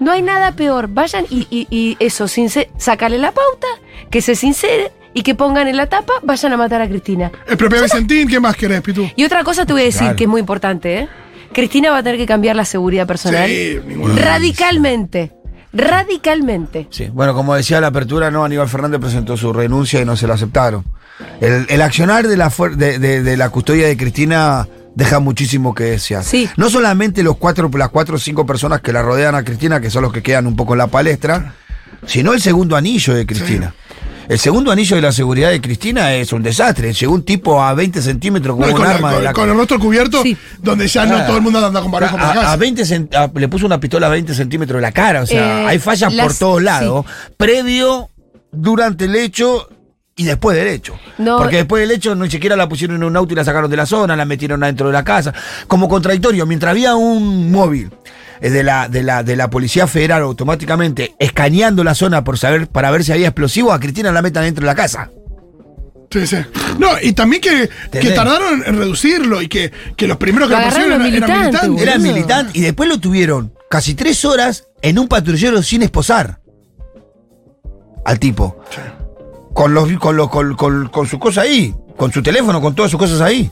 No 0.00 0.10
hay 0.10 0.22
nada 0.22 0.50
peor. 0.56 0.88
Vayan 0.88 1.24
y, 1.30 1.46
y- 1.50 1.68
y 1.70 1.96
eso, 2.00 2.24
sincer- 2.26 2.68
sacale 2.78 3.16
la 3.18 3.30
pauta, 3.30 3.68
que 4.10 4.22
se 4.22 4.34
sinceren 4.34 4.88
y 5.14 5.22
que 5.22 5.36
pongan 5.36 5.68
en 5.68 5.76
la 5.76 5.86
tapa, 5.86 6.14
vayan 6.24 6.52
a 6.52 6.56
matar 6.56 6.82
a 6.82 6.88
Cristina. 6.88 7.30
El 7.46 7.56
propio 7.56 7.80
Vicentín, 7.80 8.26
¿qué 8.28 8.40
más 8.40 8.56
querés, 8.56 8.80
Pitu? 8.82 9.08
Y 9.14 9.24
otra 9.24 9.44
cosa 9.44 9.64
te 9.64 9.72
voy 9.72 9.82
a 9.82 9.84
decir 9.84 10.00
Claro. 10.00 10.16
que 10.16 10.24
es 10.24 10.28
muy 10.28 10.40
importante, 10.40 10.98
¿eh? 10.98 11.08
Cristina 11.52 11.90
va 11.90 11.98
a 11.98 12.02
tener 12.02 12.18
que 12.18 12.26
cambiar 12.26 12.56
la 12.56 12.64
seguridad 12.64 13.06
personal. 13.06 13.48
Sí. 13.48 13.78
Radicalmente. 14.16 15.32
Radicalmente. 15.72 16.88
Sí, 16.90 17.08
bueno, 17.12 17.34
como 17.34 17.54
decía 17.54 17.80
la 17.80 17.88
apertura, 17.88 18.30
no, 18.30 18.44
Aníbal 18.44 18.68
Fernández 18.68 19.00
presentó 19.00 19.36
su 19.36 19.52
renuncia 19.52 20.00
y 20.00 20.04
no 20.04 20.16
se 20.16 20.26
la 20.26 20.34
aceptaron. 20.34 20.84
El, 21.40 21.66
el 21.68 21.82
accionar 21.82 22.26
de 22.26 22.36
la, 22.36 22.50
fuer- 22.50 22.74
de, 22.76 22.98
de- 22.98 23.22
de 23.22 23.36
la 23.36 23.48
custodia 23.50 23.86
de 23.86 23.96
Cristina 23.96 24.68
deja 24.94 25.18
muchísimo 25.20 25.74
que 25.74 25.84
desear. 25.84 26.24
Sí. 26.24 26.48
No 26.56 26.70
solamente 26.70 27.22
los 27.22 27.36
cuatro, 27.36 27.70
las 27.76 27.90
cuatro 27.90 28.16
o 28.16 28.18
cinco 28.18 28.44
personas 28.46 28.80
que 28.80 28.92
la 28.92 29.02
rodean 29.02 29.34
a 29.34 29.44
Cristina, 29.44 29.80
que 29.80 29.90
son 29.90 30.02
los 30.02 30.12
que 30.12 30.22
quedan 30.22 30.46
un 30.46 30.56
poco 30.56 30.74
en 30.74 30.78
la 30.78 30.86
palestra, 30.88 31.54
sino 32.06 32.32
el 32.32 32.40
segundo 32.40 32.76
anillo 32.76 33.14
de 33.14 33.26
Cristina. 33.26 33.74
El 34.28 34.38
segundo 34.38 34.72
anillo 34.72 34.96
de 34.96 35.02
la 35.02 35.12
seguridad 35.12 35.50
de 35.50 35.60
Cristina 35.60 36.12
es 36.14 36.32
un 36.32 36.42
desastre. 36.42 36.92
Llegó 36.92 37.14
un 37.14 37.22
tipo 37.24 37.62
a 37.62 37.74
20 37.74 38.02
centímetros 38.02 38.56
con 38.56 38.62
No, 38.66 38.72
un 38.72 38.72
con, 38.74 38.84
la- 38.84 38.94
arma 38.94 39.10
de 39.10 39.14
con- 39.16 39.24
la 39.24 39.32
con 39.32 39.48
el 39.50 39.56
rostro 39.56 39.78
cubierto, 39.78 40.22
Sí. 40.22 40.36
donde 40.60 40.88
ya 40.88 41.06
no 41.06 41.16
Ah. 41.16 41.26
todo 41.26 41.36
el 41.36 41.42
mundo 41.42 41.64
anda 41.64 41.80
con 41.80 41.90
barbijo 41.90 42.16
a, 42.18 42.30
a 42.30 42.34
casa. 42.34 42.56
20 42.56 42.82
cent- 42.84 43.14
a- 43.14 43.30
le 43.38 43.48
puso 43.48 43.66
una 43.66 43.78
pistola 43.78 44.08
a 44.08 44.10
20 44.10 44.34
centímetros 44.34 44.78
de 44.78 44.82
la 44.82 44.92
cara. 44.92 45.22
O 45.22 45.26
sea, 45.26 45.62
Eh, 45.62 45.66
hay 45.68 45.78
fallas 45.78 46.12
por 46.12 46.34
todos 46.34 46.62
lados. 46.62 47.06
Previo, 47.36 48.10
durante 48.50 49.04
el 49.04 49.14
hecho 49.14 49.68
y 50.16 50.24
después 50.24 50.56
del 50.56 50.68
hecho. 50.68 50.98
No. 51.18 51.38
Porque 51.38 51.56
después 51.56 51.80
del 51.86 51.90
hecho 51.96 52.14
ni 52.16 52.30
siquiera 52.30 52.56
la 52.56 52.68
pusieron 52.68 52.96
en 52.96 53.04
un 53.04 53.16
auto 53.16 53.32
y 53.32 53.36
la 53.36 53.44
sacaron 53.44 53.70
de 53.70 53.76
la 53.76 53.86
zona, 53.86 54.16
la 54.16 54.24
metieron 54.24 54.62
adentro 54.64 54.86
de 54.88 54.92
la 54.94 55.04
casa. 55.04 55.32
Como 55.68 55.88
contradictorio, 55.88 56.46
mientras 56.46 56.70
había 56.70 56.94
un 56.96 57.52
móvil 57.52 57.90
de 58.40 58.62
la, 58.62 58.88
de 58.88 59.02
la, 59.02 59.22
de 59.22 59.36
la 59.36 59.50
Policía 59.50 59.86
Federal 59.86 60.22
automáticamente 60.22 61.14
escaneando 61.18 61.84
la 61.84 61.94
zona 61.94 62.24
por 62.24 62.38
saber, 62.38 62.68
para 62.68 62.90
ver 62.90 63.04
si 63.04 63.12
había 63.12 63.28
explosivos, 63.28 63.74
a 63.74 63.80
Cristina 63.80 64.12
la 64.12 64.22
metan 64.22 64.44
dentro 64.44 64.62
de 64.62 64.66
la 64.66 64.74
casa. 64.74 65.10
Sí, 66.10 66.26
sí. 66.26 66.36
No, 66.78 66.90
y 67.02 67.12
también 67.12 67.42
que, 67.42 67.68
que 67.90 68.10
tardaron 68.12 68.62
en 68.64 68.76
reducirlo 68.78 69.42
y 69.42 69.48
que, 69.48 69.72
que 69.96 70.06
los 70.06 70.16
primeros 70.18 70.48
que 70.48 70.54
Lo 70.54 70.62
pusieron 70.62 70.92
eran, 70.92 71.02
los 71.02 71.08
eran 71.08 71.26
militantes, 71.26 71.62
militantes. 71.62 71.82
Era 71.82 71.92
boludo. 71.96 72.12
militante 72.12 72.58
y 72.58 72.62
después 72.62 72.88
lo 72.88 73.00
tuvieron 73.00 73.52
casi 73.68 73.94
tres 73.94 74.24
horas 74.24 74.68
en 74.82 74.98
un 74.98 75.08
patrullero 75.08 75.62
sin 75.62 75.82
esposar 75.82 76.40
al 78.04 78.18
tipo. 78.20 78.62
Con 79.52 79.74
los 79.74 79.90
con 79.94 80.16
los 80.16 80.28
con, 80.28 80.54
con, 80.54 80.88
con 80.88 81.06
su 81.08 81.18
cosa 81.18 81.40
ahí, 81.40 81.74
con 81.96 82.12
su 82.12 82.22
teléfono, 82.22 82.60
con 82.60 82.74
todas 82.74 82.90
sus 82.90 83.00
cosas 83.00 83.20
ahí. 83.20 83.50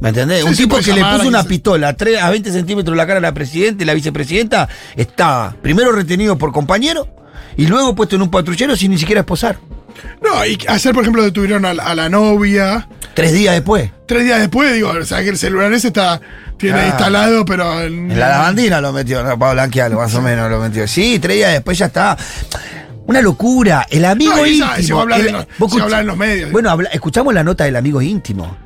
¿Me 0.00 0.10
entendés? 0.10 0.42
Sí, 0.42 0.48
un 0.48 0.54
tipo 0.56 0.76
que 0.78 0.92
le 0.92 1.02
puso 1.04 1.26
una 1.28 1.42
pistola 1.44 1.88
a, 1.88 1.92
tres- 1.96 2.20
a 2.20 2.28
20 2.30 2.52
centímetros 2.52 2.92
de 2.94 2.96
la 2.98 3.06
cara 3.06 3.18
a 3.18 3.22
la 3.22 3.32
presidenta 3.32 3.82
y 3.82 3.86
la 3.86 3.94
vicepresidenta, 3.94 4.68
estaba 4.94 5.54
primero 5.62 5.90
retenido 5.92 6.36
por 6.36 6.52
compañero 6.52 7.08
y 7.56 7.66
luego 7.66 7.94
puesto 7.94 8.16
en 8.16 8.22
un 8.22 8.30
patrullero 8.30 8.76
sin 8.76 8.90
ni 8.90 8.98
siquiera 8.98 9.20
esposar. 9.20 9.58
No, 10.22 10.44
y 10.44 10.58
ayer, 10.68 10.92
por 10.92 11.02
ejemplo, 11.02 11.22
detuvieron 11.22 11.64
a, 11.64 11.72
la- 11.72 11.84
a 11.84 11.94
la 11.94 12.08
novia. 12.10 12.86
Tres 13.14 13.32
días 13.32 13.54
después. 13.54 13.90
Tres 14.04 14.24
días 14.24 14.40
después, 14.40 14.74
digo, 14.74 14.90
o 14.90 15.04
sea, 15.04 15.22
que 15.22 15.30
el 15.30 15.38
celular 15.38 15.72
ese 15.72 15.86
está, 15.86 16.20
tiene 16.58 16.80
Ah. 16.80 16.86
instalado, 16.88 17.46
pero. 17.46 17.80
En, 17.80 18.10
En 18.10 18.20
la 18.20 18.28
lavandina 18.28 18.80
lo 18.82 18.92
metió, 18.92 19.22
no, 19.24 19.38
para 19.38 19.54
blanquearlo, 19.54 19.96
más 19.96 20.14
o 20.14 20.20
menos 20.20 20.50
lo 20.50 20.60
metió. 20.60 20.86
Sí, 20.86 21.18
tres 21.18 21.36
días 21.36 21.52
después 21.52 21.78
ya 21.78 21.86
está. 21.86 22.18
Una 23.06 23.22
locura. 23.22 23.86
El 23.88 24.04
amigo 24.04 24.36
No, 24.36 24.44
esa- 24.44 24.50
íntimo. 24.52 24.76
llegó 24.76 24.98
a 24.98 25.02
hablar 25.02 25.20
el- 25.20 25.26
en 25.28 25.32
los- 25.32 25.46
vos 25.46 25.52
llegó 25.58 25.64
a 25.64 25.68
escuch- 25.68 25.82
hablar 25.84 26.00
en 26.02 26.06
los 26.08 26.16
medios. 26.18 26.52
Bueno, 26.52 26.68
habla- 26.70 26.90
escuchamos 26.92 27.32
la 27.32 27.42
nota 27.42 27.64
del 27.64 27.76
amigo 27.76 28.02
íntimo. 28.02 28.58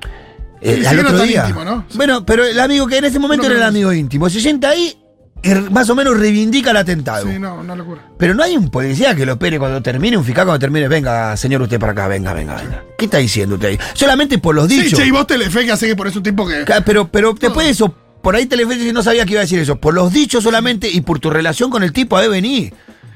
Eh, 0.61 0.79
Sí, 0.81 0.87
al 0.87 0.96
sí, 0.96 1.03
no 1.03 1.09
otro 1.11 1.23
día. 1.23 1.40
íntimo, 1.46 1.64
¿no? 1.64 1.85
Bueno, 1.94 2.25
pero 2.27 2.44
el 2.44 2.59
amigo 2.61 2.87
que 2.87 2.99
en 2.99 3.05
ese 3.05 3.18
momento 3.18 3.44
No 3.49 3.51
era 3.55 3.62
el 3.62 3.68
amigo 3.68 3.92
íntimo. 3.92 4.29
Se 4.29 4.40
sienta 4.40 4.70
ahí 4.70 4.94
y 5.42 5.49
r- 5.51 5.70
más 5.70 5.88
o 5.88 5.94
menos 5.94 6.18
reivindica 6.18 6.70
el 6.73 6.77
atentado. 6.77 7.27
Sí, 7.27 7.38
no, 7.38 7.55
una 7.57 7.75
locura. 7.75 8.03
Pero 8.18 8.35
no 8.35 8.42
hay 8.42 8.57
un 8.57 8.70
policía 8.70 9.14
que 9.14 9.25
lo 9.25 9.33
espere 9.33 9.59
cuando 9.59 9.81
termine, 9.81 10.16
un 10.18 10.25
fiscal 10.25 10.44
cuando 10.44 10.59
termine, 10.59 10.87
venga, 10.88 11.35
señor, 11.38 11.62
usted 11.62 11.79
para 11.81 11.92
acá, 11.92 12.09
venga, 12.09 12.35
venga, 12.35 12.57
venga. 12.57 12.85
¿Qué 12.99 13.07
está 13.07 13.16
diciendo 13.18 13.55
usted 13.55 13.68
ahí? 13.68 13.79
Solamente 13.94 14.37
por 14.38 14.55
los 14.55 14.68
Sí, 14.68 14.83
dichos. 14.83 14.99
che, 14.99 15.07
y 15.07 15.11
vos 15.11 15.27
Telefe, 15.27 15.64
que 15.64 15.73
hace 15.73 15.87
que 15.87 15.96
por 15.96 16.07
eso 16.09 16.18
un 16.18 16.25
tipo 16.25 16.46
que. 16.46 16.64
Pero, 16.85 17.09
pero 17.09 17.33
después 17.33 17.64
de 17.66 17.73
eso, 17.73 17.94
por 18.23 18.37
ahí 18.37 18.44
Telefe 18.44 18.92
no 18.92 19.03
sabía 19.03 19.25
que 19.25 19.33
iba 19.33 19.40
a 19.40 19.44
decir 19.44 19.59
eso. 19.61 19.77
Por 19.81 19.94
los 19.94 20.12
dichos 20.12 20.44
solamente 20.44 20.90
y 20.90 21.01
por 21.01 21.20
tu 21.20 21.31
relación 21.31 21.70
con 21.70 21.83
el 21.83 21.92
tipo 21.94 22.18
a 22.18 22.29
venir. 22.29 22.75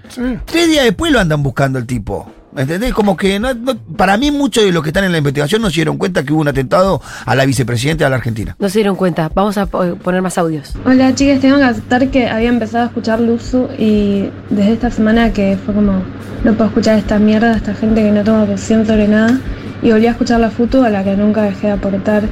Sí. 0.08 0.22
Tres 0.46 0.68
días 0.68 0.84
después 0.84 1.12
lo 1.12 1.20
andan 1.20 1.42
buscando 1.42 1.78
el 1.78 1.86
tipo. 1.86 2.32
¿Me 2.54 2.62
¿Entendés? 2.62 2.92
Como 2.94 3.16
que 3.16 3.40
no- 3.40 3.52
no- 3.52 3.76
para 3.96 4.16
mí 4.16 4.30
muchos 4.30 4.64
de 4.64 4.70
los 4.70 4.82
que 4.82 4.90
están 4.90 5.02
en 5.04 5.10
la 5.12 5.18
investigación 5.18 5.60
no 5.60 5.70
se 5.70 5.74
dieron 5.76 5.98
cuenta 5.98 6.22
que 6.22 6.32
hubo 6.32 6.40
un 6.40 6.48
atentado 6.48 7.02
a 7.26 7.34
la 7.34 7.44
vicepresidenta 7.46 8.04
de 8.04 8.10
la 8.10 8.16
Argentina. 8.16 8.54
No 8.60 8.68
se 8.68 8.78
dieron 8.78 8.94
cuenta. 8.94 9.28
Vamos 9.34 9.58
a 9.58 9.66
po- 9.66 9.96
poner 9.96 10.22
más 10.22 10.38
audios. 10.38 10.72
Hola 10.84 11.12
chicas, 11.14 11.40
tengo 11.40 11.56
que 11.58 11.64
aceptar 11.64 12.08
que 12.10 12.28
había 12.28 12.48
empezado 12.50 12.84
a 12.84 12.86
escuchar 12.86 13.20
Luzu 13.20 13.68
y 13.76 14.30
desde 14.50 14.72
esta 14.74 14.90
semana 14.90 15.32
que 15.32 15.58
fue 15.64 15.74
como 15.74 16.02
no 16.44 16.52
puedo 16.52 16.66
escuchar 16.66 16.96
esta 16.98 17.18
mierda, 17.18 17.56
esta 17.56 17.74
gente 17.74 18.02
que 18.02 18.10
no 18.12 18.22
toma 18.22 18.46
posición 18.46 18.86
sobre 18.86 19.08
nada 19.08 19.36
y 19.82 19.90
volví 19.90 20.06
a 20.06 20.12
escuchar 20.12 20.38
la 20.40 20.50
FUTU 20.50 20.84
a 20.84 20.90
la 20.90 21.02
que 21.02 21.16
nunca 21.16 21.42
dejé 21.42 21.66
de 21.68 21.72
aportar, 21.72 22.22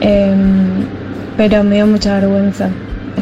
em, 0.00 0.86
pero 1.36 1.64
me 1.64 1.76
dio 1.76 1.86
mucha 1.86 2.14
vergüenza 2.20 2.68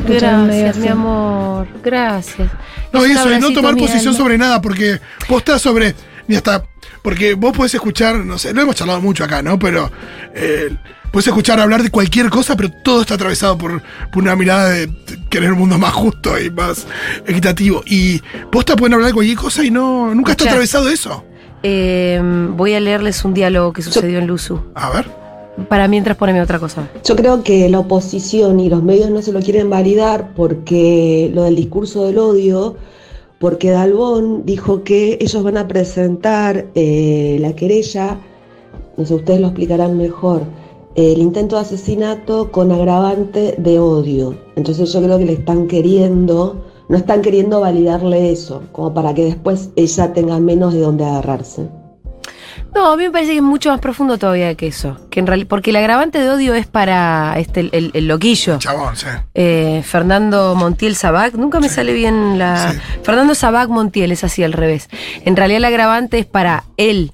Gracias, 0.06 0.76
mi 0.78 0.88
amor. 0.88 1.66
Gracias. 1.82 2.50
No, 2.92 3.04
y 3.04 3.10
eso, 3.12 3.32
y 3.32 3.40
no 3.40 3.52
tomar 3.52 3.74
posición 3.76 4.14
sobre 4.14 4.38
nada, 4.38 4.60
porque 4.62 5.00
vos 5.28 5.38
estás 5.38 5.60
sobre. 5.60 5.94
Ni 6.28 6.36
hasta. 6.36 6.64
Porque 7.02 7.34
vos 7.34 7.56
podés 7.56 7.74
escuchar, 7.74 8.16
no 8.16 8.38
sé, 8.38 8.54
lo 8.54 8.62
hemos 8.62 8.76
charlado 8.76 9.00
mucho 9.00 9.24
acá, 9.24 9.42
¿no? 9.42 9.58
Pero. 9.58 9.90
Eh, 10.34 10.68
podés 11.10 11.26
escuchar 11.26 11.58
hablar 11.58 11.82
de 11.82 11.90
cualquier 11.90 12.28
cosa, 12.28 12.54
pero 12.54 12.70
todo 12.84 13.00
está 13.00 13.14
atravesado 13.14 13.56
por, 13.56 13.82
por 14.12 14.22
una 14.22 14.36
mirada 14.36 14.68
de 14.68 14.90
querer 15.30 15.52
un 15.52 15.58
mundo 15.58 15.78
más 15.78 15.92
justo 15.94 16.38
y 16.38 16.50
más 16.50 16.86
equitativo. 17.26 17.82
Y 17.86 18.20
vos 18.52 18.64
te 18.64 18.76
pueden 18.76 18.94
hablar 18.94 19.08
de 19.08 19.14
cualquier 19.14 19.38
cosa 19.38 19.64
y 19.64 19.70
no. 19.70 20.14
Nunca 20.14 20.32
está 20.32 20.44
Escuchá. 20.44 20.50
atravesado 20.50 20.88
eso. 20.90 21.24
Eh, 21.62 22.20
voy 22.56 22.74
a 22.74 22.80
leerles 22.80 23.24
un 23.24 23.34
diálogo 23.34 23.72
que 23.72 23.82
sucedió 23.82 24.18
en 24.18 24.26
Luzu. 24.26 24.60
A 24.74 24.90
ver. 24.90 25.10
Para 25.68 25.88
mientras 25.88 26.16
poneme 26.16 26.40
otra 26.40 26.60
cosa. 26.60 26.88
Yo 27.04 27.16
creo 27.16 27.42
que 27.42 27.68
la 27.68 27.80
oposición 27.80 28.60
y 28.60 28.68
los 28.68 28.84
medios 28.84 29.10
no 29.10 29.22
se 29.22 29.32
lo 29.32 29.40
quieren 29.40 29.68
validar 29.68 30.28
porque 30.36 31.32
lo 31.34 31.42
del 31.42 31.56
discurso 31.56 32.06
del 32.06 32.18
odio, 32.18 32.76
porque 33.38 33.70
Dalbón 33.70 34.44
dijo 34.44 34.82
que 34.82 35.18
ellos 35.20 35.42
van 35.42 35.56
a 35.56 35.68
presentar 35.68 36.66
eh, 36.74 37.38
la 37.40 37.54
querella, 37.54 38.18
no 38.96 39.06
sé, 39.06 39.14
ustedes 39.14 39.40
lo 39.40 39.48
explicarán 39.48 39.96
mejor, 39.96 40.42
el 40.96 41.18
intento 41.18 41.54
de 41.54 41.62
asesinato 41.62 42.50
con 42.50 42.72
agravante 42.72 43.54
de 43.58 43.78
odio. 43.78 44.36
Entonces 44.56 44.92
yo 44.92 45.00
creo 45.00 45.18
que 45.18 45.26
le 45.26 45.34
están 45.34 45.68
queriendo, 45.68 46.64
no 46.88 46.96
están 46.96 47.22
queriendo 47.22 47.60
validarle 47.60 48.32
eso, 48.32 48.62
como 48.72 48.92
para 48.92 49.14
que 49.14 49.26
después 49.26 49.70
ella 49.76 50.12
tenga 50.12 50.40
menos 50.40 50.74
de 50.74 50.80
dónde 50.80 51.04
agarrarse. 51.04 51.68
No, 52.74 52.92
a 52.92 52.96
mí 52.96 53.04
me 53.04 53.10
parece 53.10 53.32
que 53.32 53.38
es 53.38 53.42
mucho 53.42 53.70
más 53.70 53.80
profundo 53.80 54.18
todavía 54.18 54.54
que 54.54 54.66
eso. 54.68 54.96
Que 55.10 55.20
en 55.20 55.46
porque 55.46 55.70
el 55.70 55.76
agravante 55.76 56.20
de 56.20 56.30
odio 56.30 56.54
es 56.54 56.66
para 56.66 57.34
este 57.38 57.60
el, 57.60 57.70
el- 57.72 57.90
el 57.94 58.06
loquillo. 58.08 58.58
Chabón, 58.58 58.96
sí. 58.96 59.06
Eh, 59.34 59.82
Fernando 59.84 60.54
Montiel 60.54 60.94
Sabac, 60.94 61.34
nunca 61.34 61.60
me 61.60 61.68
sale 61.68 61.92
bien 61.92 62.38
la. 62.38 62.72
Sí. 62.72 62.78
Fernando 63.02 63.34
Sabac 63.34 63.68
Montiel, 63.68 64.12
es 64.12 64.22
así 64.24 64.42
al 64.44 64.52
revés. 64.52 64.88
En 65.24 65.34
realidad 65.36 65.58
el 65.58 65.64
agravante 65.64 66.18
es 66.18 66.26
para 66.26 66.64
él, 66.76 67.12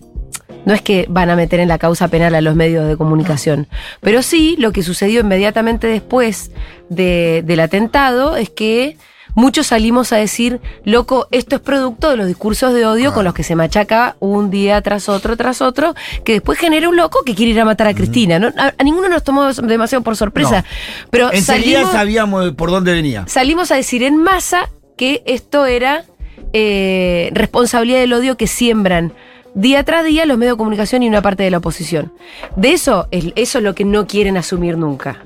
No 0.66 0.72
es 0.72 0.80
que 0.80 1.04
van 1.10 1.28
a 1.28 1.36
meter 1.36 1.60
en 1.60 1.68
la 1.68 1.76
causa 1.78 2.08
penal 2.08 2.34
a 2.34 2.40
los 2.40 2.54
medios 2.56 2.88
de 2.88 2.96
comunicación. 2.96 3.68
Pero 4.00 4.22
sí, 4.22 4.56
lo 4.58 4.72
que 4.72 4.82
sucedió 4.82 5.20
inmediatamente 5.20 5.86
después 5.86 6.50
de- 6.88 7.42
del 7.44 7.60
atentado 7.60 8.36
es 8.36 8.48
que 8.48 8.96
muchos 9.34 9.66
salimos 9.68 10.12
a 10.12 10.16
decir, 10.16 10.60
loco, 10.84 11.26
esto 11.30 11.56
es 11.56 11.62
producto 11.62 12.10
de 12.10 12.16
los 12.16 12.26
discursos 12.26 12.72
de 12.74 12.86
odio 12.86 13.12
con 13.12 13.24
los 13.24 13.34
que 13.34 13.42
se 13.42 13.54
machaca 13.56 14.16
un 14.20 14.50
día 14.50 14.80
tras 14.82 15.08
otro, 15.08 15.36
tras 15.36 15.60
otro, 15.60 15.94
que 16.24 16.34
después 16.34 16.58
genera 16.58 16.88
un 16.88 16.96
loco 16.96 17.22
que 17.24 17.34
quiere 17.34 17.52
ir 17.52 17.60
a 17.60 17.64
matar 17.64 17.86
a 17.88 17.94
Cristina. 17.94 18.38
¿no? 18.38 18.48
A, 18.56 18.72
a 18.78 18.82
ninguno 18.84 19.08
nos 19.08 19.22
tomó 19.24 19.52
demasiado 19.52 20.02
por 20.04 20.16
sorpresa. 20.16 20.64
Pero 21.10 21.32
Enseguida 21.32 21.78
salimos, 21.80 21.92
sabíamos 21.92 22.52
por 22.52 22.70
dónde 22.70 22.92
venía. 22.92 23.24
salimos 23.26 23.70
a 23.70 23.76
decir 23.76 24.02
en 24.02 24.16
masa 24.16 24.70
que 24.96 25.22
esto 25.26 25.66
era 25.66 26.04
eh, 26.52 27.30
responsabilidad 27.32 27.98
del 28.00 28.12
odio 28.12 28.36
que 28.36 28.46
siembran 28.46 29.12
día 29.56 29.82
tras 29.84 30.04
día 30.04 30.26
los 30.26 30.36
medios 30.38 30.54
de 30.54 30.58
comunicación 30.58 31.02
y 31.02 31.08
una 31.08 31.22
parte 31.22 31.42
de 31.42 31.50
la 31.50 31.58
oposición. 31.58 32.12
De 32.56 32.72
eso, 32.72 33.08
es- 33.10 33.32
eso 33.36 33.58
es 33.58 33.64
lo 33.64 33.74
que 33.74 33.84
no 33.84 34.06
quieren 34.06 34.36
asumir 34.36 34.76
nunca. 34.78 35.20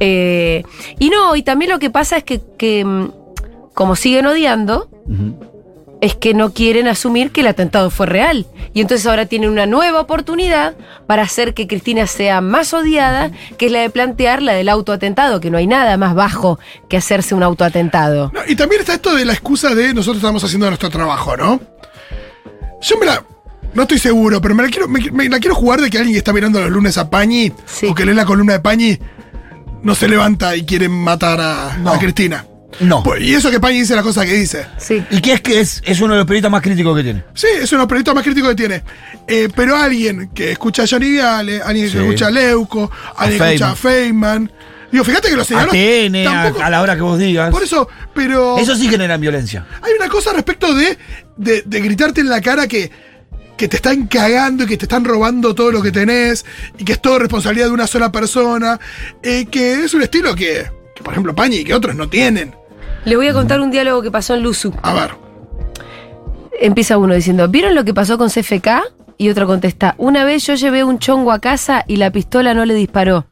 Eh, 0.00 0.62
y 0.98 1.08
no, 1.10 1.36
y 1.36 1.42
también 1.42 1.70
lo 1.70 1.78
que 1.78 1.88
pasa 1.90 2.18
es 2.18 2.24
que, 2.24 2.40
que, 2.58 2.84
mm, 2.84 3.10
como 3.76 3.94
siguen 3.94 4.24
odiando, 4.26 4.88
es 6.00 6.14
que 6.14 6.32
no 6.34 6.52
quieren 6.54 6.88
asumir 6.88 7.30
que 7.30 7.42
el 7.42 7.46
atentado 7.46 7.90
fue 7.90 8.06
real. 8.06 8.46
Y 8.74 8.80
entonces 8.80 9.06
ahora 9.06 9.26
tienen 9.26 9.50
una 9.50 9.66
nueva 9.66 10.00
oportunidad 10.00 10.74
para 11.06 11.22
hacer 11.22 11.52
que 11.54 11.66
Cristina 11.66 12.06
sea 12.06 12.40
más 12.40 12.72
odiada, 12.74 13.30
que 13.58 13.66
es 13.66 13.72
la 13.72 13.80
de 13.80 13.90
plantear 13.90 14.42
la 14.42 14.52
del 14.54 14.68
autoatentado, 14.70 15.40
que 15.40 15.50
no 15.50 15.58
hay 15.58 15.66
nada 15.66 15.96
más 15.98 16.14
bajo 16.14 16.58
que 16.88 16.96
hacerse 16.96 17.34
un 17.34 17.42
autoatentado. 17.42 18.30
No, 18.34 18.40
y 18.48 18.56
también 18.56 18.80
está 18.80 18.94
esto 18.94 19.14
de 19.14 19.24
la 19.24 19.32
excusa 19.34 19.74
de 19.74 19.92
nosotros 19.94 20.16
estamos 20.22 20.42
haciendo 20.42 20.66
nuestro 20.68 20.90
trabajo, 20.90 21.36
¿no? 21.36 21.60
Yo 22.82 22.98
me 22.98 23.06
la. 23.06 23.22
No 23.74 23.82
estoy 23.82 23.98
seguro, 23.98 24.40
pero 24.40 24.54
me 24.54 24.62
la 24.62 24.70
quiero, 24.70 24.88
me- 24.88 25.10
me 25.10 25.28
la 25.28 25.38
quiero 25.38 25.54
jugar 25.54 25.80
de 25.82 25.90
que 25.90 25.98
alguien 25.98 26.14
que 26.14 26.18
está 26.18 26.32
mirando 26.32 26.60
los 26.60 26.70
lunes 26.70 26.96
a 26.98 27.10
Pañi 27.10 27.52
Sí. 27.66 27.86
o 27.86 27.94
que 27.94 28.06
lee 28.06 28.14
la 28.14 28.24
columna 28.24 28.54
de 28.54 28.60
Pañi 28.60 28.98
no 29.82 29.94
se 29.94 30.08
levanta 30.08 30.56
y 30.56 30.64
quiere 30.64 30.88
matar 30.88 31.40
a, 31.40 31.76
No. 31.78 31.92
a 31.92 31.98
Cristina. 31.98 32.46
No. 32.80 33.02
Pues, 33.02 33.22
y 33.22 33.34
eso 33.34 33.50
que 33.50 33.58
Pañi 33.60 33.78
dice 33.80 33.94
la 33.96 34.02
cosa 34.02 34.24
que 34.26 34.34
dice. 34.34 34.66
Sí. 34.78 35.02
¿Y 35.10 35.20
qué 35.20 35.34
es 35.34 35.40
que 35.40 35.60
es, 35.60 35.82
es 35.84 36.00
uno 36.00 36.12
de 36.14 36.18
los 36.18 36.26
periodistas 36.26 36.50
más 36.50 36.62
críticos 36.62 36.96
que 36.96 37.02
tiene? 37.02 37.24
Sí, 37.34 37.46
es 37.60 37.70
uno 37.72 37.78
de 37.80 37.82
los 37.84 37.88
periodistas 37.88 38.14
más 38.14 38.24
críticos 38.24 38.50
que 38.50 38.56
tiene. 38.56 38.82
Eh, 39.26 39.48
pero 39.54 39.76
alguien 39.76 40.30
que 40.34 40.52
escucha 40.52 40.82
a 40.82 40.86
Johnny 40.86 41.10
Viale, 41.10 41.62
alguien 41.62 41.88
Sí. 41.88 41.94
que 41.96 42.02
escucha 42.04 42.26
a 42.26 42.30
Leuco, 42.30 42.90
alguien 43.16 43.38
que 43.40 43.46
escucha 43.54 43.70
a 43.70 43.76
Feynman. 43.76 44.52
Digo, 44.92 45.04
fíjate 45.04 45.28
que 45.30 45.36
los 45.36 45.46
señaló. 45.46 45.72
ATN, 45.72 46.24
tampoco- 46.24 46.62
a, 46.62 46.66
a 46.66 46.70
la 46.70 46.80
hora 46.82 46.94
que 46.96 47.02
vos 47.02 47.18
digas. 47.18 47.50
Por 47.50 47.62
eso, 47.62 47.88
pero. 48.14 48.58
Eso 48.58 48.76
sí 48.76 48.88
genera 48.88 49.16
violencia. 49.16 49.66
Hay 49.82 49.92
una 49.98 50.08
cosa 50.08 50.32
respecto 50.32 50.74
de, 50.74 50.96
de, 51.36 51.62
de 51.66 51.80
gritarte 51.80 52.20
en 52.20 52.28
la 52.28 52.40
cara 52.40 52.68
que, 52.68 52.90
que 53.56 53.68
te 53.68 53.76
están 53.76 54.06
cagando 54.06 54.64
y 54.64 54.66
que 54.66 54.76
te 54.76 54.84
están 54.84 55.04
robando 55.04 55.54
todo 55.54 55.72
lo 55.72 55.82
que 55.82 55.90
tenés 55.90 56.44
y 56.78 56.84
que 56.84 56.92
es 56.92 57.00
todo 57.02 57.18
responsabilidad 57.18 57.66
de 57.66 57.72
una 57.72 57.86
sola 57.86 58.12
persona, 58.12 58.78
eh, 59.22 59.46
que 59.50 59.84
es 59.84 59.92
un 59.94 60.02
estilo 60.02 60.34
que, 60.36 60.70
que, 60.94 61.02
por 61.02 61.12
ejemplo, 61.14 61.34
Pañi 61.34 61.56
y 61.58 61.64
que 61.64 61.74
otros 61.74 61.96
no 61.96 62.08
tienen. 62.08 62.54
Le 63.06 63.14
voy 63.14 63.28
a 63.28 63.32
contar 63.32 63.60
un 63.60 63.70
diálogo 63.70 64.02
que 64.02 64.10
pasó 64.10 64.34
en 64.34 64.42
Luzu. 64.42 64.72
A 64.82 64.92
ver, 64.92 65.12
Empieza 66.60 66.98
uno 66.98 67.14
diciendo, 67.14 67.48
¿vieron 67.48 67.76
lo 67.76 67.84
que 67.84 67.94
pasó 67.94 68.18
con 68.18 68.30
CFK? 68.30 68.68
Y 69.16 69.28
otro 69.28 69.46
contesta, 69.46 69.94
una 69.96 70.24
vez 70.24 70.44
yo 70.44 70.54
llevé 70.54 70.82
un 70.82 70.98
chongo 70.98 71.30
a 71.30 71.38
casa 71.38 71.84
y 71.86 71.96
la 71.96 72.10
pistola 72.10 72.52
no 72.52 72.64
le 72.64 72.74
disparó. 72.74 73.26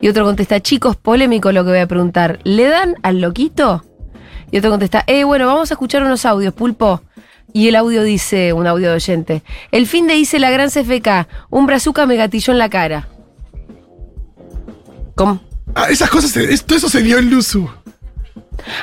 Y 0.00 0.08
otro 0.08 0.24
contesta, 0.24 0.60
chicos, 0.60 0.94
polémico 0.96 1.50
lo 1.50 1.64
que 1.64 1.70
voy 1.70 1.80
a 1.80 1.88
preguntar, 1.88 2.38
¿le 2.44 2.68
dan 2.68 2.94
al 3.02 3.20
loquito? 3.20 3.84
Y 4.52 4.58
otro 4.58 4.70
contesta, 4.70 5.02
eh, 5.08 5.24
bueno, 5.24 5.46
vamos 5.48 5.72
a 5.72 5.74
escuchar 5.74 6.04
unos 6.04 6.24
audios, 6.24 6.54
pulpo. 6.54 7.02
Y 7.52 7.66
el 7.66 7.74
audio 7.74 8.04
dice, 8.04 8.52
un 8.52 8.68
audio 8.68 8.90
de 8.90 8.94
oyente, 8.94 9.42
el 9.72 9.88
fin 9.88 10.06
de 10.06 10.14
hice 10.14 10.38
la 10.38 10.50
gran 10.52 10.70
CFK, 10.70 11.26
un 11.50 11.66
brazuca 11.66 12.06
me 12.06 12.14
gatilló 12.14 12.52
en 12.52 12.58
la 12.58 12.70
cara. 12.70 13.08
¿Cómo? 15.16 15.40
ah, 15.74 15.88
esas 15.90 16.08
cosas, 16.08 16.32
todo 16.64 16.78
eso 16.78 16.88
se 16.88 17.02
dio 17.02 17.18
en 17.18 17.30
Luzu. 17.30 17.68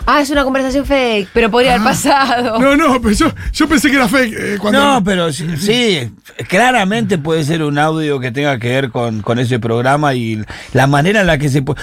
Ah, 0.05 0.21
es 0.21 0.29
una 0.29 0.43
conversación 0.43 0.85
fake, 0.85 1.29
pero 1.33 1.49
podría 1.51 1.73
haber 1.75 1.83
pasado. 1.85 2.59
No, 2.59 2.75
no, 2.77 3.01
pero 3.01 3.13
yo, 3.15 3.31
yo 3.51 3.67
pensé 3.67 3.89
que 3.89 3.95
era 3.97 4.07
fake. 4.07 4.33
eh, 4.37 4.57
cuando, 4.59 4.79
No, 4.79 5.03
pero 5.03 5.31
sí, 5.31 5.47
sí, 5.57 6.13
claramente 6.47 7.17
puede 7.17 7.43
ser 7.43 7.63
un 7.63 7.77
audio 7.77 8.19
que 8.19 8.31
tenga 8.31 8.57
que 8.59 8.69
ver 8.69 8.89
con, 8.91 9.21
con 9.21 9.39
ese 9.39 9.59
programa 9.59 10.13
y 10.13 10.43
la 10.73 10.87
manera 10.87 11.21
en 11.21 11.27
la 11.27 11.37
que 11.37 11.49
se 11.49 11.61
puede... 11.61 11.81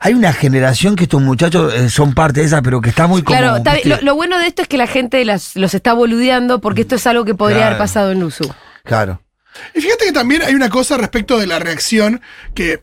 Hay 0.00 0.14
una 0.14 0.32
generación 0.32 0.94
que 0.94 1.04
estos 1.04 1.20
muchachos 1.20 1.74
eh, 1.74 1.90
son 1.90 2.14
parte 2.14 2.40
de 2.40 2.46
esa, 2.46 2.62
pero 2.62 2.80
que 2.80 2.88
está 2.90 3.08
muy 3.08 3.22
como... 3.22 3.36
Claro, 3.36 3.56
está 3.56 3.72
bien. 3.74 3.82
¿viste? 3.84 4.00
lo, 4.04 4.12
lo 4.12 4.14
bueno 4.14 4.38
de 4.38 4.46
esto 4.46 4.62
es 4.62 4.68
que 4.68 4.76
la 4.78 4.86
gente 4.86 5.24
las- 5.24 5.56
los 5.56 5.74
está 5.74 5.92
boludeando 5.92 6.60
porque 6.60 6.82
esto 6.82 6.94
es 6.94 7.06
algo 7.08 7.24
que 7.24 7.34
podría 7.34 7.56
Claro. 7.58 7.70
haber 7.70 7.78
pasado 7.78 8.12
en 8.12 8.20
Luzu. 8.20 8.44
Claro. 8.84 9.20
Y 9.74 9.80
fíjate 9.80 10.04
que 10.06 10.12
también 10.12 10.42
hay 10.42 10.54
una 10.54 10.68
cosa 10.70 10.96
respecto 10.98 11.36
de 11.36 11.48
la 11.48 11.58
reacción 11.58 12.20
que, 12.54 12.80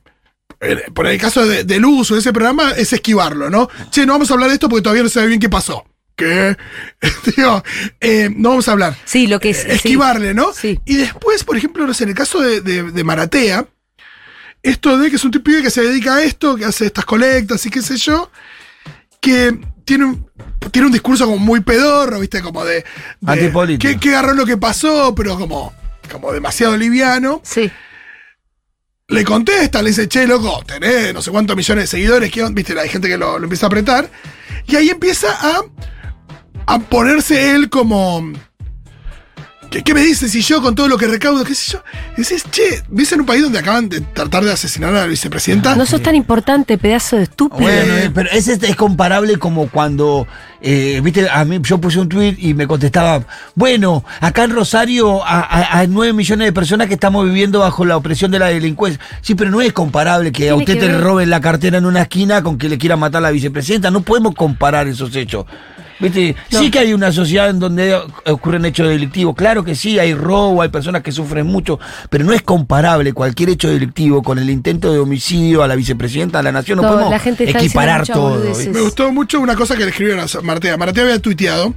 por 0.94 1.08
el 1.08 1.20
caso 1.20 1.46
de- 1.46 1.64
del 1.64 1.86
uso 1.86 2.14
de 2.16 2.20
ese 2.22 2.34
programa, 2.34 2.72
es 2.72 2.92
esquivarlo, 2.94 3.50
¿no? 3.50 3.70
Che, 3.92 4.06
no 4.06 4.14
vamos 4.14 4.30
a 4.32 4.34
hablar 4.36 4.50
de 4.50 4.56
esto 4.56 4.70
porque 4.70 4.84
todavía 4.84 5.04
no 5.04 5.10
se 5.10 5.20
ve 5.22 5.28
bien 5.28 5.40
qué 5.40 5.50
pasó. 5.50 5.86
¿Qué? 6.16 6.56
Digo, 7.36 7.62
eh, 8.00 8.30
no 8.36 8.50
vamos 8.50 8.68
a 8.70 8.72
hablar. 8.72 8.96
Sí, 9.04 9.28
lo 9.28 9.40
que 9.40 9.50
es. 9.50 9.66
Eh, 9.66 9.74
Esquivarle, 9.74 10.34
¿no? 10.34 10.54
Sí. 10.54 10.80
Y 10.86 10.96
después, 10.96 11.44
por 11.44 11.58
ejemplo, 11.58 11.86
no 11.86 11.94
sé, 11.94 12.04
en 12.06 12.10
el 12.12 12.16
caso 12.16 12.40
de, 12.42 12.62
de- 12.62 12.84
de 12.92 13.04
Maratea, 13.04 13.66
esto 14.64 14.98
de 14.98 15.10
que 15.10 15.18
es 15.18 15.24
un 15.26 15.32
tipo 15.32 15.52
que 15.52 15.70
se 15.70 15.82
dedica 15.84 16.16
a 16.16 16.24
esto, 16.24 16.56
que 16.56 16.66
hace 16.66 16.86
estas 16.88 17.06
colectas 17.06 17.66
y 17.66 17.70
qué 17.70 17.82
sé 17.82 17.98
yo, 17.98 18.32
que 19.20 19.56
tiene 19.84 20.06
un, 20.06 20.26
tiene 20.72 20.88
un 20.88 20.92
discurso 20.92 21.26
como 21.26 21.38
muy 21.38 21.60
pedorro, 21.60 22.20
¿viste? 22.20 22.42
Como 22.42 22.64
de. 22.66 22.84
de 23.20 23.32
Antipolítico. 23.32 23.94
que, 23.94 24.00
que 24.00 24.16
agarró 24.16 24.34
lo 24.34 24.46
que 24.46 24.58
pasó, 24.58 25.14
pero 25.16 25.38
como, 25.38 25.74
como 26.12 26.32
demasiado 26.32 26.76
liviano. 26.78 27.42
Sí. 27.44 27.70
Le 29.08 29.24
contesta, 29.24 29.84
le 29.84 29.90
dice, 29.90 30.08
che, 30.08 30.26
loco, 30.26 30.64
tenés 30.66 31.14
no 31.14 31.22
sé 31.22 31.30
cuántos 31.30 31.56
millones 31.56 31.84
de 31.84 31.88
seguidores, 31.88 32.32
¿qué 32.32 32.42
onda?". 32.42 32.56
viste, 32.56 32.80
hay 32.80 32.90
gente 32.90 33.08
que 33.08 33.18
lo, 33.18 33.38
lo 33.38 33.44
empieza 33.46 33.68
a 33.68 33.68
apretar. 33.68 34.10
Y 34.68 34.76
ahí 34.76 34.90
empieza 34.90 35.28
a, 35.32 35.62
a 36.66 36.80
ponerse 36.80 37.52
él 37.52 37.70
como. 37.70 38.34
¿Qué, 39.76 39.84
qué 39.84 39.94
me 39.94 40.00
dices 40.00 40.32
si 40.32 40.40
yo 40.40 40.62
con 40.62 40.74
todo 40.74 40.88
lo 40.88 40.98
que 40.98 41.06
recaudo, 41.06 41.44
qué 41.44 41.54
sé 41.54 41.74
yo? 41.74 41.84
Y 42.14 42.22
dices, 42.22 42.46
che, 42.50 42.82
¿ves 42.88 43.12
en 43.12 43.20
un 43.20 43.26
país 43.26 43.42
donde 43.44 43.60
acaban 43.60 43.90
de 43.90 44.00
tratar 44.00 44.46
de 44.46 44.54
asesinar 44.54 44.92
a 44.96 45.02
la 45.02 45.06
vicepresidenta? 45.06 45.76
No 45.76 45.86
sos 45.86 46.02
tan 46.02 46.16
importante, 46.16 46.78
pedazo 46.78 47.18
de 47.18 47.24
estúpido. 47.24 47.60
Bueno, 47.60 47.94
eh, 47.94 48.10
pero 48.14 48.30
ese 48.32 48.54
es, 48.54 48.64
es 48.64 48.76
comparable 48.78 49.38
como 49.38 49.68
cuando, 49.68 50.28
eh, 50.62 51.02
viste, 51.04 51.30
a 51.30 51.44
mí 51.44 51.60
yo 51.62 51.78
puse 51.82 52.00
un 52.00 52.08
tweet 52.08 52.38
y 52.38 52.54
me 52.54 52.68
contestaba, 52.68 53.26
bueno, 53.54 54.06
acá 54.22 54.46
en 54.46 54.52
Rosario 54.52 55.22
hay 55.26 55.90
9 55.90 56.14
millones 56.14 56.48
de 56.48 56.54
personas 56.54 56.88
que 56.88 56.94
estamos 56.94 57.26
viviendo 57.26 57.60
bajo 57.60 57.84
la 57.84 57.98
opresión 57.98 58.32
de 58.32 58.40
la 58.40 58.46
delincuencia. 58.46 59.02
Sí, 59.20 59.36
pero 59.36 59.52
no 59.52 59.60
es 59.60 59.74
comparable 59.74 60.32
que 60.32 60.52
a 60.52 60.56
usted 60.56 60.76
que 60.76 60.80
te 60.80 60.98
roben 60.98 61.30
la 61.30 61.42
cartera 61.42 61.80
en 61.80 61.86
una 61.86 62.04
esquina 62.04 62.42
con 62.44 62.58
que 62.58 62.70
le 62.70 62.78
quieran 62.78 63.00
matar 63.00 63.20
a 63.20 63.24
la 63.24 63.32
vicepresidenta. 63.32 63.92
No 63.92 64.04
podemos 64.04 64.36
comparar 64.36 64.88
esos 64.88 65.14
hechos. 65.18 65.46
¿Viste? 66.00 66.36
Sí 66.50 66.70
que 66.70 66.80
hay 66.80 66.94
una 66.94 67.12
sociedad 67.12 67.50
en 67.50 67.60
donde 67.60 67.98
ocurren 68.26 68.66
hechos 68.66 68.88
delictivos. 68.90 69.36
Claro 69.36 69.64
que 69.64 69.76
sí, 69.76 69.98
hay 69.98 70.14
robo, 70.14 70.62
hay 70.62 70.70
personas 70.70 71.02
que 71.02 71.12
sufren 71.12 71.48
mucho, 71.48 71.80
pero 72.10 72.24
no 72.24 72.34
es 72.34 72.42
comparable 72.42 73.14
cualquier 73.14 73.50
hecho 73.50 73.70
delictivo 73.70 74.22
con 74.22 74.40
el 74.40 74.50
intento 74.50 74.92
de 74.92 75.00
homicidio 75.00 75.64
a 75.64 75.68
la 75.68 75.76
vicepresidenta 75.76 76.40
de 76.40 76.44
la 76.44 76.52
nación. 76.52 76.78
No, 76.78 76.84
No, 76.84 76.90
podemos 76.90 77.12
la 77.12 77.20
gente 77.20 77.46
está 77.46 77.60
equiparar 77.60 78.06
todo. 78.06 78.44
Me 78.72 78.82
gustó 78.82 79.12
mucho 79.12 79.40
una 79.40 79.56
cosa 79.56 79.76
que 79.76 79.84
le 79.84 79.90
escribieron 79.90 80.24
a 80.24 80.42
Martea. 80.42 80.78
Martea 80.78 81.04
había 81.04 81.20
tuiteado. 81.20 81.74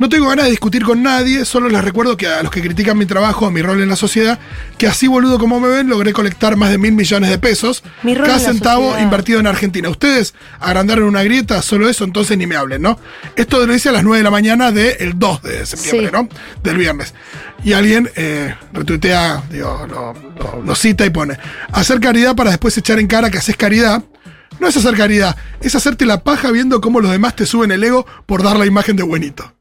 No 0.00 0.08
tengo 0.08 0.28
ganas 0.28 0.46
de 0.46 0.50
discutir 0.50 0.82
con 0.82 1.02
nadie, 1.02 1.44
solo 1.44 1.68
les 1.68 1.84
recuerdo 1.84 2.16
que 2.16 2.26
a 2.26 2.42
los 2.42 2.50
que 2.50 2.62
critican 2.62 2.96
mi 2.96 3.04
trabajo, 3.04 3.50
mi 3.50 3.60
rol 3.60 3.82
en 3.82 3.88
la 3.90 3.96
sociedad, 3.96 4.38
que 4.78 4.86
así 4.86 5.06
boludo 5.06 5.38
como 5.38 5.60
me 5.60 5.68
ven, 5.68 5.88
logré 5.90 6.14
colectar 6.14 6.56
más 6.56 6.70
de 6.70 6.78
mil 6.78 6.92
millones 6.92 7.28
de 7.28 7.36
pesos. 7.38 7.84
Mi 8.02 8.16
cada 8.16 8.38
centavo 8.38 8.84
sociedad. 8.86 9.02
invertido 9.04 9.40
en 9.40 9.46
Argentina. 9.46 9.90
Ustedes 9.90 10.32
agrandaron 10.58 11.04
una 11.04 11.22
grieta, 11.22 11.60
solo 11.60 11.86
eso, 11.86 12.04
entonces 12.04 12.38
ni 12.38 12.46
me 12.46 12.56
hablen, 12.56 12.80
¿no? 12.80 12.98
Esto 13.36 13.66
lo 13.66 13.74
hice 13.74 13.90
a 13.90 13.92
las 13.92 14.02
9 14.02 14.16
de 14.18 14.24
la 14.24 14.30
mañana 14.30 14.72
del 14.72 15.18
2 15.18 15.42
de 15.42 15.66
septiembre, 15.66 16.06
Sí. 16.06 16.12
¿no? 16.14 16.28
Del 16.64 16.78
viernes. 16.78 17.12
Y 17.62 17.74
alguien 17.74 18.10
eh, 18.16 18.54
retuitea, 18.72 19.42
digo, 19.50 19.86
lo, 19.86 20.14
lo- 20.38 20.62
lo 20.64 20.74
cita 20.74 21.04
y 21.04 21.10
pone, 21.10 21.36
hacer 21.72 22.00
caridad 22.00 22.34
para 22.34 22.48
después 22.48 22.76
echar 22.78 22.98
en 23.00 23.06
cara 23.06 23.30
que 23.30 23.36
haces 23.36 23.54
caridad. 23.54 24.02
No 24.60 24.66
es 24.66 24.76
hacer 24.78 24.94
caridad, 24.96 25.36
es 25.60 25.74
hacerte 25.74 26.06
la 26.06 26.22
paja 26.22 26.50
viendo 26.50 26.80
cómo 26.80 27.00
los 27.00 27.10
demás 27.10 27.36
te 27.36 27.44
suben 27.46 27.70
el 27.70 27.84
ego 27.84 28.06
por 28.26 28.42
dar 28.42 28.56
la 28.58 28.64
imagen 28.66 28.96
de 28.96 29.02
buenito. 29.02 29.54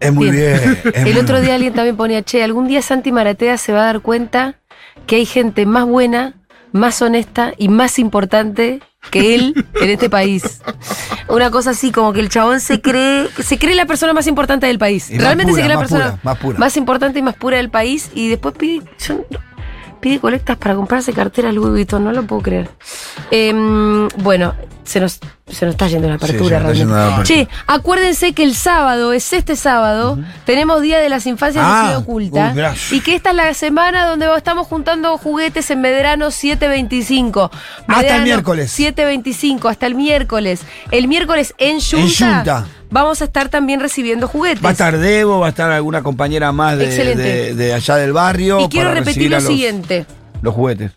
Es 0.00 0.12
muy 0.12 0.30
Bien. 0.30 0.60
bien. 0.62 0.78
es 0.94 1.06
El 1.06 1.12
muy 1.14 1.18
otro 1.18 1.34
bien. 1.36 1.44
día 1.44 1.54
alguien 1.54 1.74
también 1.74 1.96
ponía, 1.96 2.22
che, 2.22 2.42
algún 2.42 2.66
día 2.68 2.82
Santi 2.82 3.12
Maratea 3.12 3.56
se 3.58 3.72
va 3.72 3.82
a 3.82 3.86
dar 3.86 4.00
cuenta 4.00 4.56
que 5.06 5.16
hay 5.16 5.26
gente 5.26 5.66
más 5.66 5.84
buena, 5.86 6.34
más 6.72 7.00
honesta 7.02 7.52
y 7.56 7.68
más 7.68 7.98
importante 7.98 8.80
que 9.10 9.34
él 9.34 9.66
en 9.80 9.90
este 9.90 10.08
país. 10.10 10.60
Una 11.28 11.50
cosa 11.50 11.70
así, 11.70 11.90
como 11.92 12.12
que 12.12 12.20
el 12.20 12.28
chabón 12.30 12.60
se 12.60 12.80
cree, 12.80 13.28
se 13.42 13.58
cree 13.58 13.74
la 13.74 13.86
persona 13.86 14.12
más 14.12 14.26
importante 14.26 14.66
del 14.66 14.78
país. 14.78 15.10
Y 15.10 15.18
Realmente 15.18 15.52
pura, 15.52 15.62
se 15.62 15.66
cree 15.66 15.74
la 15.74 15.80
persona 15.80 16.04
pura, 16.12 16.20
más 16.22 16.38
pura. 16.38 16.58
más 16.58 16.76
importante 16.76 17.18
y 17.18 17.22
más 17.22 17.34
pura 17.36 17.56
del 17.58 17.70
país 17.70 18.10
y 18.14 18.28
después 18.28 18.54
pide, 18.56 18.82
yo 19.06 19.24
pide 20.04 20.20
colectas 20.20 20.58
para 20.58 20.74
comprarse 20.74 21.14
carteras 21.14 21.54
Louis 21.54 21.70
Vuitton, 21.70 22.04
no 22.04 22.12
lo 22.12 22.24
puedo 22.26 22.42
creer. 22.42 22.68
Em, 23.30 24.06
bueno, 24.18 24.54
se 24.84 25.00
nos, 25.00 25.18
se 25.48 25.64
nos 25.64 25.74
está 25.74 25.88
yendo 25.88 26.08
la 26.08 26.18
Sí, 26.18 26.24
apertura 26.26 26.60
la 26.60 26.66
realmente. 26.72 26.94
apertura. 26.94 27.24
Che, 27.24 27.48
acuérdense 27.66 28.34
que 28.34 28.44
el 28.44 28.54
sábado, 28.54 29.14
es 29.14 29.32
este 29.32 29.56
sábado, 29.56 30.18
tenemos 30.44 30.82
Día 30.82 30.98
de 30.98 31.08
las 31.08 31.26
Infancias 31.26 31.64
Ah, 31.66 31.88
de 31.88 31.96
Oculta. 31.96 32.52
y 32.90 33.00
que 33.00 33.14
esta 33.14 33.30
es 33.30 33.36
la 33.36 33.54
semana 33.54 34.06
donde 34.06 34.26
estamos 34.36 34.66
juntando 34.66 35.16
juguetes 35.16 35.70
en 35.70 35.80
Medrano 35.80 36.30
725. 36.30 37.50
Hasta 37.50 37.94
el 38.00 38.02
Medrano 38.02 38.24
miércoles. 38.24 38.70
725, 38.72 39.68
hasta 39.68 39.86
el 39.86 39.94
miércoles. 39.94 40.60
El 40.90 41.08
miércoles 41.08 41.54
en 41.56 41.80
Junta, 41.80 42.36
Junta. 42.36 42.66
Vamos 42.94 43.20
a 43.20 43.24
estar 43.24 43.48
también 43.48 43.80
recibiendo 43.80 44.28
juguetes. 44.28 44.64
Va 44.64 44.68
a 44.70 44.72
estar 44.72 44.96
Debo, 44.96 45.40
va 45.40 45.46
a 45.46 45.50
estar 45.50 45.70
alguna 45.70 46.02
compañera 46.02 46.52
más 46.52 46.78
de, 46.78 46.86
de- 47.16 47.54
de 47.54 47.74
allá 47.74 47.96
del 47.96 48.12
barrio. 48.12 48.60
y 48.60 48.68
quiero 48.68 48.88
para 48.90 49.00
repetir 49.00 49.30
lo 49.30 49.36
los- 49.38 49.44
siguiente. 49.44 50.06
Los 50.40 50.54
juguetes. 50.54 50.92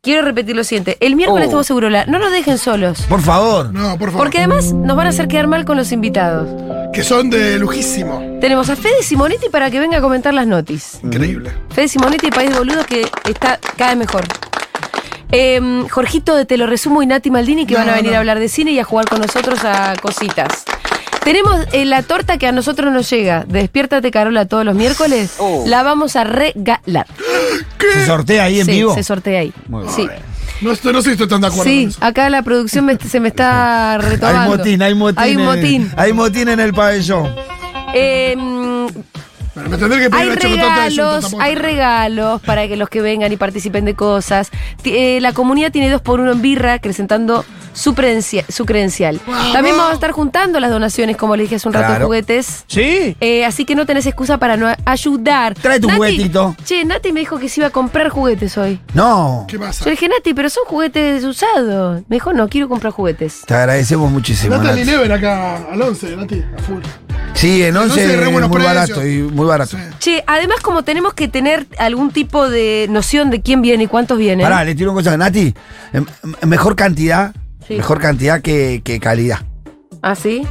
Quiero 0.00 0.22
repetir 0.22 0.54
lo 0.54 0.62
siguiente. 0.62 0.96
El 1.00 1.16
miércoles 1.16 1.44
Oh. 1.46 1.48
estamos 1.48 1.66
seguro, 1.66 1.90
no 1.90 2.18
nos 2.18 2.30
dejen 2.30 2.56
solos. 2.58 3.02
Por 3.08 3.20
favor. 3.20 3.72
No, 3.72 3.98
por 3.98 4.10
favor. 4.10 4.24
Porque 4.26 4.38
además 4.38 4.72
nos 4.72 4.96
van 4.96 5.06
a 5.06 5.10
hacer 5.10 5.26
quedar 5.26 5.48
mal 5.48 5.64
con 5.64 5.76
los 5.76 5.90
invitados. 5.90 6.48
Que 6.92 7.02
son 7.02 7.30
de 7.30 7.58
lujísimo. 7.58 8.22
Tenemos 8.40 8.70
a 8.70 8.76
Fede 8.76 9.02
Simonetti 9.02 9.48
para 9.48 9.70
que 9.70 9.80
venga 9.80 9.98
a 9.98 10.00
comentar 10.00 10.32
las 10.34 10.46
notis. 10.46 11.00
Increíble. 11.02 11.50
Fede 11.70 11.88
Simonetti, 11.88 12.30
País 12.30 12.50
de 12.50 12.58
Boludos, 12.58 12.86
que 12.86 13.06
está 13.28 13.58
cada 13.76 13.90
vez 13.90 13.98
mejor. 13.98 14.24
Em, 15.30 15.86
Jorgito 15.88 16.34
de 16.36 16.46
Te 16.46 16.56
lo 16.56 16.66
resumo 16.66 17.02
y 17.02 17.06
Nati 17.06 17.30
Maldini 17.30 17.66
que 17.66 17.74
No, 17.74 17.80
van 17.80 17.90
a 17.90 17.94
venir 17.96 18.12
no. 18.12 18.16
a 18.16 18.20
hablar 18.20 18.38
de 18.38 18.48
cine 18.48 18.70
y 18.72 18.78
a 18.78 18.84
jugar 18.84 19.06
con 19.08 19.20
nosotros 19.20 19.58
a 19.64 19.94
cositas. 20.00 20.64
Tenemos 21.28 21.66
eh, 21.72 21.84
la 21.84 22.02
torta 22.02 22.38
que 22.38 22.46
a 22.46 22.52
nosotros 22.52 22.90
nos 22.90 23.10
llega, 23.10 23.44
de 23.46 23.60
Despiértate 23.60 24.10
Carola 24.10 24.46
todos 24.46 24.64
los 24.64 24.74
miércoles, 24.74 25.36
la 25.66 25.82
vamos 25.82 26.16
a 26.16 26.24
regalar. 26.24 27.06
¿Se 27.92 28.06
sortea 28.06 28.44
ahí 28.44 28.60
en 28.60 28.64
sí, 28.66 28.72
vivo? 28.72 28.94
se 28.94 29.02
sortea 29.02 29.40
ahí. 29.40 29.52
Muy 29.68 29.82
bien. 29.82 29.94
Sí. 29.94 30.08
No, 30.62 30.72
estoy- 30.72 30.92
no 30.94 31.02
sé 31.02 31.10
si 31.10 31.12
estoy 31.12 31.28
tan 31.28 31.42
de 31.42 31.48
acuerdo 31.48 31.64
Sí, 31.64 31.82
con 31.82 31.90
eso. 31.90 31.98
acá 32.02 32.30
la 32.30 32.40
producción 32.42 32.86
me- 32.86 32.96
se 32.96 33.20
me 33.20 33.28
está 33.28 33.98
retomando. 34.00 34.40
Hay 34.54 34.58
motín, 34.58 34.82
hay 34.82 34.94
motín. 34.94 35.18
Hay 35.22 35.32
en- 35.32 35.44
motín. 35.44 35.92
hay 35.98 36.12
motín 36.14 36.48
en 36.48 36.60
el 36.60 36.72
pabellón. 36.72 37.30
Bueno, 39.54 39.70
me 39.70 39.76
tendré 39.76 40.00
que 40.00 40.10
pedir 40.10 40.30
hay 40.30 40.30
regalos, 40.36 41.34
hay 41.40 41.54
regalos 41.56 42.40
para 42.42 42.68
que 42.68 42.76
los 42.76 42.88
que 42.88 43.00
vengan 43.00 43.32
y 43.32 43.36
participen 43.36 43.84
de 43.84 43.94
cosas. 43.94 44.50
Eh, 44.84 45.18
la 45.20 45.32
comunidad 45.32 45.72
tiene 45.72 45.90
dos 45.90 46.00
por 46.00 46.20
uno 46.20 46.32
en 46.32 46.40
birra, 46.40 46.74
acrecentando 46.74 47.44
su, 47.78 47.94
credencia- 47.94 48.44
su 48.48 48.66
credencial. 48.66 49.20
¡Vamos! 49.26 49.52
También 49.52 49.76
vamos 49.76 49.92
a 49.92 49.94
estar 49.94 50.10
juntando 50.10 50.58
las 50.60 50.70
donaciones, 50.70 51.16
como 51.16 51.36
le 51.36 51.44
dije 51.44 51.56
hace 51.56 51.68
un 51.68 51.74
rato, 51.74 51.86
Claro. 51.86 52.06
juguetes. 52.06 52.64
¿Sí? 52.66 53.16
Eh, 53.20 53.44
así 53.44 53.64
que 53.64 53.74
no 53.74 53.86
tenés 53.86 54.06
excusa 54.06 54.38
para 54.38 54.56
no 54.56 54.66
ayudar. 54.84 55.54
Trae 55.54 55.80
tu 55.80 55.88
Nati- 55.88 55.96
juguetito. 55.96 56.56
Che, 56.64 56.84
Nati 56.84 57.12
me 57.12 57.20
dijo 57.20 57.38
que 57.38 57.48
se 57.48 57.60
iba 57.60 57.68
a 57.68 57.70
comprar 57.70 58.08
juguetes 58.08 58.58
hoy. 58.58 58.80
No. 58.94 59.44
¿Qué 59.48 59.58
pasa? 59.58 59.80
Yo 59.84 59.86
le 59.86 59.90
dije, 59.92 60.08
Nati, 60.08 60.34
pero 60.34 60.50
son 60.50 60.64
juguetes 60.66 61.24
usados. 61.24 62.02
Me 62.08 62.16
dijo, 62.16 62.32
no, 62.32 62.48
quiero 62.48 62.68
comprar 62.68 62.92
juguetes. 62.92 63.42
Te 63.46 63.54
agradecemos 63.54 64.10
muchísimo. 64.10 64.56
Natalie 64.56 64.84
Nati. 64.84 64.96
Neven 64.96 65.12
acá 65.12 65.56
al 65.72 65.80
11, 65.80 66.16
Nati, 66.16 66.42
a 66.56 66.62
full. 66.62 66.82
Sí, 67.34 67.62
en 67.62 67.76
11 67.76 68.00
11 68.02 68.16
re 68.16 68.24
es 68.26 68.32
buenos 68.32 68.50
muy 68.50 68.58
precios. 68.60 68.88
barato 68.88 69.06
y 69.06 69.18
muy 69.22 69.46
barato. 69.46 69.76
Sí. 69.76 69.82
Che, 70.00 70.24
además 70.26 70.58
como 70.60 70.82
tenemos 70.82 71.14
que 71.14 71.28
tener 71.28 71.66
algún 71.78 72.10
tipo 72.10 72.48
de 72.50 72.86
noción 72.90 73.30
de 73.30 73.40
quién 73.42 73.62
viene 73.62 73.84
y 73.84 73.86
cuántos 73.86 74.18
vienen. 74.18 74.44
Pará, 74.44 74.64
le 74.64 74.74
tiro 74.74 74.90
una 74.90 75.00
cosa. 75.02 75.16
Nati, 75.16 75.54
em- 75.92 76.06
em- 76.42 76.48
mejor 76.48 76.74
cantidad, 76.74 77.32
Sí. 77.68 77.74
mejor 77.76 78.00
cantidad 78.00 78.40
que, 78.40 78.80
que 78.82 78.98
calidad. 78.98 79.38
¿Ah, 80.02 80.14
sí? 80.14 80.46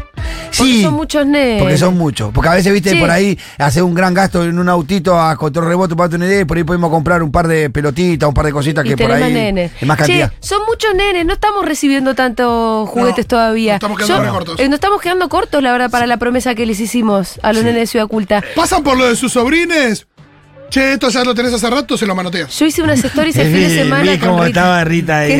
Sí. 0.51 0.63
Porque 0.63 0.81
son 0.83 0.93
muchos 0.93 1.25
nenes. 1.25 1.61
Porque 1.61 1.77
son 1.77 1.97
muchos. 1.97 2.31
Porque 2.33 2.49
a 2.49 2.53
veces, 2.53 2.71
viste, 2.73 2.91
Sí. 2.91 2.97
por 2.99 3.09
ahí 3.11 3.37
hace 3.57 3.81
un 3.81 3.93
gran 3.93 4.13
gasto 4.13 4.43
en 4.43 4.57
un 4.57 4.69
autito 4.69 5.19
a 5.19 5.35
control 5.35 5.67
remoto 5.67 5.95
para 5.95 6.09
tener 6.09 6.29
idea 6.29 6.41
y 6.41 6.45
por 6.45 6.57
ahí 6.57 6.63
podemos 6.63 6.89
comprar 6.89 7.21
un 7.21 7.31
par 7.31 7.47
de 7.47 7.69
pelotitas, 7.69 8.27
un 8.27 8.33
par 8.33 8.45
de 8.45 8.51
cositas 8.53 8.85
Y 8.85 8.89
que 8.89 8.97
por 8.97 9.11
ahí 9.11 9.21
más 9.21 9.31
nenes. 9.31 9.71
es 9.79 9.87
más 9.87 9.97
Che, 9.97 10.03
cantidad. 10.03 10.31
son 10.39 10.61
muchos 10.67 10.95
nenes, 10.95 11.25
no 11.25 11.33
estamos 11.33 11.65
recibiendo 11.65 12.15
tantos 12.15 12.89
juguetes 12.89 13.25
No, 13.25 13.29
todavía. 13.29 13.73
nos 13.73 13.77
estamos 13.77 13.97
quedando 13.99 14.23
Yo- 14.25 14.31
cortos. 14.33 14.59
eh, 14.59 14.65
nos 14.69 14.75
estamos 14.75 15.01
quedando 15.01 15.29
cortos, 15.29 15.61
la 15.63 15.71
verdad, 15.71 15.91
para 15.91 16.07
la 16.07 16.17
promesa 16.17 16.55
que 16.55 16.65
les 16.65 16.79
hicimos 16.79 17.39
a 17.43 17.53
los 17.53 17.63
nenes 17.63 17.81
de 17.81 17.87
Ciudad 17.87 18.05
Oculta. 18.05 18.43
¿Pasan 18.55 18.83
por 18.83 18.97
lo 18.97 19.05
de 19.07 19.15
sus 19.15 19.33
sobrines? 19.33 20.07
Che, 20.69 20.93
esto 20.93 21.09
ya 21.09 21.23
lo 21.23 21.33
tenés 21.33 21.53
hace 21.53 21.69
rato, 21.69 21.97
se 21.97 22.05
lo 22.05 22.13
manoteas. 22.13 22.57
Yo 22.59 22.65
hice 22.65 22.81
unas 22.81 23.01
stories 23.03 23.35
el 23.37 23.47
fin 23.53 23.61
de 23.61 23.69
semana 23.69 24.11
vi 24.11 24.17
con 24.17 24.29
cómo 24.29 24.43
Rita. 24.43 24.59
estaba 24.59 24.83
Rita 24.83 25.25
Que 25.25 25.33
ahí. 25.33 25.39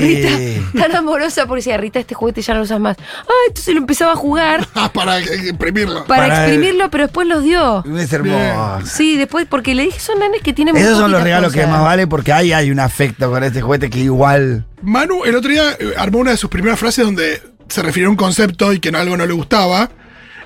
Rita, 0.61 0.81
tan 0.87 0.95
amorosa, 0.95 1.45
porque 1.47 1.59
decía, 1.59 1.77
Rita, 1.77 1.99
este 1.99 2.15
juguete 2.15 2.41
ya 2.41 2.53
no 2.53 2.59
lo 2.59 2.65
usas 2.65 2.79
más. 2.79 2.95
Ay, 2.99 3.35
entonces 3.49 3.73
lo 3.73 3.81
empezaba 3.81 4.13
a 4.13 4.15
jugar 4.15 4.65
Ah, 4.75 4.91
para 4.93 5.19
eh, 5.19 5.49
imprimirlo. 5.49 6.05
para, 6.05 6.27
Para- 6.27 6.45
exprimirlo, 6.45 6.89
pero 6.89 7.03
después 7.05 7.27
los 7.27 7.43
dio. 7.43 7.83
Es 7.97 8.13
hermoso. 8.13 8.85
Sí, 8.87 9.17
después, 9.17 9.45
porque 9.49 9.75
le 9.75 9.83
dije, 9.83 9.99
son 9.99 10.19
nenes 10.19 10.41
que 10.41 10.53
tienen 10.53 10.73
muy 10.73 10.81
Esos 10.81 10.97
son 10.97 11.11
los 11.11 11.21
regalos 11.21 11.51
que 11.53 11.65
más 11.67 11.81
vale 11.81 12.07
porque 12.07 12.31
ahí 12.31 12.53
hay 12.53 12.71
un 12.71 12.79
afecto 12.79 13.29
con 13.29 13.43
este 13.43 13.61
juguete 13.61 13.89
que 13.89 13.99
igual. 13.99 14.65
Manu 14.81 15.25
el 15.25 15.35
otro 15.35 15.51
día 15.51 15.71
eh, 15.79 15.93
armó 15.97 16.19
una 16.19 16.31
de 16.31 16.37
sus 16.37 16.49
primeras 16.49 16.79
frases 16.79 17.03
donde 17.03 17.41
se 17.67 17.81
refirió 17.81 18.07
a 18.07 18.11
un 18.11 18.15
concepto 18.17 18.71
y 18.71 18.79
que 18.79 18.89
algo 18.89 19.17
no 19.17 19.25
le 19.25 19.33
gustaba. 19.33 19.89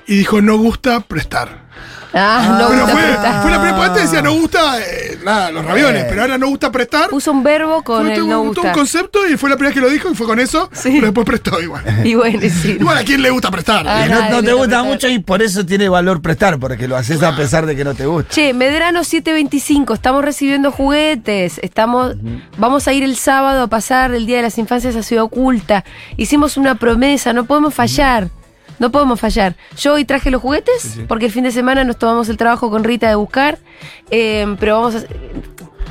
Y 0.06 0.16
dijo, 0.18 0.40
no 0.40 0.56
gusta 0.58 1.00
prestar. 1.00 1.62
Ah, 2.14 2.58
no 2.60 2.68
pero 2.68 2.80
gusta 2.82 2.92
fue, 2.92 3.02
prestar. 3.04 3.40
fue 3.42 3.50
la 3.50 3.56
primera 3.58 3.78
parte 3.78 4.00
decía, 4.00 4.20
no 4.20 4.34
gusta, 4.34 4.78
eh, 4.82 5.18
nada, 5.24 5.50
los 5.50 5.64
ravioles, 5.64 6.02
Eh. 6.02 6.06
pero 6.10 6.20
ahora 6.20 6.36
no 6.36 6.46
gusta 6.48 6.70
prestar. 6.70 7.08
Puso 7.08 7.32
un 7.32 7.42
verbo 7.42 7.82
con 7.82 8.02
Fue 8.04 8.12
el 8.12 8.18
todo, 8.20 8.28
no 8.28 8.42
gusta. 8.42 8.60
un 8.60 8.72
concepto 8.72 9.26
y 9.26 9.38
fue 9.38 9.48
la 9.48 9.56
primera 9.56 9.72
que 9.72 9.80
lo 9.80 9.88
dijo 9.88 10.10
y 10.10 10.14
fue 10.14 10.26
con 10.26 10.38
eso, 10.38 10.68
Sí. 10.74 10.90
pero 10.92 11.06
después 11.06 11.24
prestó 11.24 11.58
igual. 11.62 11.82
Y 12.04 12.14
bueno, 12.14 12.38
sí. 12.42 12.72
Igual 12.78 12.98
a 12.98 13.04
quién 13.04 13.22
le 13.22 13.30
gusta 13.30 13.50
prestar. 13.50 13.86
Ah, 13.88 14.04
Y 14.06 14.10
no, 14.10 14.20
no 14.20 14.42
te 14.42 14.52
gusta 14.52 14.52
gusta 14.52 14.82
mucho 14.82 15.08
y 15.08 15.20
por 15.20 15.40
eso 15.40 15.64
tiene 15.64 15.88
valor 15.88 16.20
prestar, 16.20 16.58
porque 16.58 16.86
lo 16.86 16.98
haces 16.98 17.22
a 17.22 17.34
pesar 17.34 17.64
de 17.64 17.74
que 17.76 17.84
no 17.84 17.94
te 17.94 18.04
gusta. 18.04 18.28
Che, 18.34 18.52
Medrano 18.52 19.04
725, 19.04 19.94
estamos 19.94 20.22
recibiendo 20.22 20.70
juguetes, 20.70 21.60
estamos, 21.62 22.16
vamos 22.58 22.88
a 22.88 22.92
ir 22.92 23.04
el 23.04 23.16
sábado 23.16 23.62
a 23.62 23.66
pasar 23.68 24.12
el 24.12 24.26
Día 24.26 24.36
de 24.36 24.42
las 24.42 24.58
Infancias 24.58 24.96
a 24.96 25.02
Ciudad 25.02 25.24
Oculta. 25.24 25.82
Hicimos 26.18 26.58
una 26.58 26.74
promesa, 26.74 27.32
no 27.32 27.44
podemos 27.46 27.72
fallar. 27.72 28.28
No 28.78 28.90
podemos 28.90 29.20
fallar. 29.20 29.54
Yo 29.76 29.94
hoy 29.94 30.04
traje 30.04 30.30
los 30.30 30.40
juguetes 30.42 30.98
porque 31.08 31.26
el 31.26 31.32
fin 31.32 31.44
de 31.44 31.52
semana 31.52 31.84
nos 31.84 31.98
tomamos 31.98 32.28
el 32.28 32.36
trabajo 32.36 32.70
con 32.70 32.84
Rita 32.84 33.08
de 33.08 33.14
buscar, 33.14 33.58
eh, 34.10 34.56
pero 34.58 34.80
vamos 34.80 34.96
a... 34.96 35.02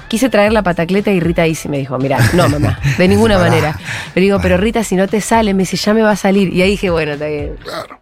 Quise 0.07 0.29
traer 0.29 0.51
la 0.51 0.61
patacleta 0.61 1.09
y 1.11 1.21
Rita 1.21 1.43
ahí 1.43 1.55
sí 1.55 1.69
me 1.69 1.77
dijo, 1.77 1.97
mira, 1.97 2.17
no 2.33 2.49
mamá, 2.49 2.77
de 2.97 3.07
ninguna 3.07 3.37
manera. 3.39 3.79
Le 4.13 4.21
digo, 4.21 4.39
pero 4.41 4.57
Rita, 4.57 4.83
si 4.83 4.95
no 4.95 5.07
te 5.07 5.21
sale, 5.21 5.53
me 5.53 5.59
dice, 5.63 5.77
ya 5.77 5.93
me 5.93 6.01
va 6.01 6.11
a 6.11 6.15
salir. 6.17 6.51
Y 6.53 6.61
ahí 6.61 6.71
dije, 6.71 6.89
bueno, 6.89 7.13
está 7.13 7.27
bien. 7.27 7.55
Claro. 7.63 8.01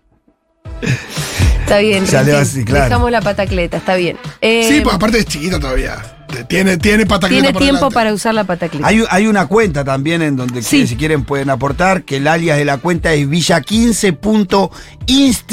Está 1.61 1.77
bien, 1.79 2.07
Salió 2.07 2.33
Rita, 2.33 2.41
así, 2.41 2.65
claro. 2.65 2.85
dejamos 2.85 3.11
la 3.11 3.21
patacleta, 3.21 3.77
está 3.77 3.95
bien. 3.95 4.17
Eh, 4.41 4.65
Sí, 4.67 4.81
pues 4.81 4.95
aparte 4.95 5.19
es 5.19 5.25
chiquita 5.27 5.59
todavía. 5.59 6.01
Tiene, 6.47 6.77
tiene 6.77 7.05
patacleta 7.05 7.51
tiene 7.51 7.59
tiempo 7.59 7.91
para 7.91 8.13
usar 8.13 8.33
la 8.33 8.43
patacleta. 8.43 8.85
Hay, 8.87 9.03
hay 9.09 9.27
una 9.27 9.47
cuenta 9.47 9.83
también 9.83 10.21
en 10.21 10.35
donde 10.35 10.61
Sí. 10.61 10.87
si 10.87 10.95
quieren 10.95 11.23
pueden 11.25 11.49
aportar, 11.49 12.03
que 12.03 12.17
el 12.17 12.27
alias 12.27 12.57
de 12.57 12.65
la 12.65 12.77
cuenta 12.77 13.13
es 13.13 13.27
villa15.inst 13.27 15.51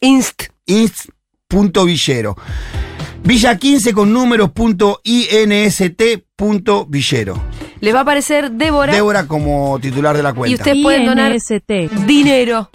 Inst. 0.00 0.42
inst.villero. 0.66 2.36
Villa 3.24 3.58
15 3.58 3.92
con 3.92 4.12
números 4.12 4.52
punto 4.52 5.00
inst 5.02 5.82
punto 6.36 6.86
villero. 6.86 7.42
Les 7.80 7.94
va 7.94 8.00
a 8.00 8.02
aparecer 8.02 8.52
Débora 8.52 8.92
Débora 8.92 9.26
como 9.26 9.78
titular 9.80 10.16
de 10.16 10.22
la 10.22 10.32
cuenta. 10.32 10.50
y 10.50 10.54
ustedes 10.54 10.82
pueden 10.82 11.06
donar 11.06 11.34
dinero. 12.06 12.70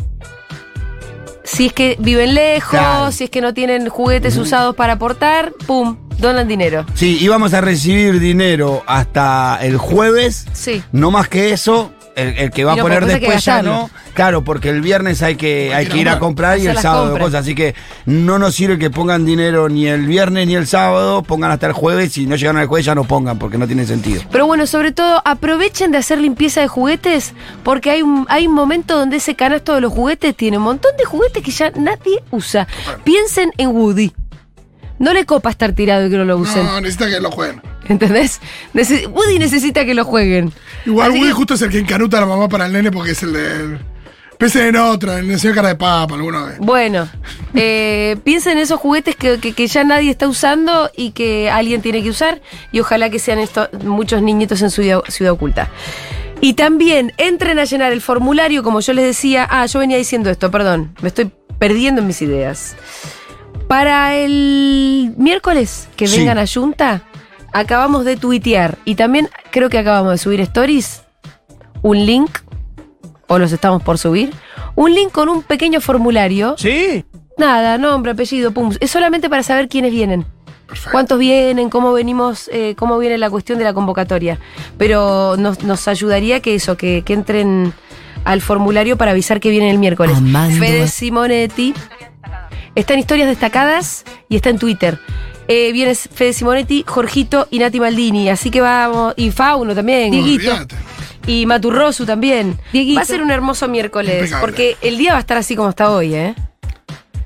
Si 1.54 1.68
es 1.68 1.74
que 1.74 1.98
viven 2.00 2.34
lejos, 2.34 2.70
Claro. 2.72 3.12
si 3.12 3.26
es 3.26 3.30
que 3.30 3.42
no 3.42 3.54
tienen 3.54 3.90
juguetes 3.90 4.38
usados 4.38 4.76
para 4.76 4.94
aportar, 4.94 5.52
pum, 5.68 5.98
donan 6.18 6.48
dinero. 6.48 6.86
Sí, 6.94 7.18
íbamos 7.20 7.54
a 7.54 7.62
recibir 7.62 8.20
dinero 8.20 8.84
hasta 8.88 9.58
el 9.62 9.78
jueves. 9.78 10.46
Sí. 10.54 10.82
No 10.92 11.12
más 11.12 11.28
que 11.28 11.52
eso. 11.52 11.92
El, 12.16 12.38
el 12.38 12.52
que 12.52 12.64
va 12.64 12.74
a 12.74 12.78
poner 12.78 13.06
después 13.06 13.44
ya 13.46 13.62
no. 13.62 13.90
Claro, 14.14 14.44
porque 14.44 14.70
el 14.70 14.82
viernes 14.82 15.22
hay 15.22 15.36
que, 15.36 15.74
hay 15.74 15.88
que 15.88 15.98
ir 15.98 16.10
a 16.10 16.20
comprar 16.20 16.60
y 16.60 16.68
el 16.68 16.78
sábado 16.78 17.12
compras. 17.12 17.26
cosas. 17.28 17.42
Así 17.42 17.56
que 17.56 17.76
no 18.06 18.40
nos 18.40 18.56
sirve 18.56 18.78
que 18.78 18.90
pongan 18.90 19.26
dinero 19.26 19.70
ni 19.70 19.88
el 19.88 20.06
viernes 20.06 20.48
ni 20.48 20.56
el 20.56 20.68
sábado. 20.68 21.24
Pongan 21.24 21.52
hasta 21.52 21.68
el 21.68 21.74
jueves. 21.74 22.14
Si 22.14 22.26
no 22.26 22.36
llegan 22.36 22.58
al 22.58 22.68
jueves 22.68 22.86
ya 22.86 22.96
no 22.96 23.06
pongan 23.06 23.40
porque 23.40 23.58
no 23.58 23.68
tiene 23.68 23.86
sentido. 23.86 24.22
Pero 24.32 24.46
bueno, 24.46 24.68
sobre 24.68 24.92
todo 24.92 25.22
aprovechen 25.26 25.92
de 25.92 26.00
hacer 26.00 26.20
limpieza 26.20 26.62
de 26.62 26.68
juguetes 26.68 27.34
porque 27.64 27.92
hay 27.92 28.02
un, 28.02 28.26
hay 28.30 28.48
un 28.48 28.54
momento 28.54 28.98
donde 28.98 29.18
ese 29.18 29.36
canasto 29.36 29.74
de 29.76 29.82
los 29.82 29.94
juguetes 29.94 30.36
tiene 30.36 30.58
un 30.58 30.64
montón 30.64 30.92
de 30.98 31.06
juguetes 31.06 31.44
que 31.44 31.52
ya 31.52 31.72
nadie 31.72 32.22
usa. 32.32 32.68
Piensen 33.04 33.52
en 33.58 33.70
Woody. 33.70 34.12
No 35.02 35.14
le 35.14 35.26
copa 35.26 35.50
estar 35.50 35.74
tirado 35.74 36.06
y 36.08 36.10
que 36.12 36.18
no 36.18 36.26
lo 36.26 36.38
usen. 36.38 36.64
No, 36.64 36.80
necesita 36.80 37.10
que 37.10 37.20
lo 37.20 37.32
jueguen. 37.32 37.62
¿Entendés? 37.90 38.40
Woody 38.74 39.40
necesita 39.40 39.84
que 39.84 39.94
lo 39.96 40.06
jueguen. 40.06 40.54
Igual 40.86 41.10
Así 41.10 41.18
Woody 41.20 41.30
que- 41.32 41.36
justo 41.36 41.54
es 41.56 41.62
el 41.64 41.70
que 41.72 41.80
encanuta 41.80 42.18
a 42.18 42.22
la 42.22 42.28
mamá 42.28 42.48
para 42.48 42.68
el 42.68 42.72
nene 42.74 42.92
porque 42.92 43.12
es 43.12 43.24
el 43.24 43.34
de. 43.34 43.80
Piensen 44.38 44.68
en 44.68 44.76
otro, 44.76 45.16
en 45.18 45.30
el 45.30 45.40
señor 45.40 45.56
cara 45.56 45.68
de 45.70 45.76
papa, 45.76 46.16
alguna 46.16 46.46
vez. 46.46 46.58
Bueno, 46.60 47.08
eh, 47.54 48.16
piensen 48.24 48.54
en 48.54 48.60
esos 48.64 48.80
juguetes 48.80 49.16
que, 49.16 49.40
que- 49.40 49.54
que 49.54 49.68
ya 49.68 49.84
nadie 49.84 50.10
está 50.12 50.28
usando 50.28 50.90
y 50.96 51.12
que 51.12 51.50
alguien 51.50 51.82
tiene 51.82 52.02
que 52.02 52.10
usar 52.10 52.42
y 52.72 52.80
ojalá 52.80 53.10
que 53.10 53.20
sean 53.20 53.40
muchos 53.84 54.22
niñitos 54.22 54.62
en 54.62 54.70
ciudad, 54.72 55.02
ciudad 55.10 55.34
oculta. 55.34 55.70
Y 56.42 56.54
también 56.54 57.14
entren 57.18 57.60
a 57.60 57.66
llenar 57.66 57.92
el 57.92 58.02
formulario, 58.02 58.64
como 58.64 58.80
yo 58.80 58.94
les 58.94 59.06
decía. 59.06 59.48
Ah, 59.50 59.66
yo 59.68 59.80
venía 59.80 59.98
diciendo 59.98 60.30
esto, 60.32 60.50
perdón, 60.50 60.96
me 61.02 61.10
estoy 61.10 61.32
perdiendo 61.60 62.02
en 62.02 62.08
mis 62.08 62.22
ideas. 62.24 62.76
Para 63.72 64.18
el 64.18 65.14
miércoles 65.16 65.88
que 65.96 66.06
Sí. 66.06 66.18
vengan 66.18 66.38
a 66.40 66.46
Junta, 66.46 67.04
acabamos 67.54 68.04
de 68.04 68.18
tuitear 68.18 68.78
y 68.84 68.96
también 68.96 69.30
creo 69.50 69.70
que 69.70 69.78
acabamos 69.78 70.12
de 70.12 70.18
subir 70.18 70.42
stories, 70.42 71.04
un 71.82 72.06
link, 72.06 72.30
o 73.28 73.40
los 73.40 73.54
estamos 73.54 73.82
por 73.82 73.98
subir, 73.98 74.34
un 74.76 74.94
link 74.94 75.14
con 75.14 75.30
un 75.30 75.42
pequeño 75.42 75.80
formulario. 75.80 76.56
¿Sí? 76.58 77.06
Nada, 77.38 77.78
nombre, 77.78 78.12
apellido, 78.12 78.52
pum. 78.52 78.74
Es 78.82 78.92
solamente 78.92 79.30
para 79.30 79.42
saber 79.42 79.70
quiénes 79.70 79.94
vienen. 79.94 80.26
Perfecto. 80.68 80.92
¿Cuántos 80.92 81.18
vienen? 81.18 81.70
¿Cómo 81.70 81.94
venimos? 81.94 82.50
eh, 82.52 82.76
¿Cómo 82.78 82.98
viene 83.00 83.18
la 83.18 83.30
cuestión 83.30 83.58
de 83.58 83.64
la 83.64 83.74
convocatoria? 83.74 84.38
Pero 84.78 85.38
nos, 85.38 85.64
nos 85.64 85.88
ayudaría 85.88 86.42
que 86.42 86.56
eso, 86.56 86.76
que, 86.76 87.04
que 87.06 87.14
entren 87.14 87.72
al 88.26 88.42
formulario 88.42 88.98
para 88.98 89.12
avisar 89.12 89.40
que 89.40 89.50
viene 89.50 89.72
el 89.72 89.80
miércoles. 89.80 90.18
Fede 90.60 90.90
Simonetti 90.90 91.74
está 92.76 92.94
en 92.94 93.00
historias 93.00 93.28
destacadas 93.28 94.06
y 94.30 94.36
está 94.36 94.50
en 94.50 94.60
Twitter. 94.60 95.00
Eh, 95.48 95.72
viene 95.74 95.96
Fede 95.96 96.34
Simonetti, 96.34 96.86
Jorgito 96.88 97.48
y 97.52 97.60
Nati 97.60 97.80
Maldini. 97.80 98.30
Así 98.30 98.50
que 98.50 98.62
vamos. 98.62 99.14
Y 99.18 99.32
Fauno 99.32 99.76
también, 99.76 100.12
Dieguito. 100.12 100.54
Y 101.28 101.46
Maturrosu 101.46 102.06
también. 102.06 102.58
Va 102.98 103.02
a 103.02 103.06
ser 103.06 103.22
un 103.22 103.32
hermoso 103.32 103.68
miércoles. 103.68 104.16
Impecable. 104.16 104.42
Porque 104.42 104.78
el 104.82 104.98
día 104.98 105.12
va 105.12 105.18
a 105.18 105.22
estar 105.22 105.38
así 105.38 105.56
como 105.56 105.70
está 105.70 105.92
hoy, 105.92 106.16
¿eh? 106.16 106.36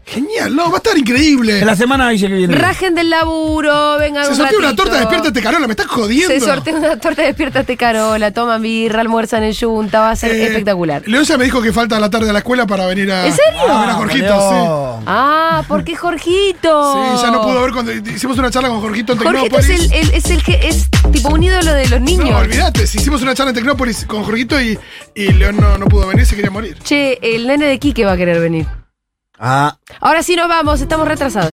Genial, 0.07 0.55
no, 0.55 0.69
va 0.69 0.75
a 0.75 0.77
estar 0.77 0.95
increíble. 0.95 1.59
En 1.61 1.65
la 1.65 1.75
semana 1.75 2.07
dice 2.09 2.27
que 2.27 2.35
viene. 2.35 2.55
Rajen 2.55 2.93
del 2.93 3.09
laburo, 3.09 3.97
vengan 3.97 4.23
Se 4.25 4.31
un 4.31 4.37
sortea 4.37 4.57
una 4.59 4.67
ratito. 4.67 4.83
torta, 4.83 4.99
despiértate, 4.99 5.41
Carola, 5.41 5.65
me 5.67 5.73
estás 5.73 5.87
jodiendo. 5.87 6.27
Se 6.31 6.39
sortea 6.39 6.75
una 6.75 6.99
torta, 6.99 7.23
despiértate 7.23 7.75
Carola, 7.75 8.31
toman 8.31 8.61
birra, 8.61 9.01
almuerzan 9.01 9.43
en 9.43 9.55
Junta, 9.55 10.01
va 10.01 10.11
a 10.11 10.15
ser 10.15 10.31
Eh, 10.31 10.45
espectacular. 10.45 11.01
León 11.07 11.23
ya 11.23 11.37
me 11.39 11.45
dijo 11.45 11.59
que 11.59 11.73
falta 11.73 11.99
la 11.99 12.11
tarde 12.11 12.29
a 12.29 12.33
la 12.33 12.39
escuela 12.39 12.67
para 12.67 12.85
venir 12.85 13.11
a. 13.11 13.25
¿En 13.25 13.33
serio? 13.33 13.61
A 13.67 13.81
ver 13.81 13.89
a 13.89 13.93
Jorgito, 13.95 14.27
sí. 14.27 15.01
Ah, 15.07 15.63
¿por 15.67 15.83
qué 15.83 15.95
Jorgito? 15.95 16.93
Sí, 17.17 17.21
ya 17.23 17.31
no 17.31 17.41
pudo 17.41 17.61
ver 17.63 17.71
cuando 17.71 17.91
hicimos 17.91 18.37
una 18.37 18.51
charla 18.51 18.69
con 18.69 18.81
Jorgito 18.81 19.13
en 19.13 19.19
Jorgito 19.19 19.57
es, 19.57 19.65
Tecnópolis. 19.67 19.91
el, 19.91 20.07
el- 20.09 20.13
es 20.13 20.29
el 20.29 20.43
que 20.43 20.67
es 20.67 20.87
tipo 21.11 21.29
un 21.29 21.41
ídolo 21.41 21.73
de 21.73 21.87
los 21.89 21.99
niños. 22.01 22.29
No, 22.29 22.37
olvídate, 22.37 22.85
si 22.85 22.99
hicimos 22.99 23.23
una 23.23 23.33
charla 23.33 23.49
en 23.49 23.55
Tecnópolis 23.55 24.05
con 24.05 24.23
Jorgito 24.23 24.61
y, 24.61 24.77
y 25.15 25.33
León 25.33 25.57
no, 25.59 25.79
no 25.79 25.87
pudo 25.87 26.05
venir, 26.07 26.27
se 26.27 26.35
quería 26.35 26.51
morir. 26.51 26.77
Che, 26.83 27.17
el 27.21 27.47
nene 27.47 27.65
de 27.65 27.79
Quique 27.79 28.05
va 28.05 28.11
a 28.11 28.17
querer 28.17 28.39
venir. 28.39 28.67
Ah. 29.37 29.77
Ahora 29.99 30.23
sí 30.23 30.35
nos 30.35 30.47
vamos, 30.47 30.81
estamos 30.81 31.07
retrasados. 31.07 31.43